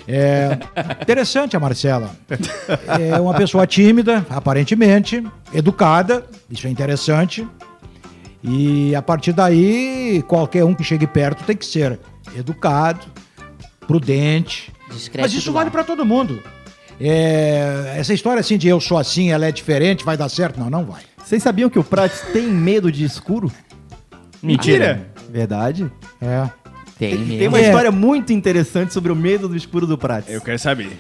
É 0.07 0.59
interessante 1.03 1.57
a 1.57 1.61
Marcela. 1.61 2.11
É 3.01 3.21
uma 3.21 3.35
pessoa 3.35 3.67
tímida, 3.67 4.25
aparentemente, 4.31 5.23
educada, 5.53 6.25
isso 6.49 6.67
é 6.67 6.71
interessante. 6.71 7.47
E 8.43 8.95
a 8.95 9.03
partir 9.03 9.33
daí, 9.33 10.25
qualquer 10.27 10.65
um 10.65 10.75
que 10.75 10.83
chegue 10.83 11.07
perto 11.07 11.45
tem 11.45 11.57
que 11.57 11.67
ser 11.67 11.99
educado, 12.37 13.07
prudente. 13.87 14.73
Discreto 14.91 15.25
Mas 15.25 15.33
isso 15.33 15.53
vale 15.53 15.67
ar. 15.67 15.73
para 15.73 15.85
todo 15.85 16.05
mundo. 16.05 16.43
É, 17.01 17.95
essa 17.99 18.15
história 18.15 18.41
assim 18.41 18.57
de 18.57 18.69
eu 18.69 18.81
sou 18.81 18.99
assim, 18.99 19.31
ela 19.31 19.47
é 19.47 19.53
diferente, 19.53 20.05
vai 20.05 20.17
dar 20.17 20.29
certo? 20.29 20.59
Não, 20.61 20.71
não 20.71 20.85
vai. 20.85 21.03
Vocês 21.25 21.43
sabiam 21.43 21.69
que 21.71 21.79
o 21.79 21.85
Prates 21.85 22.21
tem 22.33 22.47
medo 22.49 22.91
de 22.93 23.05
escuro? 23.05 23.51
Mentira! 24.43 25.07
Verdade? 25.31 25.91
É. 26.21 26.49
Tem 26.99 27.17
Tem 27.17 27.19
mesmo. 27.25 27.49
uma 27.49 27.59
É. 27.59 27.67
história 27.67 27.91
muito 27.91 28.33
interessante 28.33 28.93
sobre 28.93 29.11
o 29.11 29.17
medo 29.17 29.49
do 29.49 29.57
escuro 29.57 29.87
do 29.87 29.97
Prates. 29.97 30.33
Eu 30.33 30.41
quero 30.41 30.59
saber. 30.59 30.93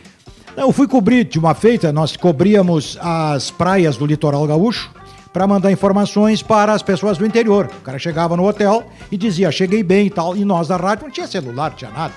Eu 0.56 0.72
fui 0.72 0.86
cobrir 0.88 1.24
de 1.24 1.38
uma 1.38 1.54
feita, 1.54 1.92
nós 1.92 2.16
cobríamos 2.16 2.98
as 3.00 3.50
praias 3.50 3.96
do 3.96 4.04
litoral 4.06 4.46
gaúcho 4.46 4.90
para 5.32 5.46
mandar 5.46 5.72
informações 5.72 6.42
para 6.42 6.72
as 6.72 6.82
pessoas 6.82 7.16
do 7.16 7.24
interior. 7.24 7.70
O 7.78 7.82
cara 7.82 7.98
chegava 7.98 8.36
no 8.36 8.46
hotel 8.46 8.84
e 9.10 9.16
dizia, 9.16 9.50
cheguei 9.50 9.82
bem 9.82 10.06
e 10.06 10.10
tal. 10.10 10.36
E 10.36 10.44
nós 10.44 10.68
da 10.68 10.76
rádio 10.76 11.04
não 11.06 11.10
tinha 11.12 11.26
celular, 11.26 11.70
não 11.70 11.76
tinha 11.76 11.90
nada. 11.90 12.12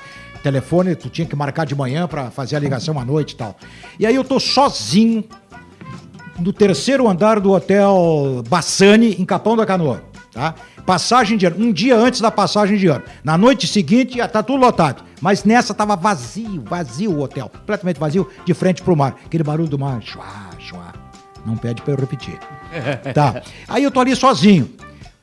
Telefone, 0.46 0.96
tu 0.96 1.10
tinha 1.10 1.26
que 1.26 1.36
marcar 1.36 1.66
de 1.66 1.74
manhã 1.74 2.08
para 2.08 2.30
fazer 2.30 2.56
a 2.56 2.60
ligação 2.60 3.00
à 3.00 3.04
noite 3.04 3.32
e 3.32 3.36
tal. 3.36 3.56
E 4.00 4.06
aí 4.06 4.14
eu 4.14 4.24
tô 4.24 4.40
sozinho 4.40 5.24
no 6.40 6.54
terceiro 6.54 7.10
andar 7.10 7.40
do 7.40 7.52
hotel 7.52 8.44
Bassani, 8.48 9.16
em 9.20 9.26
Capão 9.26 9.58
da 9.58 9.66
Canoa. 9.66 10.04
Tá? 10.32 10.54
Passagem 10.86 11.36
de 11.36 11.48
ano, 11.48 11.56
um 11.58 11.74
dia 11.74 11.98
antes 11.98 12.22
da 12.22 12.30
passagem 12.30 12.78
de 12.78 12.86
ano. 12.86 13.04
Na 13.24 13.36
noite 13.40 13.66
seguinte, 13.66 14.18
já 14.18 14.28
tá 14.28 14.44
tudo 14.44 14.60
lotado. 14.60 15.04
Mas 15.20 15.44
nessa 15.44 15.74
tava 15.74 15.96
vazio, 15.96 16.64
vazio 16.64 17.12
o 17.12 17.22
hotel. 17.24 17.50
Completamente 17.50 18.00
vazio, 18.00 18.30
de 18.46 18.54
frente 18.54 18.84
pro 18.84 18.96
mar. 18.96 19.16
Aquele 19.26 19.44
barulho 19.44 19.68
do 19.68 19.80
mar. 19.80 20.00
Chua, 20.04 20.26
chua. 20.60 20.94
Não 21.44 21.58
pede 21.58 21.82
pra 21.82 21.94
eu 21.94 21.98
repetir. 21.98 22.38
Tá. 23.16 23.42
Aí 23.68 23.84
eu 23.84 23.90
tô 23.90 24.00
ali 24.00 24.16
sozinho. 24.16 24.70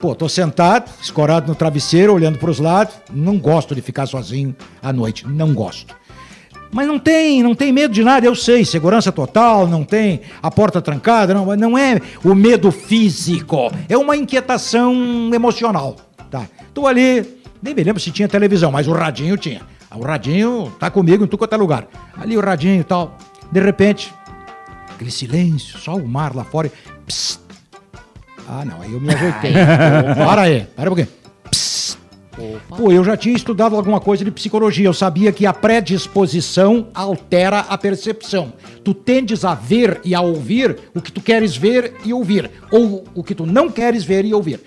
Pô, 0.03 0.17
tô 0.17 0.29
sentado, 0.29 0.91
escorado 1.01 1.47
no 1.47 1.55
travesseiro, 1.55 2.13
olhando 2.13 2.37
pros 2.37 2.59
lados. 2.59 2.97
Não 3.09 3.39
gosto 3.39 3.73
de 3.73 3.81
ficar 3.81 4.05
sozinho 4.05 4.53
à 4.83 4.93
noite. 4.93 5.25
Não 5.29 5.55
gosto. 5.55 5.95
Mas 6.73 6.89
não 6.89 6.99
tem, 6.99 7.41
não 7.41 7.55
tem 7.55 7.71
medo 7.73 7.95
de 7.95 8.03
nada, 8.03 8.27
eu 8.27 8.35
sei, 8.35 8.65
segurança 8.65 9.13
total, 9.13 9.69
não 9.69 9.85
tem 9.85 10.23
a 10.43 10.51
porta 10.51 10.83
trancada, 10.83 11.33
não, 11.33 11.55
não 11.55 11.79
é 11.79 12.01
o 12.25 12.35
medo 12.35 12.73
físico, 12.73 13.71
é 13.89 13.97
uma 13.97 14.17
inquietação 14.17 15.31
emocional, 15.35 15.97
tá? 16.31 16.49
Tô 16.73 16.87
ali, 16.87 17.39
nem 17.63 17.75
me 17.75 17.85
lembro 17.85 18.01
se 18.01 18.11
tinha 18.11 18.27
televisão, 18.27 18.73
mas 18.73 18.89
o 18.89 18.93
radinho 18.93 19.37
tinha. 19.37 19.61
O 19.95 20.03
radinho 20.03 20.73
tá 20.81 20.91
comigo 20.91 21.23
em 21.23 21.27
tudo 21.29 21.39
quanto 21.39 21.55
é 21.55 21.59
lugar. 21.59 21.87
Ali 22.17 22.37
o 22.37 22.41
radinho 22.41 22.81
e 22.81 22.85
tal. 22.85 23.19
De 23.53 23.61
repente, 23.61 24.13
aquele 24.89 25.11
silêncio, 25.11 25.79
só 25.79 25.95
o 25.95 26.09
mar 26.09 26.35
lá 26.35 26.43
fora. 26.43 26.73
Psst. 27.07 27.42
Ah, 28.49 28.65
não, 28.65 28.81
aí 28.81 28.93
eu 28.93 29.01
me 29.01 29.13
ajeitei. 29.13 29.53
para 30.15 30.43
aí, 30.43 30.67
para 30.77 30.91
um 30.91 30.95
pouquinho. 30.95 31.09
Psst. 31.51 31.99
Pô, 32.77 32.91
eu 32.91 33.05
já 33.05 33.17
tinha 33.17 33.37
estudado 33.37 33.77
alguma 33.77 34.01
coisa 34.01 34.25
de 34.25 34.31
psicologia. 34.31 34.87
Eu 34.87 34.95
sabia 34.95 35.31
que 35.33 35.47
a 35.47 35.53
predisposição 35.53 36.89
altera 36.95 37.61
a 37.61 37.77
percepção. 37.77 38.53
Tu 38.83 38.95
tendes 38.95 39.45
a 39.45 39.55
ver 39.55 40.01
e 40.05 40.15
a 40.15 40.21
ouvir 40.21 40.79
o 40.95 41.01
que 41.01 41.13
tu 41.13 41.21
queres 41.21 41.57
ver 41.57 41.95
e 42.05 42.13
ouvir. 42.13 42.51
Ou 42.71 43.05
o 43.15 43.23
que 43.23 43.35
tu 43.35 43.45
não 43.45 43.71
queres 43.71 44.05
ver 44.05 44.25
e 44.25 44.33
ouvir. 44.33 44.61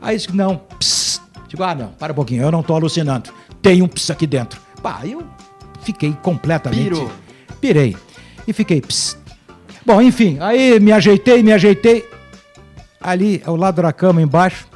Aí 0.00 0.16
disse, 0.16 0.34
não, 0.34 0.56
pss. 0.78 1.20
Digo, 1.48 1.62
ah, 1.62 1.74
não, 1.74 1.88
para 1.88 2.12
um 2.12 2.16
pouquinho, 2.16 2.42
eu 2.42 2.50
não 2.50 2.62
tô 2.62 2.74
alucinando. 2.74 3.30
Tem 3.60 3.82
um 3.82 3.88
ps 3.88 4.10
aqui 4.10 4.26
dentro. 4.26 4.60
Pá, 4.82 5.00
eu 5.04 5.22
fiquei 5.82 6.16
completamente... 6.22 6.82
Pirou. 6.82 7.12
Pirei. 7.60 7.96
E 8.48 8.52
fiquei, 8.52 8.80
ps. 8.80 9.16
Bom, 9.86 10.00
enfim, 10.00 10.38
aí 10.40 10.80
me 10.80 10.92
ajeitei, 10.92 11.42
me 11.42 11.52
ajeitei. 11.52 12.08
Ali, 13.02 13.42
ao 13.44 13.56
lado 13.56 13.82
da 13.82 13.92
cama, 13.92 14.22
embaixo, 14.22 14.66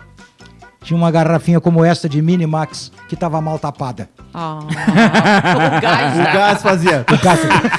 tinha 0.83 0.97
uma 0.97 1.11
garrafinha 1.11 1.61
como 1.61 1.85
esta 1.85 2.09
de 2.09 2.20
Minimax, 2.22 2.91
que 3.09 3.16
tava 3.16 3.41
mal 3.41 3.59
tapada. 3.59 4.09
Ah, 4.35 4.59
o 4.66 5.81
gás, 5.81 6.14
O 6.14 6.18
né? 6.18 6.33
gás 6.33 6.62
fazia. 6.62 7.05
O 7.11 7.18
cara, 7.18 7.39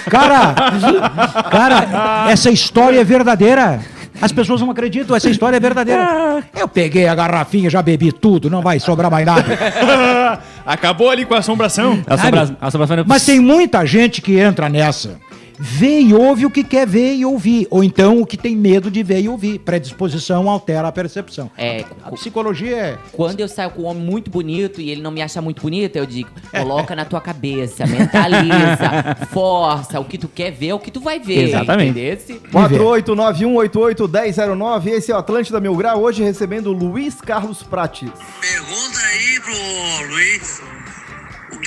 cara, 0.10 1.41
cara, 1.52 2.32
essa 2.32 2.50
história 2.50 3.00
é 3.00 3.04
verdadeira. 3.04 3.80
As 4.20 4.32
pessoas 4.32 4.60
não 4.62 4.72
acreditam, 4.72 5.16
essa 5.16 5.30
história 5.30 5.58
é 5.58 5.60
verdadeira. 5.60 6.43
Eu 6.58 6.68
peguei 6.68 7.08
a 7.08 7.14
garrafinha, 7.14 7.70
já 7.70 7.84
bebi 7.84 8.12
tudo, 8.12 8.50
não 8.50 8.64
vai 8.64 8.80
sobrar 8.80 9.12
mais 9.12 9.24
nada. 9.26 9.45
Acabou 10.66 11.12
ali 11.12 11.24
com 11.24 11.36
a 11.36 11.38
assombração. 11.38 12.02
A 12.08 12.18
Sabe? 12.18 12.38
sombra- 12.39 12.58
a 12.60 12.72
sombra- 12.72 13.04
Mas 13.06 13.24
tem 13.26 13.39
muita 13.39 13.86
gente 13.86 14.20
que 14.22 14.39
entra 14.39 14.68
nessa. 14.70 15.20
Vê 15.60 16.01
e 16.01 16.14
ouve 16.14 16.45
o 16.45 16.51
que 16.51 16.64
quer 16.64 16.86
ver 16.86 17.16
e 17.16 17.26
ouvir. 17.26 17.68
Ou 17.70 17.84
então 17.84 18.22
o 18.22 18.26
que 18.26 18.38
tem 18.38 18.55
medo 18.55 18.89
de 18.91 19.01
ver 19.03 19.22
e 19.22 19.30
ouvir. 19.30 19.60
Predisposição 19.60 20.49
altera 20.49 20.88
a 20.88 20.91
percepção. 20.91 21.49
É, 21.58 21.84
A 22.03 22.12
psicologia 22.12 22.76
é. 22.76 22.97
Quando 23.12 23.39
eu 23.39 23.47
saio 23.47 23.72
com 23.72 23.84
um 23.84 23.86
homem 23.86 24.03
muito 24.03 24.30
bonito 24.30 24.80
e 24.80 24.89
ele 24.89 25.01
não 25.01 25.12
me 25.12 25.22
acha 25.22 25.41
muito 25.41 25.62
bonita, 25.62 25.97
eu 25.97 26.05
digo, 26.05 26.30
coloca 26.51 26.95
na 26.95 27.05
tua 27.05 27.22
cabeça, 27.22 27.86
mentaliza, 27.88 29.16
força, 29.32 29.99
o 29.99 30.05
que 30.05 30.18
tu 30.18 30.28
quer 30.28 30.51
ver, 30.51 30.70
é 30.70 30.74
o 30.74 30.80
que 30.80 30.91
tu 30.91 30.99
vai 30.99 31.20
ver. 31.20 31.47
Exatamente. 31.49 31.91
entendesse? 31.91 32.34
489-188-1009. 32.51 34.88
Esse 34.88 35.12
é 35.12 35.16
o 35.16 35.18
Atlântida 35.18 35.60
Mil 35.60 35.76
Grau. 35.76 36.01
Hoje 36.01 36.24
recebendo 36.24 36.68
o 36.68 36.74
Luiz 36.74 37.20
Carlos 37.22 37.64
Prates. 37.64 38.10
Pergunta 38.41 38.99
aí 38.99 39.39
pro 39.41 40.08
Luiz 40.10 40.62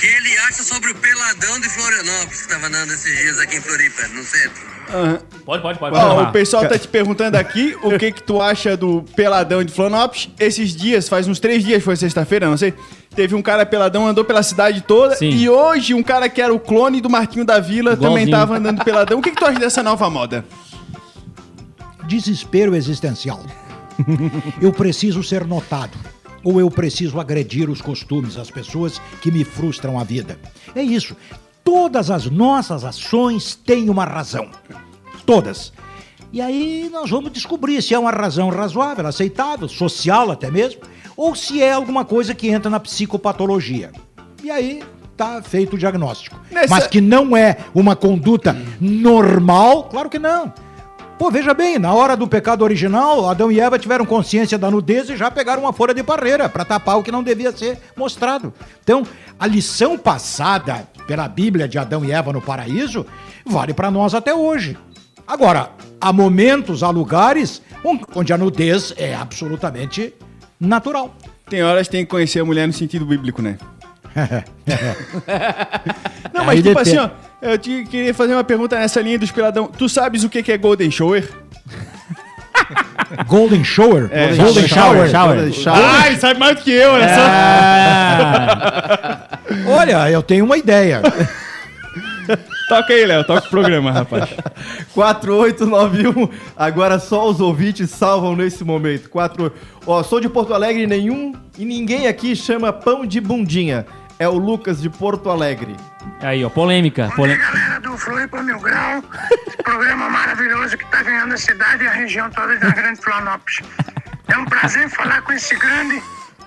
que 0.01 0.07
ele 0.07 0.35
acha 0.49 0.63
sobre 0.63 0.89
o 0.89 0.95
peladão 0.95 1.59
de 1.59 1.69
Florianópolis 1.69 2.41
que 2.41 2.49
tava 2.49 2.65
andando 2.65 2.91
esses 2.91 3.17
dias 3.19 3.39
aqui 3.39 3.57
em 3.57 3.61
Floripa, 3.61 4.07
no 4.07 4.23
centro. 4.23 4.71
Pode, 5.45 5.61
pode, 5.61 5.77
pode. 5.77 5.95
Ó, 5.95 6.23
o 6.23 6.31
pessoal 6.31 6.67
tá 6.67 6.77
te 6.77 6.87
perguntando 6.87 7.37
aqui 7.37 7.77
o 7.83 7.97
que 7.99 8.11
que 8.11 8.23
tu 8.23 8.41
acha 8.41 8.75
do 8.75 9.03
peladão 9.15 9.63
de 9.63 9.71
Florianópolis. 9.71 10.27
Esses 10.39 10.75
dias, 10.75 11.07
faz 11.07 11.27
uns 11.27 11.39
três 11.39 11.63
dias, 11.63 11.83
foi 11.83 11.95
sexta-feira, 11.95 12.47
não 12.47 12.57
sei. 12.57 12.73
Teve 13.15 13.35
um 13.35 13.43
cara 13.43 13.63
peladão, 13.63 14.07
andou 14.07 14.25
pela 14.25 14.41
cidade 14.41 14.81
toda. 14.81 15.15
Sim. 15.15 15.29
E 15.29 15.47
hoje, 15.47 15.93
um 15.93 16.01
cara 16.01 16.27
que 16.27 16.41
era 16.41 16.51
o 16.51 16.59
clone 16.59 16.99
do 16.99 17.09
Marquinho 17.09 17.45
da 17.45 17.59
Vila 17.59 17.91
também 17.95 18.23
Igualzinho. 18.23 18.31
tava 18.31 18.57
andando 18.57 18.83
peladão. 18.83 19.19
O 19.19 19.21
que 19.21 19.29
que 19.29 19.37
tu 19.37 19.45
acha 19.45 19.59
dessa 19.59 19.83
nova 19.83 20.09
moda? 20.09 20.43
desespero 22.07 22.75
existencial. 22.75 23.45
eu 24.59 24.73
preciso 24.73 25.23
ser 25.23 25.45
notado. 25.45 25.97
Ou 26.43 26.59
eu 26.59 26.69
preciso 26.71 27.19
agredir 27.19 27.69
os 27.69 27.81
costumes, 27.81 28.37
as 28.37 28.49
pessoas 28.49 28.99
que 29.21 29.31
me 29.31 29.43
frustram 29.43 29.99
a 29.99 30.03
vida. 30.03 30.39
É 30.75 30.81
isso. 30.81 31.15
Todas 31.63 32.09
as 32.09 32.25
nossas 32.25 32.83
ações 32.83 33.53
têm 33.55 33.89
uma 33.89 34.03
razão. 34.05 34.49
Todas. 35.25 35.71
E 36.33 36.41
aí 36.41 36.89
nós 36.91 37.09
vamos 37.09 37.31
descobrir 37.31 37.81
se 37.81 37.93
é 37.93 37.99
uma 37.99 38.09
razão 38.11 38.49
razoável, 38.49 39.05
aceitável, 39.05 39.67
social 39.67 40.31
até 40.31 40.49
mesmo, 40.49 40.81
ou 41.15 41.35
se 41.35 41.61
é 41.61 41.73
alguma 41.73 42.05
coisa 42.05 42.33
que 42.33 42.47
entra 42.49 42.69
na 42.69 42.79
psicopatologia. 42.79 43.91
E 44.43 44.49
aí 44.49 44.81
tá 45.15 45.41
feito 45.43 45.75
o 45.75 45.77
diagnóstico. 45.77 46.39
Nessa- 46.49 46.69
Mas 46.73 46.87
que 46.87 46.99
não 47.01 47.35
é 47.37 47.57
uma 47.75 47.95
conduta 47.95 48.55
normal, 48.79 49.83
claro 49.83 50.09
que 50.09 50.17
não. 50.17 50.51
Pô, 51.21 51.29
veja 51.29 51.53
bem, 51.53 51.77
na 51.77 51.93
hora 51.93 52.17
do 52.17 52.27
pecado 52.27 52.63
original, 52.63 53.29
Adão 53.29 53.51
e 53.51 53.59
Eva 53.59 53.77
tiveram 53.77 54.03
consciência 54.07 54.57
da 54.57 54.71
nudez 54.71 55.07
e 55.07 55.15
já 55.15 55.29
pegaram 55.29 55.61
uma 55.61 55.71
folha 55.71 55.93
de 55.93 56.01
parreira 56.01 56.49
para 56.49 56.65
tapar 56.65 56.97
o 56.97 57.03
que 57.03 57.11
não 57.11 57.21
devia 57.21 57.55
ser 57.55 57.77
mostrado. 57.95 58.51
Então, 58.83 59.03
a 59.39 59.45
lição 59.45 59.99
passada 59.99 60.87
pela 61.05 61.27
Bíblia 61.27 61.67
de 61.67 61.77
Adão 61.77 62.03
e 62.03 62.11
Eva 62.11 62.33
no 62.33 62.41
paraíso 62.41 63.05
vale 63.45 63.71
para 63.71 63.91
nós 63.91 64.15
até 64.15 64.33
hoje. 64.33 64.75
Agora, 65.27 65.69
há 66.01 66.11
momentos, 66.11 66.81
há 66.81 66.89
lugares 66.89 67.61
on- 67.85 67.99
onde 68.15 68.33
a 68.33 68.37
nudez 68.39 68.91
é 68.97 69.13
absolutamente 69.13 70.15
natural. 70.59 71.13
Tem 71.47 71.61
horas 71.61 71.85
que 71.87 71.91
tem 71.91 72.03
que 72.03 72.09
conhecer 72.09 72.39
a 72.39 72.45
mulher 72.45 72.65
no 72.65 72.73
sentido 72.73 73.05
bíblico, 73.05 73.43
né? 73.43 73.59
Não, 76.33 76.41
Aí 76.41 76.47
mas 76.47 76.55
tipo 76.63 76.69
depende. 76.69 76.97
assim, 76.97 76.97
ó, 76.97 77.11
eu 77.41 77.57
te, 77.57 77.85
queria 77.85 78.13
fazer 78.13 78.33
uma 78.33 78.43
pergunta 78.43 78.77
nessa 78.77 79.01
linha 79.01 79.17
dos 79.17 79.31
peladão. 79.31 79.67
Tu 79.67 79.89
sabes 79.89 80.23
o 80.23 80.29
que 80.29 80.43
que 80.43 80.51
é 80.51 80.57
Golden 80.57 80.91
Shower? 80.91 81.27
Golden 83.27 83.63
Shower? 83.63 84.09
É, 84.11 84.35
Golden 84.35 84.67
Shower. 84.67 85.11
Golden 85.11 85.53
shower. 85.53 85.79
Ai, 85.83 86.15
sabe 86.17 86.39
mais 86.39 86.57
do 86.57 86.63
que 86.63 86.71
eu, 86.71 86.91
olha 86.91 87.07
só. 87.09 87.21
Olha, 89.67 90.09
eu 90.09 90.23
tenho 90.23 90.45
uma 90.45 90.57
ideia. 90.57 91.01
Toca 92.69 92.93
aí, 92.93 93.05
Léo, 93.05 93.25
toca 93.25 93.47
o 93.47 93.49
programa, 93.49 93.91
rapaz. 93.91 94.29
4891. 94.93 96.29
Agora 96.55 96.99
só 96.99 97.27
os 97.27 97.41
ouvintes 97.41 97.89
salvam 97.89 98.33
nesse 98.33 98.63
momento. 98.63 99.09
4. 99.09 99.51
Ó, 99.85 100.01
sou 100.03 100.21
de 100.21 100.29
Porto 100.29 100.53
Alegre 100.53 100.83
e 100.83 100.87
nenhum 100.87 101.33
e 101.57 101.65
ninguém 101.65 102.07
aqui 102.07 102.33
chama 102.33 102.71
pão 102.71 103.05
de 103.05 103.19
bundinha. 103.19 103.85
É 104.21 104.27
o 104.29 104.37
Lucas 104.37 104.79
de 104.79 104.87
Porto 104.87 105.31
Alegre. 105.31 105.75
Aí, 106.21 106.45
ó, 106.45 106.49
polêmica. 106.49 107.11
Bom 107.17 107.25
dia, 107.25 107.35
polê- 107.35 107.37
galera 107.37 107.79
do 107.79 107.97
Floripa 107.97 108.43
Mil 108.43 108.59
Grau. 108.59 109.03
Esse 109.47 109.57
programa 109.57 110.09
maravilhoso 110.11 110.77
que 110.77 110.85
tá 110.91 111.01
ganhando 111.01 111.33
a 111.33 111.37
cidade 111.37 111.83
e 111.83 111.87
a 111.87 111.91
região 111.91 112.29
toda 112.29 112.55
da 112.57 112.69
Grande 112.69 113.01
Florianópolis. 113.01 113.61
É 114.27 114.37
um 114.37 114.45
prazer 114.45 114.87
falar 114.89 115.23
com 115.23 115.31
esse 115.33 115.55
grande 115.55 116.03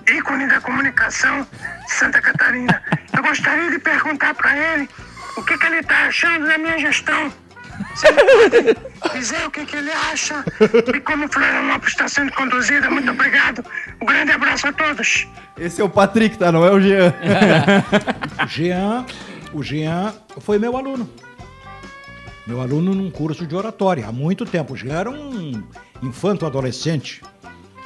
ícone 0.07 0.47
da 0.47 0.61
comunicação 0.61 1.45
de 1.85 1.91
Santa 1.91 2.21
Catarina. 2.21 2.81
Eu 3.13 3.21
gostaria 3.21 3.69
de 3.69 3.79
perguntar 3.79 4.33
para 4.35 4.55
ele 4.55 4.89
o 5.35 5.43
que, 5.43 5.57
que 5.57 5.65
ele 5.65 5.83
tá 5.83 6.05
achando 6.07 6.47
da 6.47 6.57
minha 6.57 6.79
gestão. 6.79 7.29
Se 7.95 8.07
ele 8.07 8.23
pode 8.73 8.84
dizer 9.13 9.45
o 9.45 9.51
que, 9.51 9.65
que 9.65 9.75
ele 9.75 9.91
acha 9.91 10.43
de 10.85 10.99
como 11.01 11.27
Florianópolis 11.31 11.93
está 11.93 12.07
sendo 12.07 12.31
conduzida. 12.33 12.89
Muito 12.89 13.11
obrigado. 13.11 13.63
Um 14.01 14.05
grande 14.05 14.31
abraço 14.31 14.67
a 14.67 14.73
todos. 14.73 15.27
Esse 15.57 15.81
é 15.81 15.83
o 15.83 15.89
Patrick, 15.89 16.37
tá? 16.37 16.51
Não 16.51 16.65
é 16.65 16.71
o 16.71 16.79
Jean. 16.79 17.13
O 18.43 18.47
Jean, 18.47 19.05
o 19.53 19.63
Jean 19.63 20.13
foi 20.39 20.59
meu 20.59 20.75
aluno. 20.77 21.09
Meu 22.45 22.61
aluno 22.61 22.93
num 22.93 23.09
curso 23.09 23.47
de 23.47 23.55
oratória 23.55 24.07
há 24.07 24.11
muito 24.11 24.45
tempo. 24.45 24.73
O 24.73 24.77
Jean 24.77 24.93
era 24.93 25.09
um 25.09 25.63
infanto 26.03 26.45
adolescente, 26.45 27.21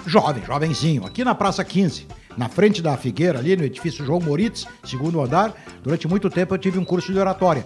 jovem, 0.05 0.43
jovenzinho, 0.45 1.05
aqui 1.05 1.23
na 1.23 1.33
Praça 1.33 1.63
15, 1.63 2.07
na 2.35 2.49
frente 2.49 2.81
da 2.81 2.97
Figueira, 2.97 3.39
ali 3.39 3.55
no 3.55 3.63
edifício 3.63 4.05
João 4.05 4.19
Moritz, 4.19 4.65
segundo 4.83 5.21
andar. 5.21 5.53
Durante 5.81 6.07
muito 6.07 6.29
tempo 6.29 6.53
eu 6.53 6.57
tive 6.57 6.77
um 6.77 6.83
curso 6.83 7.13
de 7.13 7.19
oratória. 7.19 7.65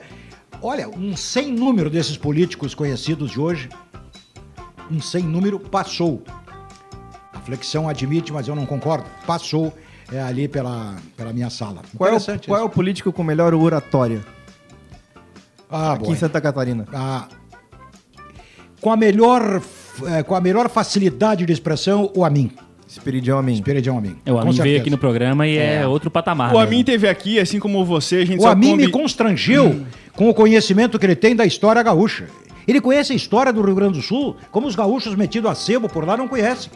Olha, 0.61 0.87
um 0.89 1.15
sem 1.15 1.51
número 1.51 1.89
desses 1.89 2.15
políticos 2.17 2.73
conhecidos 2.73 3.31
de 3.31 3.39
hoje, 3.39 3.69
um 4.91 5.01
sem 5.01 5.23
número 5.23 5.59
passou. 5.59 6.23
A 7.33 7.39
flexão 7.39 7.89
admite, 7.89 8.31
mas 8.31 8.47
eu 8.47 8.55
não 8.55 8.65
concordo. 8.65 9.05
Passou 9.27 9.73
é, 10.11 10.21
ali 10.21 10.47
pela, 10.47 10.95
pela 11.17 11.33
minha 11.33 11.49
sala. 11.49 11.81
Qual 11.97 12.07
é, 12.09 12.13
o, 12.13 12.15
Interessante 12.15 12.47
qual 12.47 12.59
é 12.59 12.63
o 12.63 12.69
político 12.69 13.11
com 13.11 13.23
melhor 13.23 13.53
oratória 13.53 14.21
Ah, 15.69 15.93
aqui 15.93 16.05
bom. 16.05 16.13
em 16.13 16.15
Santa 16.15 16.39
Catarina? 16.39 16.85
Ah, 16.93 17.27
com 18.79 18.91
a 18.91 18.97
melhor 18.97 19.61
eh, 20.07 20.23
com 20.23 20.35
a 20.35 20.41
melhor 20.41 20.69
facilidade 20.69 21.45
de 21.45 21.53
expressão, 21.53 22.11
o 22.15 22.23
Amin. 22.25 22.51
Espiridião 22.87 23.39
Amin. 23.39 23.53
Espiridião 23.53 23.97
Amin. 23.97 24.15
É, 24.25 24.31
O 24.31 24.37
Amin 24.37 24.51
veio 24.51 24.79
aqui 24.79 24.89
no 24.89 24.97
programa 24.97 25.47
e 25.47 25.57
é, 25.57 25.85
outro 25.87 26.11
patamar. 26.11 26.53
O 26.53 26.59
né? 26.59 26.63
Amin 26.65 26.83
teve 26.83 27.07
aqui, 27.07 27.39
assim 27.39 27.59
como 27.59 27.83
você, 27.83 28.17
a 28.17 28.25
gente 28.25 28.41
O 28.41 28.47
Amin 28.47 28.75
me 28.75 28.83
combi- 28.83 28.91
constrangeu 28.91 29.85
com 30.15 30.29
o 30.29 30.33
conhecimento 30.33 30.97
que 30.99 31.05
ele 31.05 31.15
tem 31.15 31.35
da 31.35 31.45
história 31.45 31.81
gaúcha. 31.83 32.27
Ele 32.67 32.79
conhece 32.79 33.11
a 33.11 33.15
história 33.15 33.51
do 33.51 33.61
Rio 33.61 33.75
Grande 33.75 33.99
do 33.99 34.01
Sul, 34.01 34.37
como 34.51 34.67
os 34.67 34.75
gaúchos 34.75 35.15
metidos 35.15 35.51
a 35.51 35.55
sebo 35.55 35.89
por 35.89 36.05
lá 36.05 36.15
não 36.15 36.27
conhecem. 36.27 36.71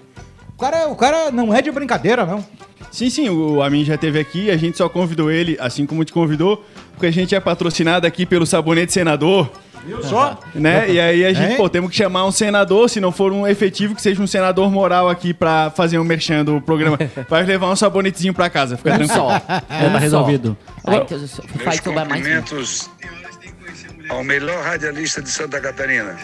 O 0.55 0.59
cara, 0.59 0.87
o 0.87 0.95
cara 0.95 1.31
não 1.31 1.53
é 1.53 1.61
de 1.61 1.71
brincadeira, 1.71 2.25
não. 2.25 2.43
Sim, 2.91 3.09
sim, 3.09 3.29
o 3.29 3.61
Amin 3.61 3.85
já 3.85 3.97
teve 3.97 4.19
aqui, 4.19 4.49
a 4.49 4.57
gente 4.57 4.77
só 4.77 4.89
convidou 4.89 5.29
ele, 5.31 5.55
assim 5.59 5.85
como 5.85 6.03
te 6.03 6.11
convidou, 6.11 6.65
porque 6.93 7.05
a 7.05 7.11
gente 7.11 7.35
é 7.35 7.39
patrocinado 7.39 8.07
aqui 8.07 8.25
pelo 8.25 8.45
Sabonete 8.45 8.91
Senador, 8.91 9.49
Viu 9.85 10.03
só? 10.03 10.37
né? 10.55 10.89
E 10.89 10.99
aí 10.99 11.25
a 11.25 11.31
gente, 11.31 11.51
Hein? 11.51 11.57
pô, 11.57 11.69
temos 11.69 11.89
que 11.91 11.95
chamar 11.95 12.25
um 12.25 12.31
senador, 12.31 12.89
se 12.89 12.99
não 12.99 13.11
for 13.11 13.31
um 13.31 13.47
efetivo, 13.47 13.93
que 13.95 14.01
seja 14.01 14.21
um 14.21 14.27
senador 14.27 14.69
moral 14.71 15.07
aqui 15.09 15.33
pra 15.33 15.69
fazer 15.69 15.99
um 15.99 16.03
merchan 16.03 16.43
do 16.43 16.59
programa. 16.59 16.97
Vai 17.29 17.43
levar 17.45 17.69
um 17.69 17.75
sabonetezinho 17.75 18.33
pra 18.33 18.49
casa, 18.49 18.75
fica 18.77 18.93
Um 18.95 18.97
tranquilo. 18.97 19.19
só. 19.21 19.29
Já 19.29 19.39
tá 19.61 19.91
só. 19.91 19.97
resolvido. 19.99 20.57
Aí, 20.83 20.97
então, 20.97 21.19
faz 21.63 21.81
Meus 21.81 21.87
um. 21.87 21.93
cumprimentos 22.01 22.89
ao 24.09 24.23
melhor 24.23 24.63
radialista 24.63 25.21
de 25.21 25.29
Santa 25.29 25.59
Catarina. 25.59 26.15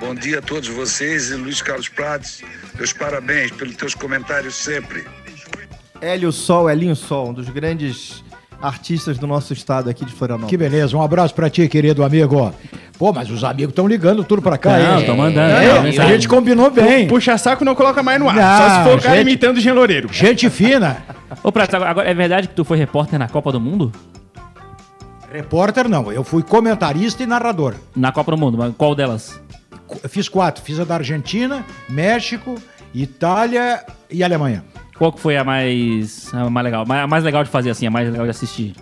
Bom 0.00 0.14
dia 0.14 0.38
a 0.38 0.42
todos 0.42 0.68
vocês 0.68 1.30
e 1.30 1.34
Luiz 1.34 1.62
Carlos 1.62 1.88
Prates. 1.88 2.42
Meus 2.76 2.92
parabéns 2.92 3.50
pelos 3.52 3.76
teus 3.76 3.94
comentários 3.94 4.54
sempre. 4.54 5.04
Hélio 6.00 6.32
Sol, 6.32 6.68
Elinho 6.68 6.96
Sol, 6.96 7.30
um 7.30 7.32
dos 7.32 7.48
grandes 7.48 8.24
artistas 8.60 9.18
do 9.18 9.26
nosso 9.26 9.52
estado 9.52 9.88
aqui 9.88 10.04
de 10.04 10.12
Florianópolis. 10.12 10.50
Que 10.50 10.56
beleza, 10.56 10.96
um 10.96 11.02
abraço 11.02 11.34
pra 11.34 11.48
ti, 11.48 11.68
querido 11.68 12.02
amigo. 12.02 12.52
Pô, 12.98 13.12
mas 13.12 13.30
os 13.30 13.42
amigos 13.44 13.72
estão 13.72 13.86
ligando 13.86 14.24
tudo 14.24 14.40
pra 14.40 14.56
cá, 14.56 14.78
Não, 14.78 15.02
tô 15.04 15.14
mandando. 15.16 15.52
É, 15.52 15.82
né, 15.82 16.02
a 16.02 16.06
gente 16.06 16.28
combinou 16.28 16.70
bem. 16.70 17.06
Puxa 17.08 17.36
saco 17.36 17.64
não 17.64 17.74
coloca 17.74 18.02
mais 18.02 18.18
no 18.20 18.28
ar. 18.28 18.36
Não, 18.36 18.58
Só 18.58 18.76
se 18.76 18.84
for 18.84 18.98
o 18.98 19.02
cara 19.02 19.20
imitando 19.20 19.56
o 19.56 19.60
Jean 19.60 19.74
Loureiro. 19.74 20.08
Gente 20.12 20.48
fina. 20.48 21.02
Ô, 21.42 21.50
Prato, 21.50 21.76
agora 21.76 22.08
é 22.08 22.14
verdade 22.14 22.48
que 22.48 22.54
tu 22.54 22.64
foi 22.64 22.78
repórter 22.78 23.18
na 23.18 23.28
Copa 23.28 23.50
do 23.50 23.60
Mundo? 23.60 23.92
Repórter 25.38 25.88
não, 25.88 26.12
eu 26.12 26.22
fui 26.22 26.44
comentarista 26.44 27.20
e 27.24 27.26
narrador. 27.26 27.74
Na 27.96 28.12
Copa 28.12 28.30
do 28.30 28.38
Mundo, 28.38 28.56
mas 28.56 28.72
qual 28.78 28.94
delas? 28.94 29.40
Eu 30.00 30.08
fiz 30.08 30.28
quatro, 30.28 30.62
fiz 30.62 30.78
a 30.78 30.84
da 30.84 30.94
Argentina, 30.94 31.64
México, 31.88 32.54
Itália 32.94 33.84
e 34.08 34.22
Alemanha. 34.22 34.64
Qual 34.96 35.12
que 35.12 35.18
foi 35.18 35.36
a 35.36 35.42
mais, 35.42 36.32
a 36.32 36.48
mais 36.48 36.64
legal? 36.64 36.84
A 36.88 37.06
mais 37.08 37.24
legal 37.24 37.42
de 37.42 37.50
fazer 37.50 37.70
assim, 37.70 37.84
a 37.84 37.90
mais 37.90 38.08
legal 38.08 38.24
de 38.24 38.30
assistir? 38.30 38.76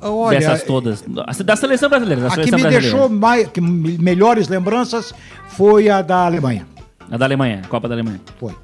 Olha, 0.00 0.38
Dessas 0.38 0.62
todas. 0.62 1.04
Da 1.44 1.54
seleção 1.56 1.90
brasileira. 1.90 2.22
Da 2.22 2.28
a 2.28 2.30
que 2.30 2.36
seleção 2.36 2.56
me 2.58 2.62
brasileira. 2.62 2.96
deixou 2.96 3.08
mais, 3.10 3.46
que 3.48 3.60
me- 3.60 3.98
melhores 3.98 4.48
lembranças 4.48 5.12
foi 5.48 5.90
a 5.90 6.00
da 6.00 6.24
Alemanha. 6.24 6.66
A 7.10 7.18
da 7.18 7.26
Alemanha, 7.26 7.60
Copa 7.68 7.86
da 7.86 7.94
Alemanha. 7.94 8.18
Foi. 8.38 8.54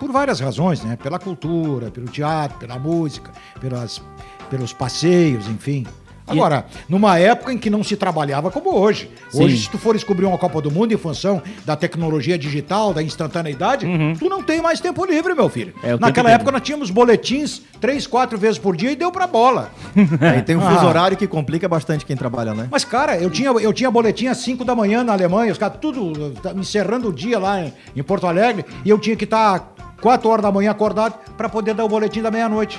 Por 0.00 0.10
várias 0.10 0.40
razões, 0.40 0.82
né? 0.82 0.96
Pela 1.00 1.20
cultura, 1.20 1.92
pelo 1.92 2.06
teatro, 2.08 2.58
pela 2.58 2.76
música, 2.76 3.30
pelas, 3.60 4.02
pelos 4.50 4.72
passeios, 4.72 5.46
enfim. 5.46 5.86
Agora, 6.28 6.66
numa 6.88 7.18
época 7.18 7.52
em 7.52 7.58
que 7.58 7.70
não 7.70 7.82
se 7.82 7.96
trabalhava 7.96 8.50
como 8.50 8.74
hoje. 8.74 9.10
Hoje, 9.34 9.56
Sim. 9.56 9.62
se 9.64 9.70
tu 9.70 9.78
for 9.78 9.94
descobrir 9.94 10.26
uma 10.26 10.38
Copa 10.38 10.60
do 10.60 10.70
Mundo 10.70 10.92
em 10.92 10.96
função 10.96 11.42
da 11.64 11.74
tecnologia 11.76 12.38
digital, 12.38 12.92
da 12.94 13.02
instantaneidade, 13.02 13.86
tu 14.18 14.28
não 14.28 14.42
tem 14.42 14.60
mais 14.60 14.80
tempo 14.80 15.04
livre, 15.04 15.34
meu 15.34 15.48
filho. 15.48 15.74
Uhum. 15.82 15.90
É, 15.90 15.98
Naquela 15.98 16.30
época 16.30 16.52
nós 16.52 16.62
tínhamos 16.62 16.90
boletins 16.90 17.62
três, 17.80 18.06
quatro 18.06 18.36
vezes 18.38 18.58
por 18.58 18.76
dia 18.76 18.90
e 18.92 18.96
deu 18.96 19.10
pra 19.12 19.26
bola. 19.26 19.70
Aí 20.20 20.42
tem 20.42 20.56
um 20.56 20.60
fuso 20.60 20.78
Ah. 20.80 20.86
horário 20.88 21.16
que 21.16 21.26
complica 21.26 21.68
bastante 21.68 22.04
quem 22.04 22.16
trabalha, 22.16 22.54
né? 22.54 22.68
Mas, 22.70 22.84
cara, 22.84 23.16
eu 23.18 23.30
tinha, 23.30 23.50
eu 23.50 23.72
tinha 23.72 23.90
boletim 23.90 24.26
às 24.26 24.38
5 24.38 24.64
da 24.64 24.74
manhã 24.74 25.02
na 25.04 25.12
Alemanha, 25.12 25.52
os 25.52 25.58
caras 25.58 25.78
tudo 25.80 26.30
tá, 26.42 26.52
encerrando 26.52 27.08
o 27.08 27.12
dia 27.12 27.38
lá 27.38 27.60
em, 27.62 27.72
em 27.96 28.02
Porto 28.02 28.26
Alegre, 28.26 28.64
e 28.84 28.90
eu 28.90 28.98
tinha 28.98 29.16
que 29.16 29.24
estar 29.24 29.74
4 30.00 30.28
horas 30.28 30.42
da 30.42 30.52
manhã 30.52 30.70
acordado 30.70 31.14
para 31.36 31.48
poder 31.48 31.74
dar 31.74 31.84
o 31.84 31.88
boletim 31.88 32.22
da 32.22 32.30
meia-noite. 32.30 32.78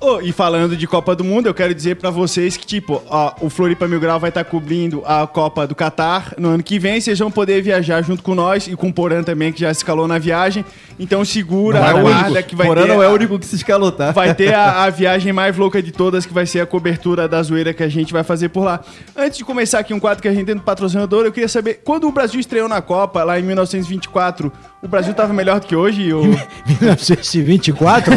Ô, 0.00 0.20
e 0.20 0.30
falando 0.30 0.76
de 0.76 0.86
Copa 0.86 1.12
do 1.16 1.24
Mundo, 1.24 1.48
eu 1.48 1.54
quero 1.54 1.74
dizer 1.74 1.96
pra 1.96 2.08
vocês 2.08 2.56
que, 2.56 2.64
tipo, 2.64 3.02
ó, 3.10 3.32
o 3.40 3.50
Floripa 3.50 3.88
Mil 3.88 3.98
Grau 3.98 4.20
vai 4.20 4.28
estar 4.28 4.44
cobrindo 4.44 5.02
a 5.04 5.26
Copa 5.26 5.66
do 5.66 5.74
Catar 5.74 6.34
no 6.38 6.50
ano 6.50 6.62
que 6.62 6.78
vem. 6.78 7.00
Vocês 7.00 7.18
vão 7.18 7.32
poder 7.32 7.60
viajar 7.62 8.00
junto 8.02 8.22
com 8.22 8.32
nós 8.32 8.68
e 8.68 8.76
com 8.76 8.88
o 8.90 8.92
Porã 8.92 9.24
também, 9.24 9.52
que 9.52 9.58
já 9.60 9.74
se 9.74 9.80
escalou 9.80 10.06
na 10.06 10.16
viagem. 10.16 10.64
Então 11.00 11.24
segura 11.24 11.80
Não 11.80 11.86
a 11.86 11.90
é 11.90 11.94
o 11.94 12.00
guarda 12.02 12.30
único. 12.30 12.48
que 12.48 12.54
vai 12.54 12.66
Porã 12.68 12.82
ter. 12.82 12.88
não 12.88 13.02
é 13.02 13.06
a- 13.06 13.10
o 13.10 13.12
único 13.14 13.38
que 13.40 13.46
se 13.46 13.56
escalou, 13.56 13.90
tá? 13.90 14.12
Vai 14.12 14.32
ter 14.36 14.54
a, 14.54 14.84
a 14.86 14.90
viagem 14.90 15.32
mais 15.32 15.56
louca 15.56 15.82
de 15.82 15.90
todas, 15.90 16.24
que 16.24 16.32
vai 16.32 16.46
ser 16.46 16.60
a 16.60 16.66
cobertura 16.66 17.26
da 17.26 17.42
zoeira 17.42 17.74
que 17.74 17.82
a 17.82 17.88
gente 17.88 18.12
vai 18.12 18.22
fazer 18.22 18.50
por 18.50 18.62
lá. 18.62 18.80
Antes 19.16 19.38
de 19.38 19.44
começar 19.44 19.80
aqui 19.80 19.92
um 19.92 19.98
quadro 19.98 20.22
que 20.22 20.28
a 20.28 20.32
gente 20.32 20.46
tem 20.46 20.54
do 20.54 20.62
patrocinador, 20.62 21.24
eu 21.24 21.32
queria 21.32 21.48
saber, 21.48 21.80
quando 21.84 22.06
o 22.06 22.12
Brasil 22.12 22.38
estreou 22.38 22.68
na 22.68 22.80
Copa, 22.80 23.24
lá 23.24 23.38
em 23.38 23.42
1924, 23.42 24.52
o 24.80 24.86
Brasil 24.86 25.12
tava 25.12 25.32
melhor 25.32 25.58
do 25.58 25.66
que 25.66 25.74
hoje? 25.74 26.10
Ou... 26.14 26.22
1924? 26.24 28.12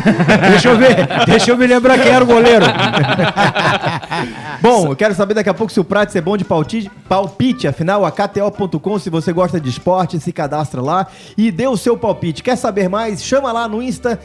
deixa 0.51 0.69
eu 0.69 0.77
ver, 0.77 0.95
deixa 1.25 1.49
eu 1.51 1.57
me 1.57 1.70
lembrar 1.73 1.97
quem 1.97 2.11
era 2.11 2.23
o 2.23 2.27
goleiro. 2.27 2.65
Bom, 4.61 4.87
eu 4.91 4.95
quero 4.95 5.15
saber 5.15 5.33
daqui 5.33 5.49
a 5.49 5.53
pouco 5.53 5.71
se 5.71 5.79
o 5.79 5.83
Prates 5.83 6.15
é 6.15 6.21
bom 6.21 6.37
de 6.37 6.43
palpite, 6.43 6.91
palpite. 7.07 7.67
Afinal, 7.67 8.05
a 8.05 8.11
KTO.com, 8.11 8.99
se 8.99 9.09
você 9.09 9.33
gosta 9.33 9.59
de 9.59 9.69
esporte, 9.69 10.19
se 10.19 10.31
cadastra 10.31 10.81
lá 10.81 11.07
e 11.37 11.51
dê 11.51 11.67
o 11.67 11.77
seu 11.77 11.97
palpite. 11.97 12.43
Quer 12.43 12.55
saber 12.55 12.89
mais? 12.89 13.23
Chama 13.23 13.51
lá 13.51 13.67
no 13.67 13.81
Insta, 13.81 14.19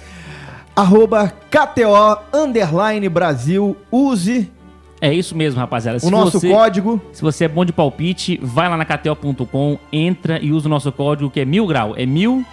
arroba 0.75 1.33
KTO, 1.51 2.19
underline 2.35 3.09
Brasil. 3.09 3.77
Use 3.91 4.51
É 5.01 5.13
isso 5.13 5.37
mesmo, 5.37 5.61
rapaziada. 5.61 5.99
o 6.03 6.11
nosso 6.11 6.39
você, 6.39 6.49
código. 6.51 7.01
Se 7.13 7.23
você 7.23 7.45
é 7.45 7.49
bom 7.49 7.65
de 7.65 7.73
palpite, 7.73 8.39
vai 8.43 8.69
lá 8.69 8.77
na 8.77 8.85
KTO.com, 8.85 9.79
entra 9.93 10.39
e 10.41 10.53
usa 10.53 10.67
o 10.67 10.71
nosso 10.71 10.93
código 10.93 11.31
que 11.31 11.41
é 11.41 11.45
mil 11.45 11.67
grau. 11.67 11.95
É 11.97 12.05
mil, 12.05 12.45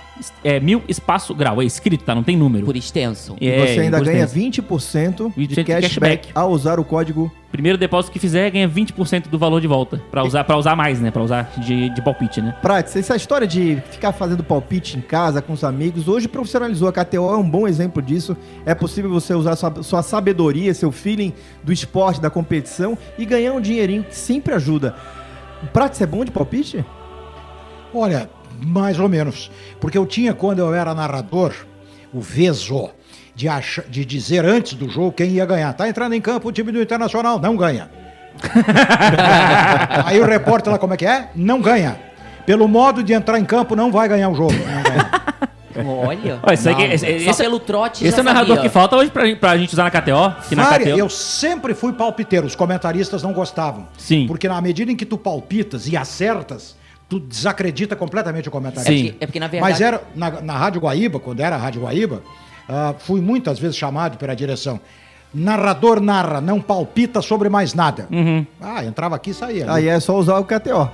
é 0.44 0.60
mil 0.60 0.82
espaço 0.88 1.34
grau. 1.34 1.62
É 1.62 1.66
escrito, 1.66 2.04
tá? 2.04 2.14
Não 2.14 2.24
tem 2.24 2.38
número. 2.38 2.66
Por 2.66 2.76
extenso. 2.76 3.36
E 3.40 3.50
É, 3.50 3.60
você 3.68 3.80
ainda 3.82 4.00
ganha 4.00 4.24
extenso. 4.24 4.62
20% 4.62 5.34
de 5.36 5.48
20% 5.48 5.48
de 5.48 5.64
cashback, 5.64 5.82
cashback. 5.82 6.30
ao 6.36 6.52
usar 6.52 6.80
o 6.80 6.84
código. 6.84 7.32
Primeiro 7.52 7.78
depósito 7.78 8.12
que 8.12 8.18
fizer, 8.18 8.50
ganha 8.50 8.68
20% 8.68 9.28
do 9.28 9.38
valor 9.38 9.62
de 9.62 9.68
volta. 9.68 10.02
Pra 10.10 10.24
usar, 10.24 10.44
pra 10.44 10.58
usar 10.58 10.76
mais, 10.76 11.00
né? 11.00 11.12
Pra 11.12 11.22
usar 11.22 11.52
de, 11.60 11.90
de 11.90 12.02
palpite, 12.02 12.42
né? 12.42 12.56
Prates, 12.64 12.96
essa 12.96 13.16
história 13.16 13.46
de 13.46 13.78
ficar 13.92 14.12
fazendo 14.12 14.44
palpite 14.44 14.98
em 14.98 15.02
casa 15.02 15.40
com 15.40 15.54
os 15.54 15.64
amigos, 15.64 16.08
hoje 16.08 16.28
profissionalizou 16.28 16.88
a 16.88 16.92
KTO, 16.92 17.30
é 17.32 17.38
um 17.38 17.48
bom 17.48 17.68
exemplo 17.68 18.02
disso. 18.02 18.36
É 18.66 18.74
possível 18.74 19.12
você 19.12 19.36
usar 19.36 19.56
sua, 19.56 19.84
sua 19.84 20.02
sabedoria, 20.02 20.74
seu 20.74 20.92
feeling 20.92 21.32
do 21.64 21.72
esporte, 21.72 22.20
da 22.20 22.30
competição 22.32 22.98
e 23.20 23.26
ganhar 23.26 23.54
um 23.54 23.62
dinheirinho 23.62 24.04
que 24.04 24.16
sempre 24.16 24.52
ajuda. 24.56 24.96
O 25.62 25.68
Prates 25.68 26.02
é 26.02 26.08
bom 26.08 26.26
de 26.26 26.32
palpite? 26.32 26.84
Olha, 27.94 28.28
mais 28.66 29.00
ou 29.00 29.08
menos. 29.10 29.52
Porque 29.80 29.98
eu 29.98 30.06
tinha, 30.06 30.34
quando 30.34 30.60
eu 30.60 30.74
era 30.74 30.94
narrador, 30.94 31.54
o 32.14 32.22
veso 32.22 32.90
de, 33.36 33.48
acha- 33.50 33.84
de 33.90 34.06
dizer 34.06 34.46
antes 34.46 34.74
do 34.74 34.90
jogo 34.90 35.12
quem 35.12 35.32
ia 35.32 35.46
ganhar. 35.46 35.74
Tá 35.74 35.88
entrando 35.90 36.14
em 36.14 36.22
campo 36.22 36.50
o 36.50 36.52
time 36.52 36.72
do 36.72 36.82
Internacional, 36.82 37.40
não 37.40 37.56
ganha. 37.58 37.90
Aí 40.06 40.20
o 40.20 40.26
repórter 40.26 40.72
lá, 40.74 40.80
como 40.80 40.94
é 40.94 40.98
que 40.98 41.06
é? 41.06 41.30
Não 41.36 41.62
ganha. 41.62 41.98
Pelo 42.46 42.68
modo 42.68 43.04
de 43.04 43.14
entrar 43.14 43.40
em 43.40 43.46
campo, 43.46 43.76
não 43.76 43.92
vai 43.92 44.08
ganhar 44.08 44.30
o 44.30 44.36
jogo. 44.36 44.54
Não 44.54 44.84
ganha. 44.84 45.24
Olha. 45.76 46.40
Olha, 46.44 46.54
isso 46.54 46.70
Não, 46.70 46.80
esse- 46.82 47.20
só 47.22 47.32
esse- 47.32 47.42
pelo 47.44 47.60
trote 47.60 48.06
Esse 48.06 48.20
é 48.20 48.22
o 48.22 48.24
narrador 48.24 48.58
sabia. 48.58 48.70
que 48.70 48.74
falta 48.74 48.96
hoje 48.96 49.10
pra, 49.10 49.24
pra 49.36 49.58
gente 49.58 49.74
usar 49.74 49.86
na 49.86 49.90
KTO. 49.92 50.36
Que 50.48 50.56
na 50.56 50.68
KTO. 50.78 50.90
eu 50.90 51.10
sempre 51.10 51.74
fui 51.74 51.94
palpiteiro, 51.94 52.46
os 52.46 52.56
comentaristas 52.56 53.24
não 53.24 53.34
gostavam. 53.34 53.88
Sim. 53.98 54.28
Porque 54.28 54.48
na 54.48 54.62
medida 54.62 54.92
em 54.92 54.96
que 54.96 55.06
tu 55.06 55.18
palpitas 55.18 55.88
e 55.88 55.98
acertas, 55.98 56.76
tu 57.10 57.20
desacredita 57.20 57.96
completamente 57.96 58.48
o 58.48 58.52
comentarista. 58.52 58.92
Sim. 58.92 59.08
É 59.08 59.12
porque, 59.12 59.24
é 59.24 59.28
porque, 59.28 59.40
na 59.40 59.48
verdade. 59.48 59.72
Mas 59.72 59.82
era 59.82 60.02
na, 60.16 60.42
na 60.42 60.54
Rádio 60.58 60.82
Guaíba, 60.82 61.20
quando 61.20 61.40
era 61.42 61.56
a 61.56 61.60
Rádio 61.60 61.82
Guaíba, 61.84 62.22
ah, 62.68 62.94
fui 62.98 63.22
muitas 63.22 63.60
vezes 63.60 63.76
chamado 63.78 64.18
pela 64.18 64.36
direção. 64.36 64.80
Narrador 65.36 66.00
narra, 66.00 66.40
não 66.40 66.62
palpita 66.62 67.20
sobre 67.20 67.50
mais 67.50 67.74
nada. 67.74 68.08
Uhum. 68.12 68.46
Ah, 68.62 68.86
entrava 68.86 69.16
aqui 69.16 69.32
e 69.32 69.34
saía. 69.34 69.66
Aí 69.72 69.88
é 69.88 70.00
só 70.00 70.16
usar 70.16 70.38
o 70.38 70.46
KTO. 70.46 70.88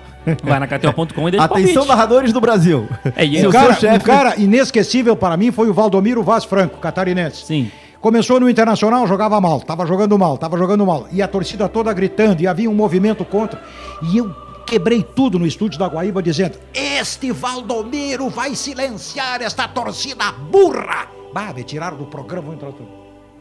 Vai 0.44 0.60
na 0.60 0.66
KTO.com 0.68 1.28
e 1.28 1.32
deixa 1.32 1.46
Atenção, 1.46 1.74
palpite. 1.74 1.88
narradores 1.90 2.32
do 2.32 2.40
Brasil. 2.40 2.88
É, 3.18 3.26
e 3.26 3.38
Se 3.42 3.46
um 3.46 3.50
o 3.50 3.52
cara, 3.52 3.74
chefe- 3.74 3.96
um 3.98 4.00
cara 4.00 4.36
inesquecível 4.40 5.16
para 5.18 5.36
mim 5.36 5.52
foi 5.52 5.68
o 5.70 5.74
Valdomiro 5.74 6.24
Vaz 6.24 6.46
Franco, 6.46 6.78
catarinense. 6.80 7.46
Sim. 7.46 7.70
Começou 8.00 8.40
no 8.40 8.50
Internacional, 8.50 9.06
jogava 9.06 9.42
mal, 9.42 9.60
tava 9.60 9.86
jogando 9.86 10.18
mal, 10.18 10.38
tava 10.38 10.58
jogando 10.58 10.86
mal. 10.86 11.06
E 11.12 11.22
a 11.22 11.28
torcida 11.28 11.68
toda 11.68 11.92
gritando, 11.92 12.42
e 12.42 12.48
havia 12.48 12.70
um 12.70 12.74
movimento 12.74 13.26
contra. 13.26 13.62
E 14.04 14.20
eu 14.20 14.34
quebrei 14.70 15.02
tudo 15.04 15.40
no 15.40 15.48
estúdio 15.48 15.80
da 15.80 15.88
Guaíba 15.88 16.22
dizendo: 16.22 16.60
Este 16.74 17.32
Valdomiro 17.32 18.30
vai 18.30 18.56
silenciar 18.56 19.42
esta 19.42 19.68
torcida 19.68 20.32
burra! 20.32 21.08
Bah, 21.34 21.52
me 21.54 21.64
tiraram 21.64 21.98
do 21.98 22.06
programa, 22.06 22.54
entrou 22.54 22.72
tudo. 22.72 22.90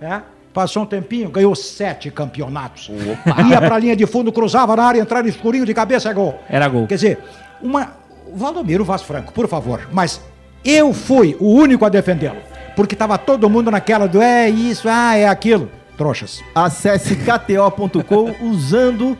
É? 0.00 0.22
Passou 0.54 0.82
um 0.82 0.86
tempinho, 0.86 1.28
ganhou 1.28 1.54
sete 1.54 2.10
campeonatos. 2.10 2.90
Ia 3.48 3.60
pra 3.60 3.78
linha 3.78 3.94
de 3.94 4.06
fundo, 4.06 4.32
cruzava 4.32 4.74
na 4.74 4.84
área, 4.84 5.00
entrava 5.00 5.22
no 5.22 5.28
escurinho 5.28 5.66
de 5.66 5.74
cabeça, 5.74 6.08
é 6.08 6.14
gol. 6.14 6.40
Era 6.48 6.66
gol. 6.68 6.86
Quer 6.86 6.94
dizer, 6.94 7.18
uma, 7.60 7.92
o 8.26 8.36
Valdomiro 8.36 8.84
Vaz 8.84 9.02
Franco, 9.02 9.32
por 9.32 9.46
favor, 9.46 9.86
mas 9.92 10.20
eu 10.64 10.92
fui 10.92 11.36
o 11.38 11.50
único 11.52 11.84
a 11.84 11.88
defendê-lo. 11.88 12.38
Porque 12.74 12.96
tava 12.96 13.18
todo 13.18 13.50
mundo 13.50 13.70
naquela 13.70 14.06
do 14.06 14.22
é 14.22 14.48
isso, 14.48 14.88
ah, 14.88 15.16
é 15.16 15.28
aquilo. 15.28 15.70
Trouxas. 15.96 16.42
Acesse 16.54 17.16
kto.com 17.16 18.34
usando 18.46 19.18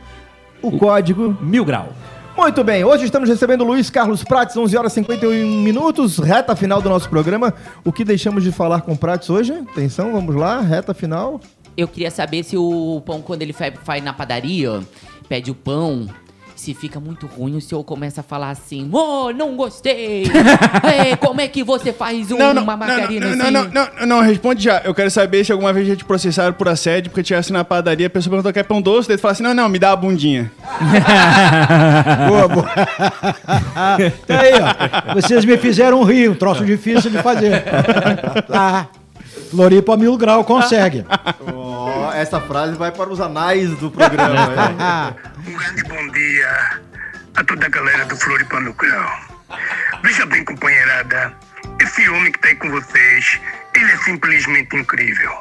o 0.63 0.77
código 0.79 1.37
Mil 1.41 1.65
grau. 1.65 1.93
Muito 2.37 2.63
bem, 2.63 2.85
hoje 2.85 3.05
estamos 3.05 3.29
recebendo 3.29 3.63
o 3.63 3.65
Luiz 3.67 3.91
Carlos 3.91 4.23
Prates, 4.23 4.57
11 4.57 4.77
horas 4.77 4.93
e 4.93 4.95
51 4.97 5.61
minutos, 5.61 6.19
reta 6.19 6.55
final 6.55 6.81
do 6.81 6.89
nosso 6.89 7.09
programa. 7.09 7.53
O 7.85 7.93
que 7.93 8.05
deixamos 8.05 8.45
de 8.45 8.53
falar 8.53 8.83
com 8.83 8.93
o 8.93 8.97
Prates 8.97 9.29
hoje? 9.29 9.53
Atenção, 9.53 10.13
vamos 10.13 10.37
lá, 10.37 10.61
reta 10.61 10.95
final. 10.95 11.41
Eu 11.77 11.89
queria 11.89 12.11
saber 12.13 12.45
se 12.45 12.57
o 12.57 13.03
pão, 13.05 13.21
quando 13.21 13.43
ele 13.43 13.53
fa- 13.53 13.73
vai 13.85 14.01
na 14.01 14.13
padaria, 14.13 14.81
pede 15.29 15.51
o 15.51 15.55
pão, 15.55 16.07
se 16.61 16.75
fica 16.75 16.99
muito 17.01 17.27
ruim, 17.27 17.57
o 17.57 17.61
senhor 17.61 17.83
começa 17.85 18.21
a 18.21 18.25
falar 18.25 18.51
assim: 18.51 18.89
Ô, 18.93 19.31
não 19.33 19.57
gostei! 19.57 20.25
É, 20.83 21.17
como 21.17 21.41
é 21.41 21.49
que 21.49 21.63
você 21.63 21.93
faz 21.93 22.31
um- 22.31 22.39
Não, 22.39 22.55
não, 22.55 22.63
uma 22.63 22.73
não, 22.77 22.79
margarina 22.87 23.27
não, 23.35 23.45
assim? 23.45 23.53
não, 23.53 23.65
não, 23.65 23.89
não, 24.01 24.07
não, 24.07 24.21
responde 24.21 24.63
já. 24.65 24.81
Eu 24.85 24.95
quero 24.95 25.11
saber 25.11 25.45
se 25.45 25.53
alguma 25.53 25.73
vez 25.73 25.87
já 25.89 25.97
te 25.97 26.05
processaram 26.05 26.53
por 26.53 26.69
assédio, 26.69 27.11
porque 27.11 27.23
tivesse 27.23 27.53
na 27.53 27.65
padaria, 27.65 28.07
a 28.07 28.11
pessoa 28.11 28.31
perguntou 28.31 28.53
quer 28.53 28.65
pão 28.65 28.81
doce, 28.81 29.09
daí 29.09 29.17
tu 29.17 29.21
fala 29.21 29.33
assim, 29.33 29.43
não, 29.43 29.55
não, 29.55 29.69
me 29.69 29.79
dá 29.79 29.93
a 29.93 29.97
bundinha. 29.97 30.51
Boa, 32.29 32.49
boa. 32.49 32.69
Tá 34.27 34.41
aí, 34.41 34.53
ó. 34.55 35.15
Vocês 35.15 35.45
me 35.45 35.57
fizeram 35.57 36.03
rir, 36.03 36.29
um 36.31 36.35
troço 36.35 36.65
difícil 36.65 37.11
de 37.11 37.19
fazer. 37.23 37.65
Ah, 38.51 38.87
Floripa 39.51 39.97
Mil 39.97 40.17
Grau 40.17 40.45
consegue. 40.45 41.05
Ó, 41.55 42.13
essa 42.13 42.41
frase 42.41 42.75
vai 42.75 42.91
para 42.93 43.11
os 43.11 43.21
anais 43.21 43.71
do 43.79 43.91
programa. 43.91 45.17
Um 45.49 45.53
grande 45.57 45.83
bom 45.85 46.09
dia 46.09 46.81
a 47.35 47.43
toda 47.43 47.65
a 47.65 47.69
galera 47.71 48.05
do 48.05 48.15
Floripa 48.19 48.61
Grau. 48.61 49.21
Veja 50.03 50.27
bem, 50.27 50.45
companheirada, 50.45 51.35
esse 51.81 52.07
homem 52.11 52.31
que 52.31 52.39
tá 52.39 52.49
aí 52.49 52.55
com 52.57 52.71
vocês, 52.71 53.41
Ele 53.75 53.91
é 53.91 53.97
simplesmente 53.97 54.77
incrível. 54.77 55.33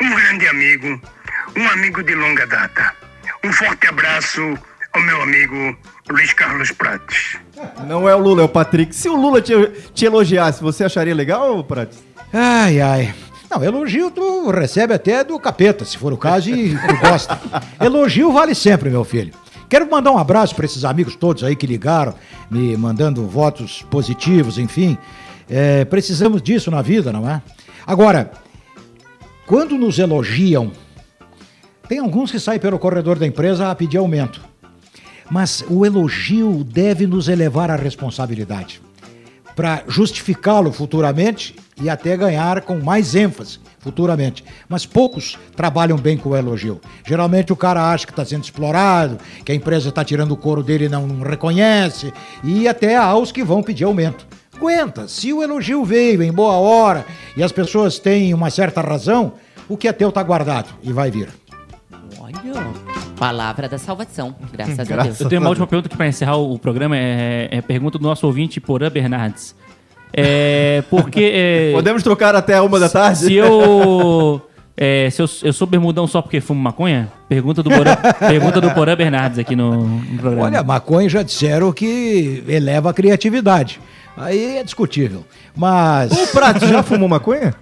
Um 0.00 0.14
grande 0.14 0.48
amigo, 0.48 0.98
um 1.54 1.68
amigo 1.68 2.02
de 2.02 2.14
longa 2.14 2.46
data. 2.46 2.94
Um 3.44 3.52
forte 3.52 3.86
abraço 3.88 4.58
ao 4.94 5.02
meu 5.02 5.20
amigo 5.20 5.76
Luiz 6.08 6.32
Carlos 6.32 6.70
Prates. 6.70 7.36
Não 7.86 8.08
é 8.08 8.14
o 8.14 8.18
Lula, 8.18 8.40
é 8.40 8.44
o 8.46 8.48
Patrick. 8.48 8.96
Se 8.96 9.10
o 9.10 9.14
Lula 9.14 9.42
te, 9.42 9.52
te 9.92 10.06
elogiasse, 10.06 10.62
você 10.62 10.84
acharia 10.84 11.14
legal, 11.14 11.62
Prates? 11.62 12.02
Ai, 12.32 12.80
ai. 12.80 13.14
Não, 13.50 13.62
elogio 13.62 14.10
tu 14.10 14.50
recebe 14.50 14.94
até 14.94 15.22
do 15.22 15.38
capeta, 15.38 15.84
se 15.84 15.98
for 15.98 16.10
o 16.10 16.16
caso, 16.16 16.48
e 16.48 16.74
tu 16.74 16.96
gosta. 16.96 17.38
Elogio 17.78 18.32
vale 18.32 18.54
sempre, 18.54 18.88
meu 18.88 19.04
filho. 19.04 19.41
Quero 19.72 19.90
mandar 19.90 20.12
um 20.12 20.18
abraço 20.18 20.54
para 20.54 20.66
esses 20.66 20.84
amigos 20.84 21.16
todos 21.16 21.42
aí 21.42 21.56
que 21.56 21.66
ligaram, 21.66 22.14
me 22.50 22.76
mandando 22.76 23.26
votos 23.26 23.80
positivos, 23.90 24.58
enfim. 24.58 24.98
É, 25.48 25.86
precisamos 25.86 26.42
disso 26.42 26.70
na 26.70 26.82
vida, 26.82 27.10
não 27.10 27.26
é? 27.26 27.40
Agora, 27.86 28.30
quando 29.46 29.78
nos 29.78 29.98
elogiam, 29.98 30.72
tem 31.88 32.00
alguns 32.00 32.30
que 32.30 32.38
saem 32.38 32.60
pelo 32.60 32.78
corredor 32.78 33.18
da 33.18 33.26
empresa 33.26 33.70
a 33.70 33.74
pedir 33.74 33.96
aumento. 33.96 34.42
Mas 35.30 35.64
o 35.66 35.86
elogio 35.86 36.62
deve 36.62 37.06
nos 37.06 37.26
elevar 37.26 37.70
à 37.70 37.76
responsabilidade 37.76 38.82
para 39.56 39.84
justificá-lo 39.88 40.70
futuramente 40.70 41.56
e 41.82 41.90
até 41.90 42.16
ganhar 42.16 42.62
com 42.62 42.78
mais 42.80 43.14
ênfase 43.14 43.58
futuramente. 43.82 44.44
Mas 44.68 44.86
poucos 44.86 45.36
trabalham 45.56 45.98
bem 45.98 46.16
com 46.16 46.30
o 46.30 46.36
elogio. 46.36 46.80
Geralmente 47.04 47.52
o 47.52 47.56
cara 47.56 47.92
acha 47.92 48.06
que 48.06 48.12
está 48.12 48.24
sendo 48.24 48.44
explorado, 48.44 49.18
que 49.44 49.52
a 49.52 49.54
empresa 49.54 49.88
está 49.88 50.04
tirando 50.04 50.32
o 50.32 50.36
couro 50.36 50.62
dele 50.62 50.84
e 50.84 50.88
não, 50.88 51.06
não 51.06 51.28
reconhece, 51.28 52.12
e 52.44 52.68
até 52.68 52.96
há 52.96 53.14
os 53.16 53.32
que 53.32 53.42
vão 53.42 53.62
pedir 53.62 53.84
aumento. 53.84 54.26
Aguenta, 54.56 55.08
se 55.08 55.32
o 55.32 55.42
elogio 55.42 55.84
veio 55.84 56.22
em 56.22 56.32
boa 56.32 56.54
hora 56.54 57.04
e 57.36 57.42
as 57.42 57.50
pessoas 57.50 57.98
têm 57.98 58.32
uma 58.32 58.48
certa 58.48 58.80
razão, 58.80 59.32
o 59.68 59.76
que 59.76 59.88
é 59.88 59.92
teu 59.92 60.10
está 60.10 60.22
guardado 60.22 60.68
e 60.82 60.92
vai 60.92 61.10
vir. 61.10 61.28
Olha, 62.20 62.36
palavra 63.18 63.68
da 63.68 63.78
salvação, 63.78 64.34
graças 64.52 64.78
a 64.78 64.84
Graças 64.84 65.18
Deus. 65.18 65.20
Eu 65.20 65.28
tenho 65.28 65.40
uma 65.40 65.48
última 65.48 65.66
pergunta 65.66 65.88
que 65.88 65.96
para 65.96 66.06
encerrar 66.06 66.36
o, 66.36 66.54
o 66.54 66.58
programa 66.58 66.96
é, 66.96 67.48
é 67.50 67.60
pergunta 67.60 67.98
do 67.98 68.04
nosso 68.04 68.24
ouvinte 68.26 68.60
Porã 68.60 68.88
Bernardes. 68.88 69.56
É 70.12 70.82
porque 70.90 71.30
é, 71.34 71.72
Podemos 71.72 72.02
trocar 72.02 72.34
até 72.34 72.60
uma 72.60 72.78
da 72.78 72.88
tarde? 72.88 73.20
se 73.20 73.34
eu 73.34 74.42
é, 74.76 75.08
se 75.10 75.20
eu, 75.20 75.26
eu 75.42 75.52
sou 75.52 75.66
bermudão 75.66 76.06
só 76.06 76.22
porque 76.22 76.40
fumo 76.40 76.60
maconha? 76.60 77.12
Pergunta 77.28 77.62
do 77.62 77.70
Porã, 77.70 77.96
pergunta 78.18 78.60
do 78.60 78.70
Porã 78.72 78.96
Bernardes 78.96 79.38
aqui 79.38 79.54
no, 79.54 79.86
no 79.86 80.18
programa. 80.18 80.44
Olha, 80.44 80.62
maconha 80.62 81.08
já 81.08 81.22
disseram 81.22 81.72
que 81.72 82.42
eleva 82.48 82.90
a 82.90 82.94
criatividade. 82.94 83.80
Aí 84.16 84.58
é 84.58 84.64
discutível. 84.64 85.24
Mas. 85.54 86.12
O 86.12 86.26
Prates 86.32 86.68
já 86.68 86.82
fumou 86.82 87.08
maconha? 87.08 87.54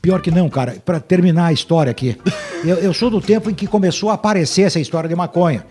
Pior 0.00 0.20
que 0.20 0.30
não, 0.30 0.48
cara. 0.48 0.76
Pra 0.84 0.98
terminar 0.98 1.46
a 1.46 1.52
história 1.52 1.90
aqui. 1.90 2.16
Eu, 2.64 2.76
eu 2.76 2.92
sou 2.92 3.08
do 3.08 3.20
tempo 3.20 3.50
em 3.50 3.54
que 3.54 3.66
começou 3.66 4.10
a 4.10 4.14
aparecer 4.14 4.62
essa 4.62 4.80
história 4.80 5.08
de 5.08 5.14
maconha. 5.14 5.64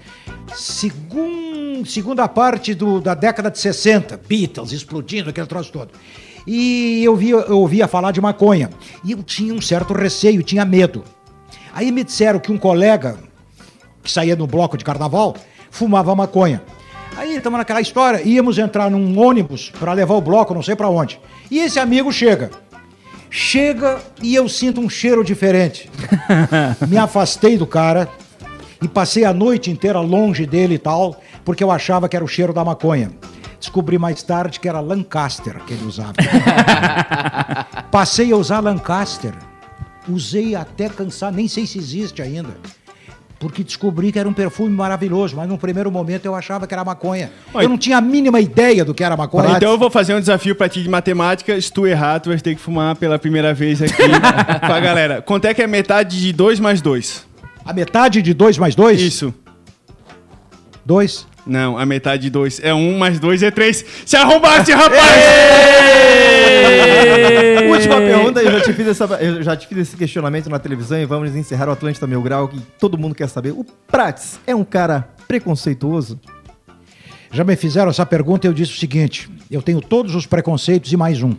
Segun, 1.83 1.85
segunda 1.85 2.27
parte 2.27 2.73
do- 2.73 2.99
da 3.01 3.13
década 3.13 3.49
de 3.49 3.59
60. 3.59 4.19
Beatles 4.27 4.71
explodindo, 4.71 5.29
aquele 5.29 5.47
troço 5.47 5.71
todo. 5.71 5.89
E 6.47 7.03
eu, 7.03 7.15
via, 7.15 7.35
eu 7.35 7.59
ouvia 7.59 7.87
falar 7.87 8.11
de 8.11 8.19
maconha. 8.21 8.69
E 9.03 9.11
eu 9.11 9.21
tinha 9.23 9.53
um 9.53 9.61
certo 9.61 9.93
receio, 9.93 10.41
tinha 10.43 10.65
medo. 10.65 11.03
Aí 11.73 11.91
me 11.91 12.03
disseram 12.03 12.39
que 12.39 12.51
um 12.51 12.57
colega 12.57 13.17
que 14.03 14.11
saía 14.11 14.35
no 14.35 14.47
bloco 14.47 14.77
de 14.77 14.83
carnaval 14.83 15.35
fumava 15.69 16.15
maconha. 16.15 16.61
Aí 17.15 17.35
estamos 17.35 17.57
naquela 17.59 17.81
história, 17.81 18.21
íamos 18.23 18.57
entrar 18.57 18.89
num 18.89 19.19
ônibus 19.19 19.69
para 19.79 19.93
levar 19.93 20.15
o 20.15 20.21
bloco, 20.21 20.53
não 20.53 20.63
sei 20.63 20.75
para 20.75 20.89
onde. 20.89 21.19
E 21.49 21.59
esse 21.59 21.79
amigo 21.79 22.11
chega. 22.11 22.49
Chega 23.29 23.99
e 24.21 24.33
eu 24.35 24.49
sinto 24.49 24.81
um 24.81 24.89
cheiro 24.89 25.23
diferente. 25.23 25.89
Me 26.87 26.97
afastei 26.97 27.57
do 27.57 27.67
cara 27.67 28.09
e 28.81 28.87
passei 28.87 29.23
a 29.23 29.33
noite 29.33 29.69
inteira 29.69 29.99
longe 29.99 30.45
dele 30.45 30.75
e 30.75 30.79
tal, 30.79 31.21
porque 31.45 31.63
eu 31.63 31.71
achava 31.71 32.09
que 32.09 32.15
era 32.15 32.25
o 32.25 32.27
cheiro 32.27 32.51
da 32.51 32.65
maconha. 32.65 33.11
Descobri 33.59 33.99
mais 33.99 34.23
tarde 34.23 34.59
que 34.59 34.67
era 34.67 34.79
Lancaster 34.79 35.59
que 35.65 35.73
ele 35.73 35.85
usava. 35.85 36.13
Passei 37.91 38.31
a 38.31 38.35
usar 38.35 38.59
Lancaster. 38.59 39.33
Usei 40.09 40.55
até 40.55 40.89
cansar, 40.89 41.31
nem 41.31 41.47
sei 41.47 41.67
se 41.67 41.77
existe 41.77 42.23
ainda. 42.23 42.57
Porque 43.37 43.63
descobri 43.63 44.11
que 44.11 44.19
era 44.19 44.27
um 44.27 44.33
perfume 44.33 44.75
maravilhoso, 44.75 45.35
mas 45.35 45.47
no 45.47 45.57
primeiro 45.57 45.91
momento 45.91 46.25
eu 46.25 46.33
achava 46.33 46.65
que 46.65 46.73
era 46.73 46.83
maconha. 46.83 47.31
Oi. 47.53 47.65
Eu 47.65 47.69
não 47.69 47.77
tinha 47.77 47.97
a 47.97 48.01
mínima 48.01 48.39
ideia 48.39 48.83
do 48.83 48.93
que 48.93 49.03
era 49.03 49.15
maconha. 49.15 49.57
Então 49.57 49.71
eu 49.71 49.77
vou 49.77 49.91
fazer 49.91 50.15
um 50.15 50.19
desafio 50.19 50.55
pra 50.55 50.67
ti 50.67 50.81
de 50.81 50.89
matemática. 50.89 51.59
Se 51.59 51.71
tu 51.71 51.85
errar, 51.85 52.19
tu 52.19 52.29
vai 52.29 52.39
ter 52.39 52.55
que 52.55 52.61
fumar 52.61 52.95
pela 52.95 53.19
primeira 53.19 53.53
vez 53.53 53.81
aqui 53.81 53.93
com 54.65 54.73
a 54.73 54.79
galera. 54.79 55.21
Quanto 55.21 55.45
é 55.45 55.53
que 55.53 55.61
é 55.61 55.67
metade 55.67 56.19
de 56.19 56.33
2 56.33 56.59
mais 56.59 56.81
2? 56.81 57.30
A 57.65 57.73
metade 57.73 58.21
de 58.21 58.33
2 58.33 58.57
mais 58.57 58.75
2? 58.75 59.01
Isso. 59.01 59.33
2. 60.85 61.27
Não, 61.45 61.77
a 61.77 61.85
metade 61.85 62.23
de 62.23 62.29
2 62.29 62.59
é 62.63 62.73
1 62.73 62.77
um, 62.77 62.97
mais 62.97 63.19
2 63.19 63.43
é 63.43 63.51
3. 63.51 63.85
Se 64.05 64.15
arrombaste, 64.15 64.71
rapaz! 64.71 65.01
Última 67.71 67.97
pergunta, 67.97 68.41
eu 68.41 68.51
já, 68.51 68.61
te 68.61 68.73
fiz 68.73 68.87
essa, 68.87 69.05
eu 69.05 69.41
já 69.41 69.55
te 69.55 69.67
fiz 69.67 69.77
esse 69.77 69.97
questionamento 69.97 70.49
na 70.49 70.59
televisão 70.59 70.99
e 70.99 71.05
vamos 71.05 71.35
encerrar 71.35 71.69
o 71.69 71.71
Atlântida 71.71 72.05
Mil 72.05 72.21
Grau, 72.21 72.47
que 72.47 72.59
todo 72.79 72.97
mundo 72.97 73.15
quer 73.15 73.27
saber. 73.27 73.51
O 73.51 73.65
Prates 73.87 74.39
é 74.45 74.53
um 74.53 74.63
cara 74.63 75.09
preconceituoso? 75.27 76.19
Já 77.31 77.43
me 77.43 77.55
fizeram 77.55 77.89
essa 77.89 78.05
pergunta 78.05 78.45
e 78.45 78.49
eu 78.49 78.53
disse 78.53 78.73
o 78.73 78.77
seguinte: 78.77 79.29
eu 79.49 79.61
tenho 79.61 79.81
todos 79.81 80.15
os 80.15 80.25
preconceitos 80.25 80.91
e 80.91 80.97
mais 80.97 81.23
um. 81.23 81.33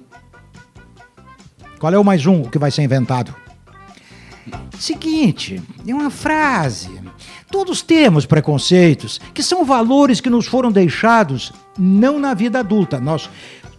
Qual 1.79 1.93
é 1.93 1.99
o 1.99 2.05
mais 2.05 2.27
um 2.27 2.43
que 2.43 2.59
vai 2.59 2.71
ser 2.71 2.83
inventado? 2.83 3.35
Seguinte, 4.79 5.63
é 5.87 5.95
uma 5.95 6.11
frase. 6.11 6.91
Todos 7.51 7.83
temos 7.83 8.27
preconceitos, 8.27 9.21
que 9.33 9.43
são 9.43 9.65
valores 9.65 10.21
que 10.21 10.31
nos 10.31 10.47
foram 10.47 10.73
deixados 10.73 11.53
não 11.79 12.19
na 12.19 12.35
vida 12.35 12.59
adulta. 12.59 12.99
Nós 12.99 13.29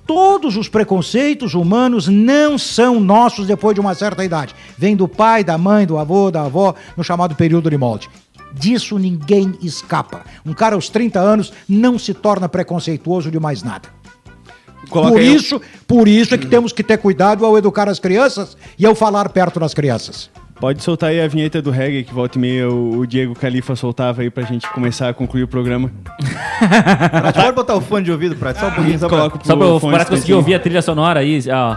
todos 0.05 0.57
os 0.57 0.67
preconceitos 0.69 1.53
humanos 1.53 2.07
não 2.07 2.57
são 2.57 2.99
nossos 2.99 3.47
depois 3.47 3.73
de 3.73 3.81
uma 3.81 3.95
certa 3.95 4.23
idade. 4.23 4.55
Vem 4.77 4.95
do 4.95 5.07
pai, 5.07 5.43
da 5.43 5.57
mãe, 5.57 5.85
do 5.85 5.97
avô, 5.97 6.29
da 6.29 6.43
avó, 6.43 6.75
no 6.95 7.03
chamado 7.03 7.35
período 7.35 7.69
de 7.69 7.77
molde. 7.77 8.09
Disso 8.53 8.99
ninguém 8.99 9.57
escapa. 9.61 10.23
Um 10.45 10.53
cara 10.53 10.75
aos 10.75 10.87
30 10.89 11.19
anos 11.19 11.51
não 11.67 11.97
se 11.97 12.13
torna 12.13 12.47
preconceituoso 12.47 13.31
de 13.31 13.39
mais 13.39 13.63
nada. 13.63 13.89
Coloca 14.89 15.13
por 15.13 15.21
isso, 15.21 15.61
por 15.87 16.07
isso 16.07 16.35
é 16.35 16.37
que 16.37 16.45
temos 16.45 16.71
que 16.71 16.83
ter 16.83 16.97
cuidado 16.97 17.45
ao 17.45 17.57
educar 17.57 17.89
as 17.89 17.99
crianças 17.99 18.55
e 18.77 18.85
ao 18.85 18.93
falar 18.93 19.29
perto 19.29 19.59
das 19.59 19.73
crianças. 19.73 20.29
Pode 20.63 20.81
soltar 20.81 21.09
aí 21.09 21.19
a 21.19 21.27
vinheta 21.27 21.61
do 21.61 21.71
reggae 21.71 22.05
que 22.05 22.13
volta 22.13 22.37
e 22.37 22.41
meia 22.41 22.69
o, 22.69 22.99
o 22.99 23.05
Diego 23.05 23.35
Califa 23.35 23.75
soltava 23.75 24.21
aí 24.21 24.29
pra 24.29 24.43
gente 24.43 24.65
começar 24.69 25.09
a 25.09 25.13
concluir 25.13 25.43
o 25.43 25.47
programa. 25.47 25.91
Prates, 27.19 27.43
pode 27.43 27.55
botar 27.55 27.75
o 27.75 27.81
fone 27.81 28.05
de 28.05 28.13
ouvido, 28.13 28.33
Prates, 28.37 28.61
só 28.61 28.69
um 28.69 28.71
pouquinho. 28.71 28.97
Só 28.97 29.09
pra... 29.09 29.17
Coloca 29.17 29.39
Só 29.43 29.57
pra 29.57 29.67
pro 29.67 29.91
para 29.91 30.05
conseguir 30.05 30.35
ouvir 30.35 30.55
a 30.55 30.59
trilha 30.61 30.81
sonora 30.81 31.19
aí, 31.19 31.41
ó. 31.51 31.75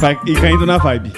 Vai- 0.00 0.18
E 0.26 0.34
caindo 0.34 0.66
na 0.66 0.76
vibe. 0.76 1.12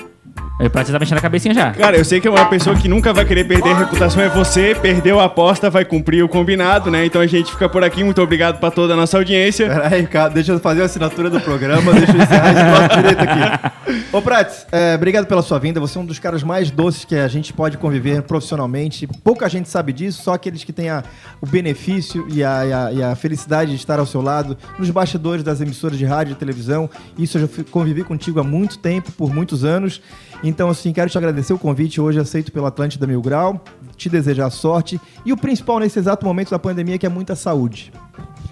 O 0.64 0.70
Prates 0.70 0.92
tá 0.92 0.98
mexendo 0.98 1.18
a 1.18 1.20
cabecinha 1.20 1.52
já. 1.52 1.72
Cara, 1.72 1.96
eu 1.96 2.04
sei 2.04 2.20
que 2.20 2.28
é 2.28 2.30
uma 2.30 2.44
pessoa 2.46 2.76
que 2.76 2.86
nunca 2.86 3.12
vai 3.12 3.24
querer 3.24 3.44
perder 3.44 3.70
a 3.72 3.78
reputação 3.78 4.22
é 4.22 4.28
você, 4.28 4.76
perdeu 4.80 5.18
a 5.18 5.24
aposta, 5.24 5.68
vai 5.68 5.84
cumprir 5.84 6.22
o 6.24 6.28
combinado, 6.28 6.88
né? 6.90 7.04
Então 7.04 7.20
a 7.20 7.26
gente 7.26 7.50
fica 7.50 7.68
por 7.68 7.82
aqui, 7.82 8.04
muito 8.04 8.22
obrigado 8.22 8.60
pra 8.60 8.70
toda 8.70 8.94
a 8.94 8.96
nossa 8.96 9.18
audiência. 9.18 9.66
Peraí, 9.68 10.06
cara, 10.06 10.28
deixa 10.30 10.52
eu 10.52 10.60
fazer 10.60 10.82
a 10.82 10.84
assinatura 10.84 11.28
do 11.28 11.40
programa, 11.40 11.92
deixa 11.92 12.12
eu 12.16 12.22
encerrar 12.22 12.86
esse 12.86 12.96
direito 12.96 13.20
aqui. 13.22 14.02
Ô, 14.12 14.22
Prates, 14.22 14.64
é, 14.70 14.94
obrigado 14.94 15.26
pela 15.26 15.42
sua 15.42 15.58
vinda. 15.58 15.80
Você 15.80 15.98
é 15.98 16.00
um 16.00 16.06
dos 16.06 16.20
caras 16.20 16.44
mais 16.44 16.70
doces 16.70 17.04
que 17.04 17.16
a 17.16 17.26
gente 17.26 17.52
pode 17.52 17.76
conviver 17.76 18.22
profissionalmente. 18.22 19.08
Pouca 19.24 19.48
gente 19.48 19.68
sabe 19.68 19.92
disso, 19.92 20.22
só 20.22 20.34
aqueles 20.34 20.62
que 20.62 20.72
têm 20.72 20.88
a- 20.90 21.02
o 21.40 21.46
benefício 21.46 22.24
e 22.30 22.44
a, 22.44 22.64
e 22.66 22.72
a- 22.72 22.92
e 22.92 23.02
a 23.02 23.16
felicidade 23.16 23.70
de 23.72 23.76
estar 23.76 23.98
ao 23.98 24.06
seu 24.06 24.22
lado 24.22 24.56
nos 24.78 24.88
bastidores 24.90 25.42
das 25.42 25.60
emissoras 25.60 25.98
de 25.98 26.04
rádio 26.04 26.32
e 26.32 26.34
televisão. 26.36 26.88
Isso 27.18 27.36
eu 27.36 27.42
já 27.42 27.64
convivi 27.70 28.04
contigo 28.04 28.38
há 28.38 28.44
muito 28.44 28.78
tempo, 28.78 29.10
por 29.12 29.34
muitos 29.34 29.64
anos. 29.64 30.00
Então, 30.42 30.68
assim, 30.68 30.92
quero 30.92 31.08
te 31.08 31.16
agradecer 31.16 31.52
o 31.52 31.58
convite 31.58 32.00
hoje 32.00 32.18
aceito 32.18 32.50
pelo 32.50 32.66
Atlântida 32.66 33.06
Mil 33.06 33.22
Grau, 33.22 33.62
te 33.96 34.08
desejar 34.08 34.50
sorte 34.50 35.00
e 35.24 35.32
o 35.32 35.36
principal 35.36 35.78
nesse 35.78 35.98
exato 35.98 36.26
momento 36.26 36.50
da 36.50 36.58
pandemia, 36.58 36.98
que 36.98 37.06
é 37.06 37.08
muita 37.08 37.36
saúde. 37.36 37.92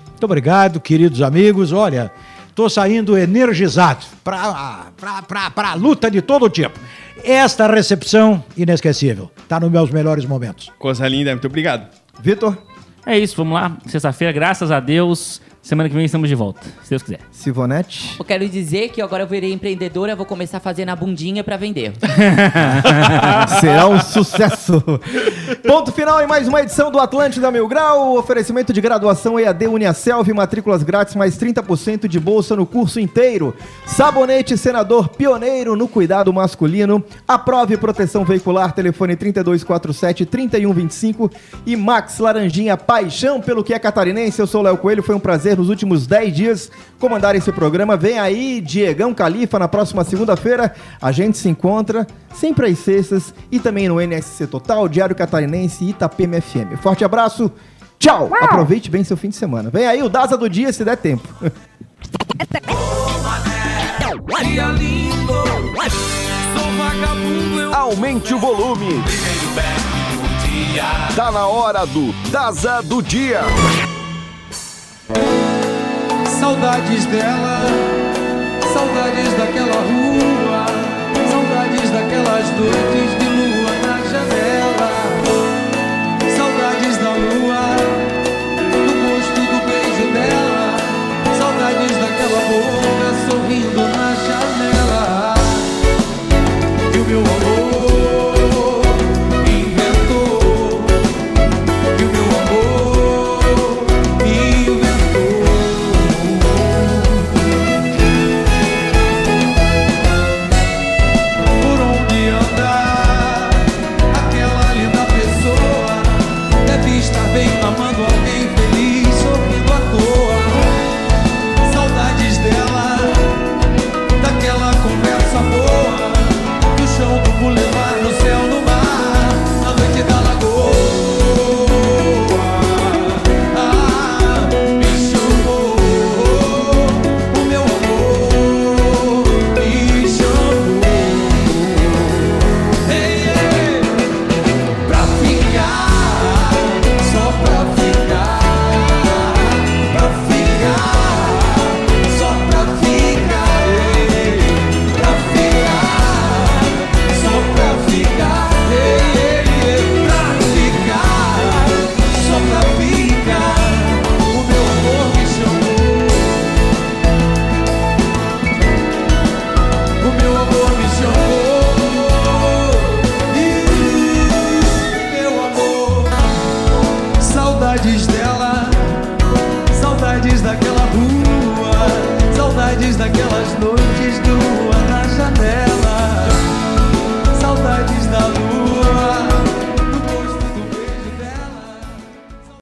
Muito 0.09 0.24
obrigado, 0.24 0.80
queridos 0.80 1.20
amigos. 1.22 1.72
Olha, 1.72 2.12
tô 2.55 2.68
saindo 2.68 3.16
energizado 3.18 4.05
para 4.22 4.93
a 5.57 5.74
luta 5.74 6.11
de 6.11 6.22
todo 6.22 6.49
tipo. 6.49 6.78
Esta 7.24 7.66
recepção 7.66 8.43
inesquecível. 8.57 9.30
Tá 9.49 9.59
nos 9.59 9.70
meus 9.70 9.91
melhores 9.91 10.24
momentos. 10.24 10.70
Coisa 10.78 11.09
linda, 11.09 11.30
muito 11.32 11.47
obrigado. 11.47 11.88
Vitor, 12.22 12.57
É 13.07 13.18
isso, 13.18 13.34
vamos 13.36 13.55
lá. 13.55 13.76
Sexta-feira, 13.86 14.32
graças 14.32 14.70
a 14.70 14.78
Deus. 14.78 15.41
Semana 15.63 15.91
que 15.91 15.95
vem 15.95 16.07
estamos 16.07 16.27
de 16.29 16.35
volta, 16.35 16.63
se 16.83 16.91
Deus 16.91 17.03
quiser. 17.03 17.21
Sivonete. 17.31 18.17
Eu 18.19 18.25
quero 18.25 18.49
dizer 18.49 18.89
que 18.89 19.03
agora 19.03 19.25
eu 19.25 19.27
virei 19.27 19.53
empreendedora, 19.53 20.17
vou 20.17 20.25
começar 20.25 20.57
a 20.57 20.61
fazer 20.61 20.87
na 20.87 20.97
bundinha 20.97 21.45
pra 21.45 21.59
vender. 21.59 21.93
Será 23.61 23.87
um 23.87 24.01
sucesso. 24.01 24.83
Ponto 25.67 25.93
final 25.93 26.23
em 26.23 26.27
mais 26.27 26.49
uma 26.49 26.63
edição 26.63 26.91
do 26.91 26.99
Atlântida 26.99 27.51
Mil 27.51 27.69
Grau. 27.69 28.17
Oferecimento 28.17 28.73
de 28.73 28.81
graduação 28.81 29.39
EAD 29.39 29.69
Uniaselv, 29.69 30.33
matrículas 30.33 30.83
grátis 30.83 31.15
mais 31.15 31.37
30% 31.39 32.09
de 32.09 32.19
bolsa 32.19 32.57
no 32.57 32.65
curso 32.65 32.99
inteiro. 32.99 33.55
Sabonete 33.87 34.57
Senador 34.57 35.09
pioneiro 35.09 35.77
no 35.77 35.87
cuidado 35.87 36.33
masculino. 36.33 37.05
Aprove 37.29 37.77
proteção 37.77 38.25
veicular, 38.25 38.73
telefone 38.73 39.15
3247-3125. 39.15 41.31
E 41.67 41.77
Max 41.77 42.19
Laranjinha, 42.19 42.79
paixão 42.79 43.43
pelo 43.43 43.63
que 43.63 43.75
é 43.75 43.79
catarinense. 43.79 44.41
Eu 44.41 44.47
sou 44.47 44.63
o 44.63 44.65
Léo 44.65 44.79
Coelho, 44.79 45.03
foi 45.03 45.15
um 45.15 45.21
prazer 45.21 45.49
nos 45.57 45.68
últimos 45.68 46.07
10 46.07 46.34
dias 46.34 46.70
comandar 46.98 47.34
esse 47.34 47.51
programa. 47.53 47.96
Vem 47.96 48.18
aí, 48.18 48.61
Diegão 48.61 49.14
Califa, 49.14 49.59
na 49.59 49.68
próxima 49.68 50.05
segunda-feira. 50.05 50.74
A 51.01 51.12
gente 51.12 51.38
se 51.38 51.48
encontra 51.48 52.07
sempre 52.34 52.66
às 52.66 52.78
sextas 52.78 53.34
e 53.51 53.59
também 53.59 53.88
no 53.88 54.01
NSC 54.01 54.46
Total, 54.46 54.88
Diário 54.88 55.14
Catarinense 55.14 55.84
e 55.84 55.90
Itapema 55.90 56.40
FM. 56.40 56.80
Forte 56.80 57.05
abraço, 57.05 57.51
tchau! 57.98 58.30
Aproveite 58.40 58.90
bem 58.90 59.05
seu 59.05 59.16
fim 59.16 59.28
de 59.28 59.36
semana. 59.36 59.70
Vem 59.70 59.86
aí 59.86 60.03
o 60.03 60.09
Daza 60.09 60.36
do 60.36 60.48
dia, 60.48 60.72
se 60.72 60.84
der 60.84 60.96
tempo. 60.96 61.28
Aumente 67.72 68.34
o 68.34 68.38
volume. 68.38 69.03
Tá 71.14 71.30
na 71.30 71.46
hora 71.46 71.84
do 71.86 72.12
Daza 72.30 72.82
do 72.82 73.03
Dia. 73.03 73.42
Saudades 76.39 77.05
dela, 77.07 77.61
saudades 78.73 79.33
daquela 79.39 79.81
rua, 79.81 80.67
saudades 81.31 81.91
daquelas 81.91 82.51
noites 82.59 83.11
de 83.19 83.29
lua 83.37 83.73
na 83.87 83.97
janela, 84.11 84.93
saudades 86.37 86.97
da 86.99 87.11
lua, 87.11 87.63
do 88.87 88.93
gosto 89.03 89.41
do 89.51 89.59
beijo 89.67 90.07
dela, 90.13 90.67
saudades 91.39 91.95
daquela 91.99 92.41
boca 92.49 93.09
sorrindo 93.29 93.83
na 93.83 94.09
janela. 94.27 95.35
E 96.95 96.99
o 96.99 97.05
meu 97.05 97.21
amor 97.21 98.10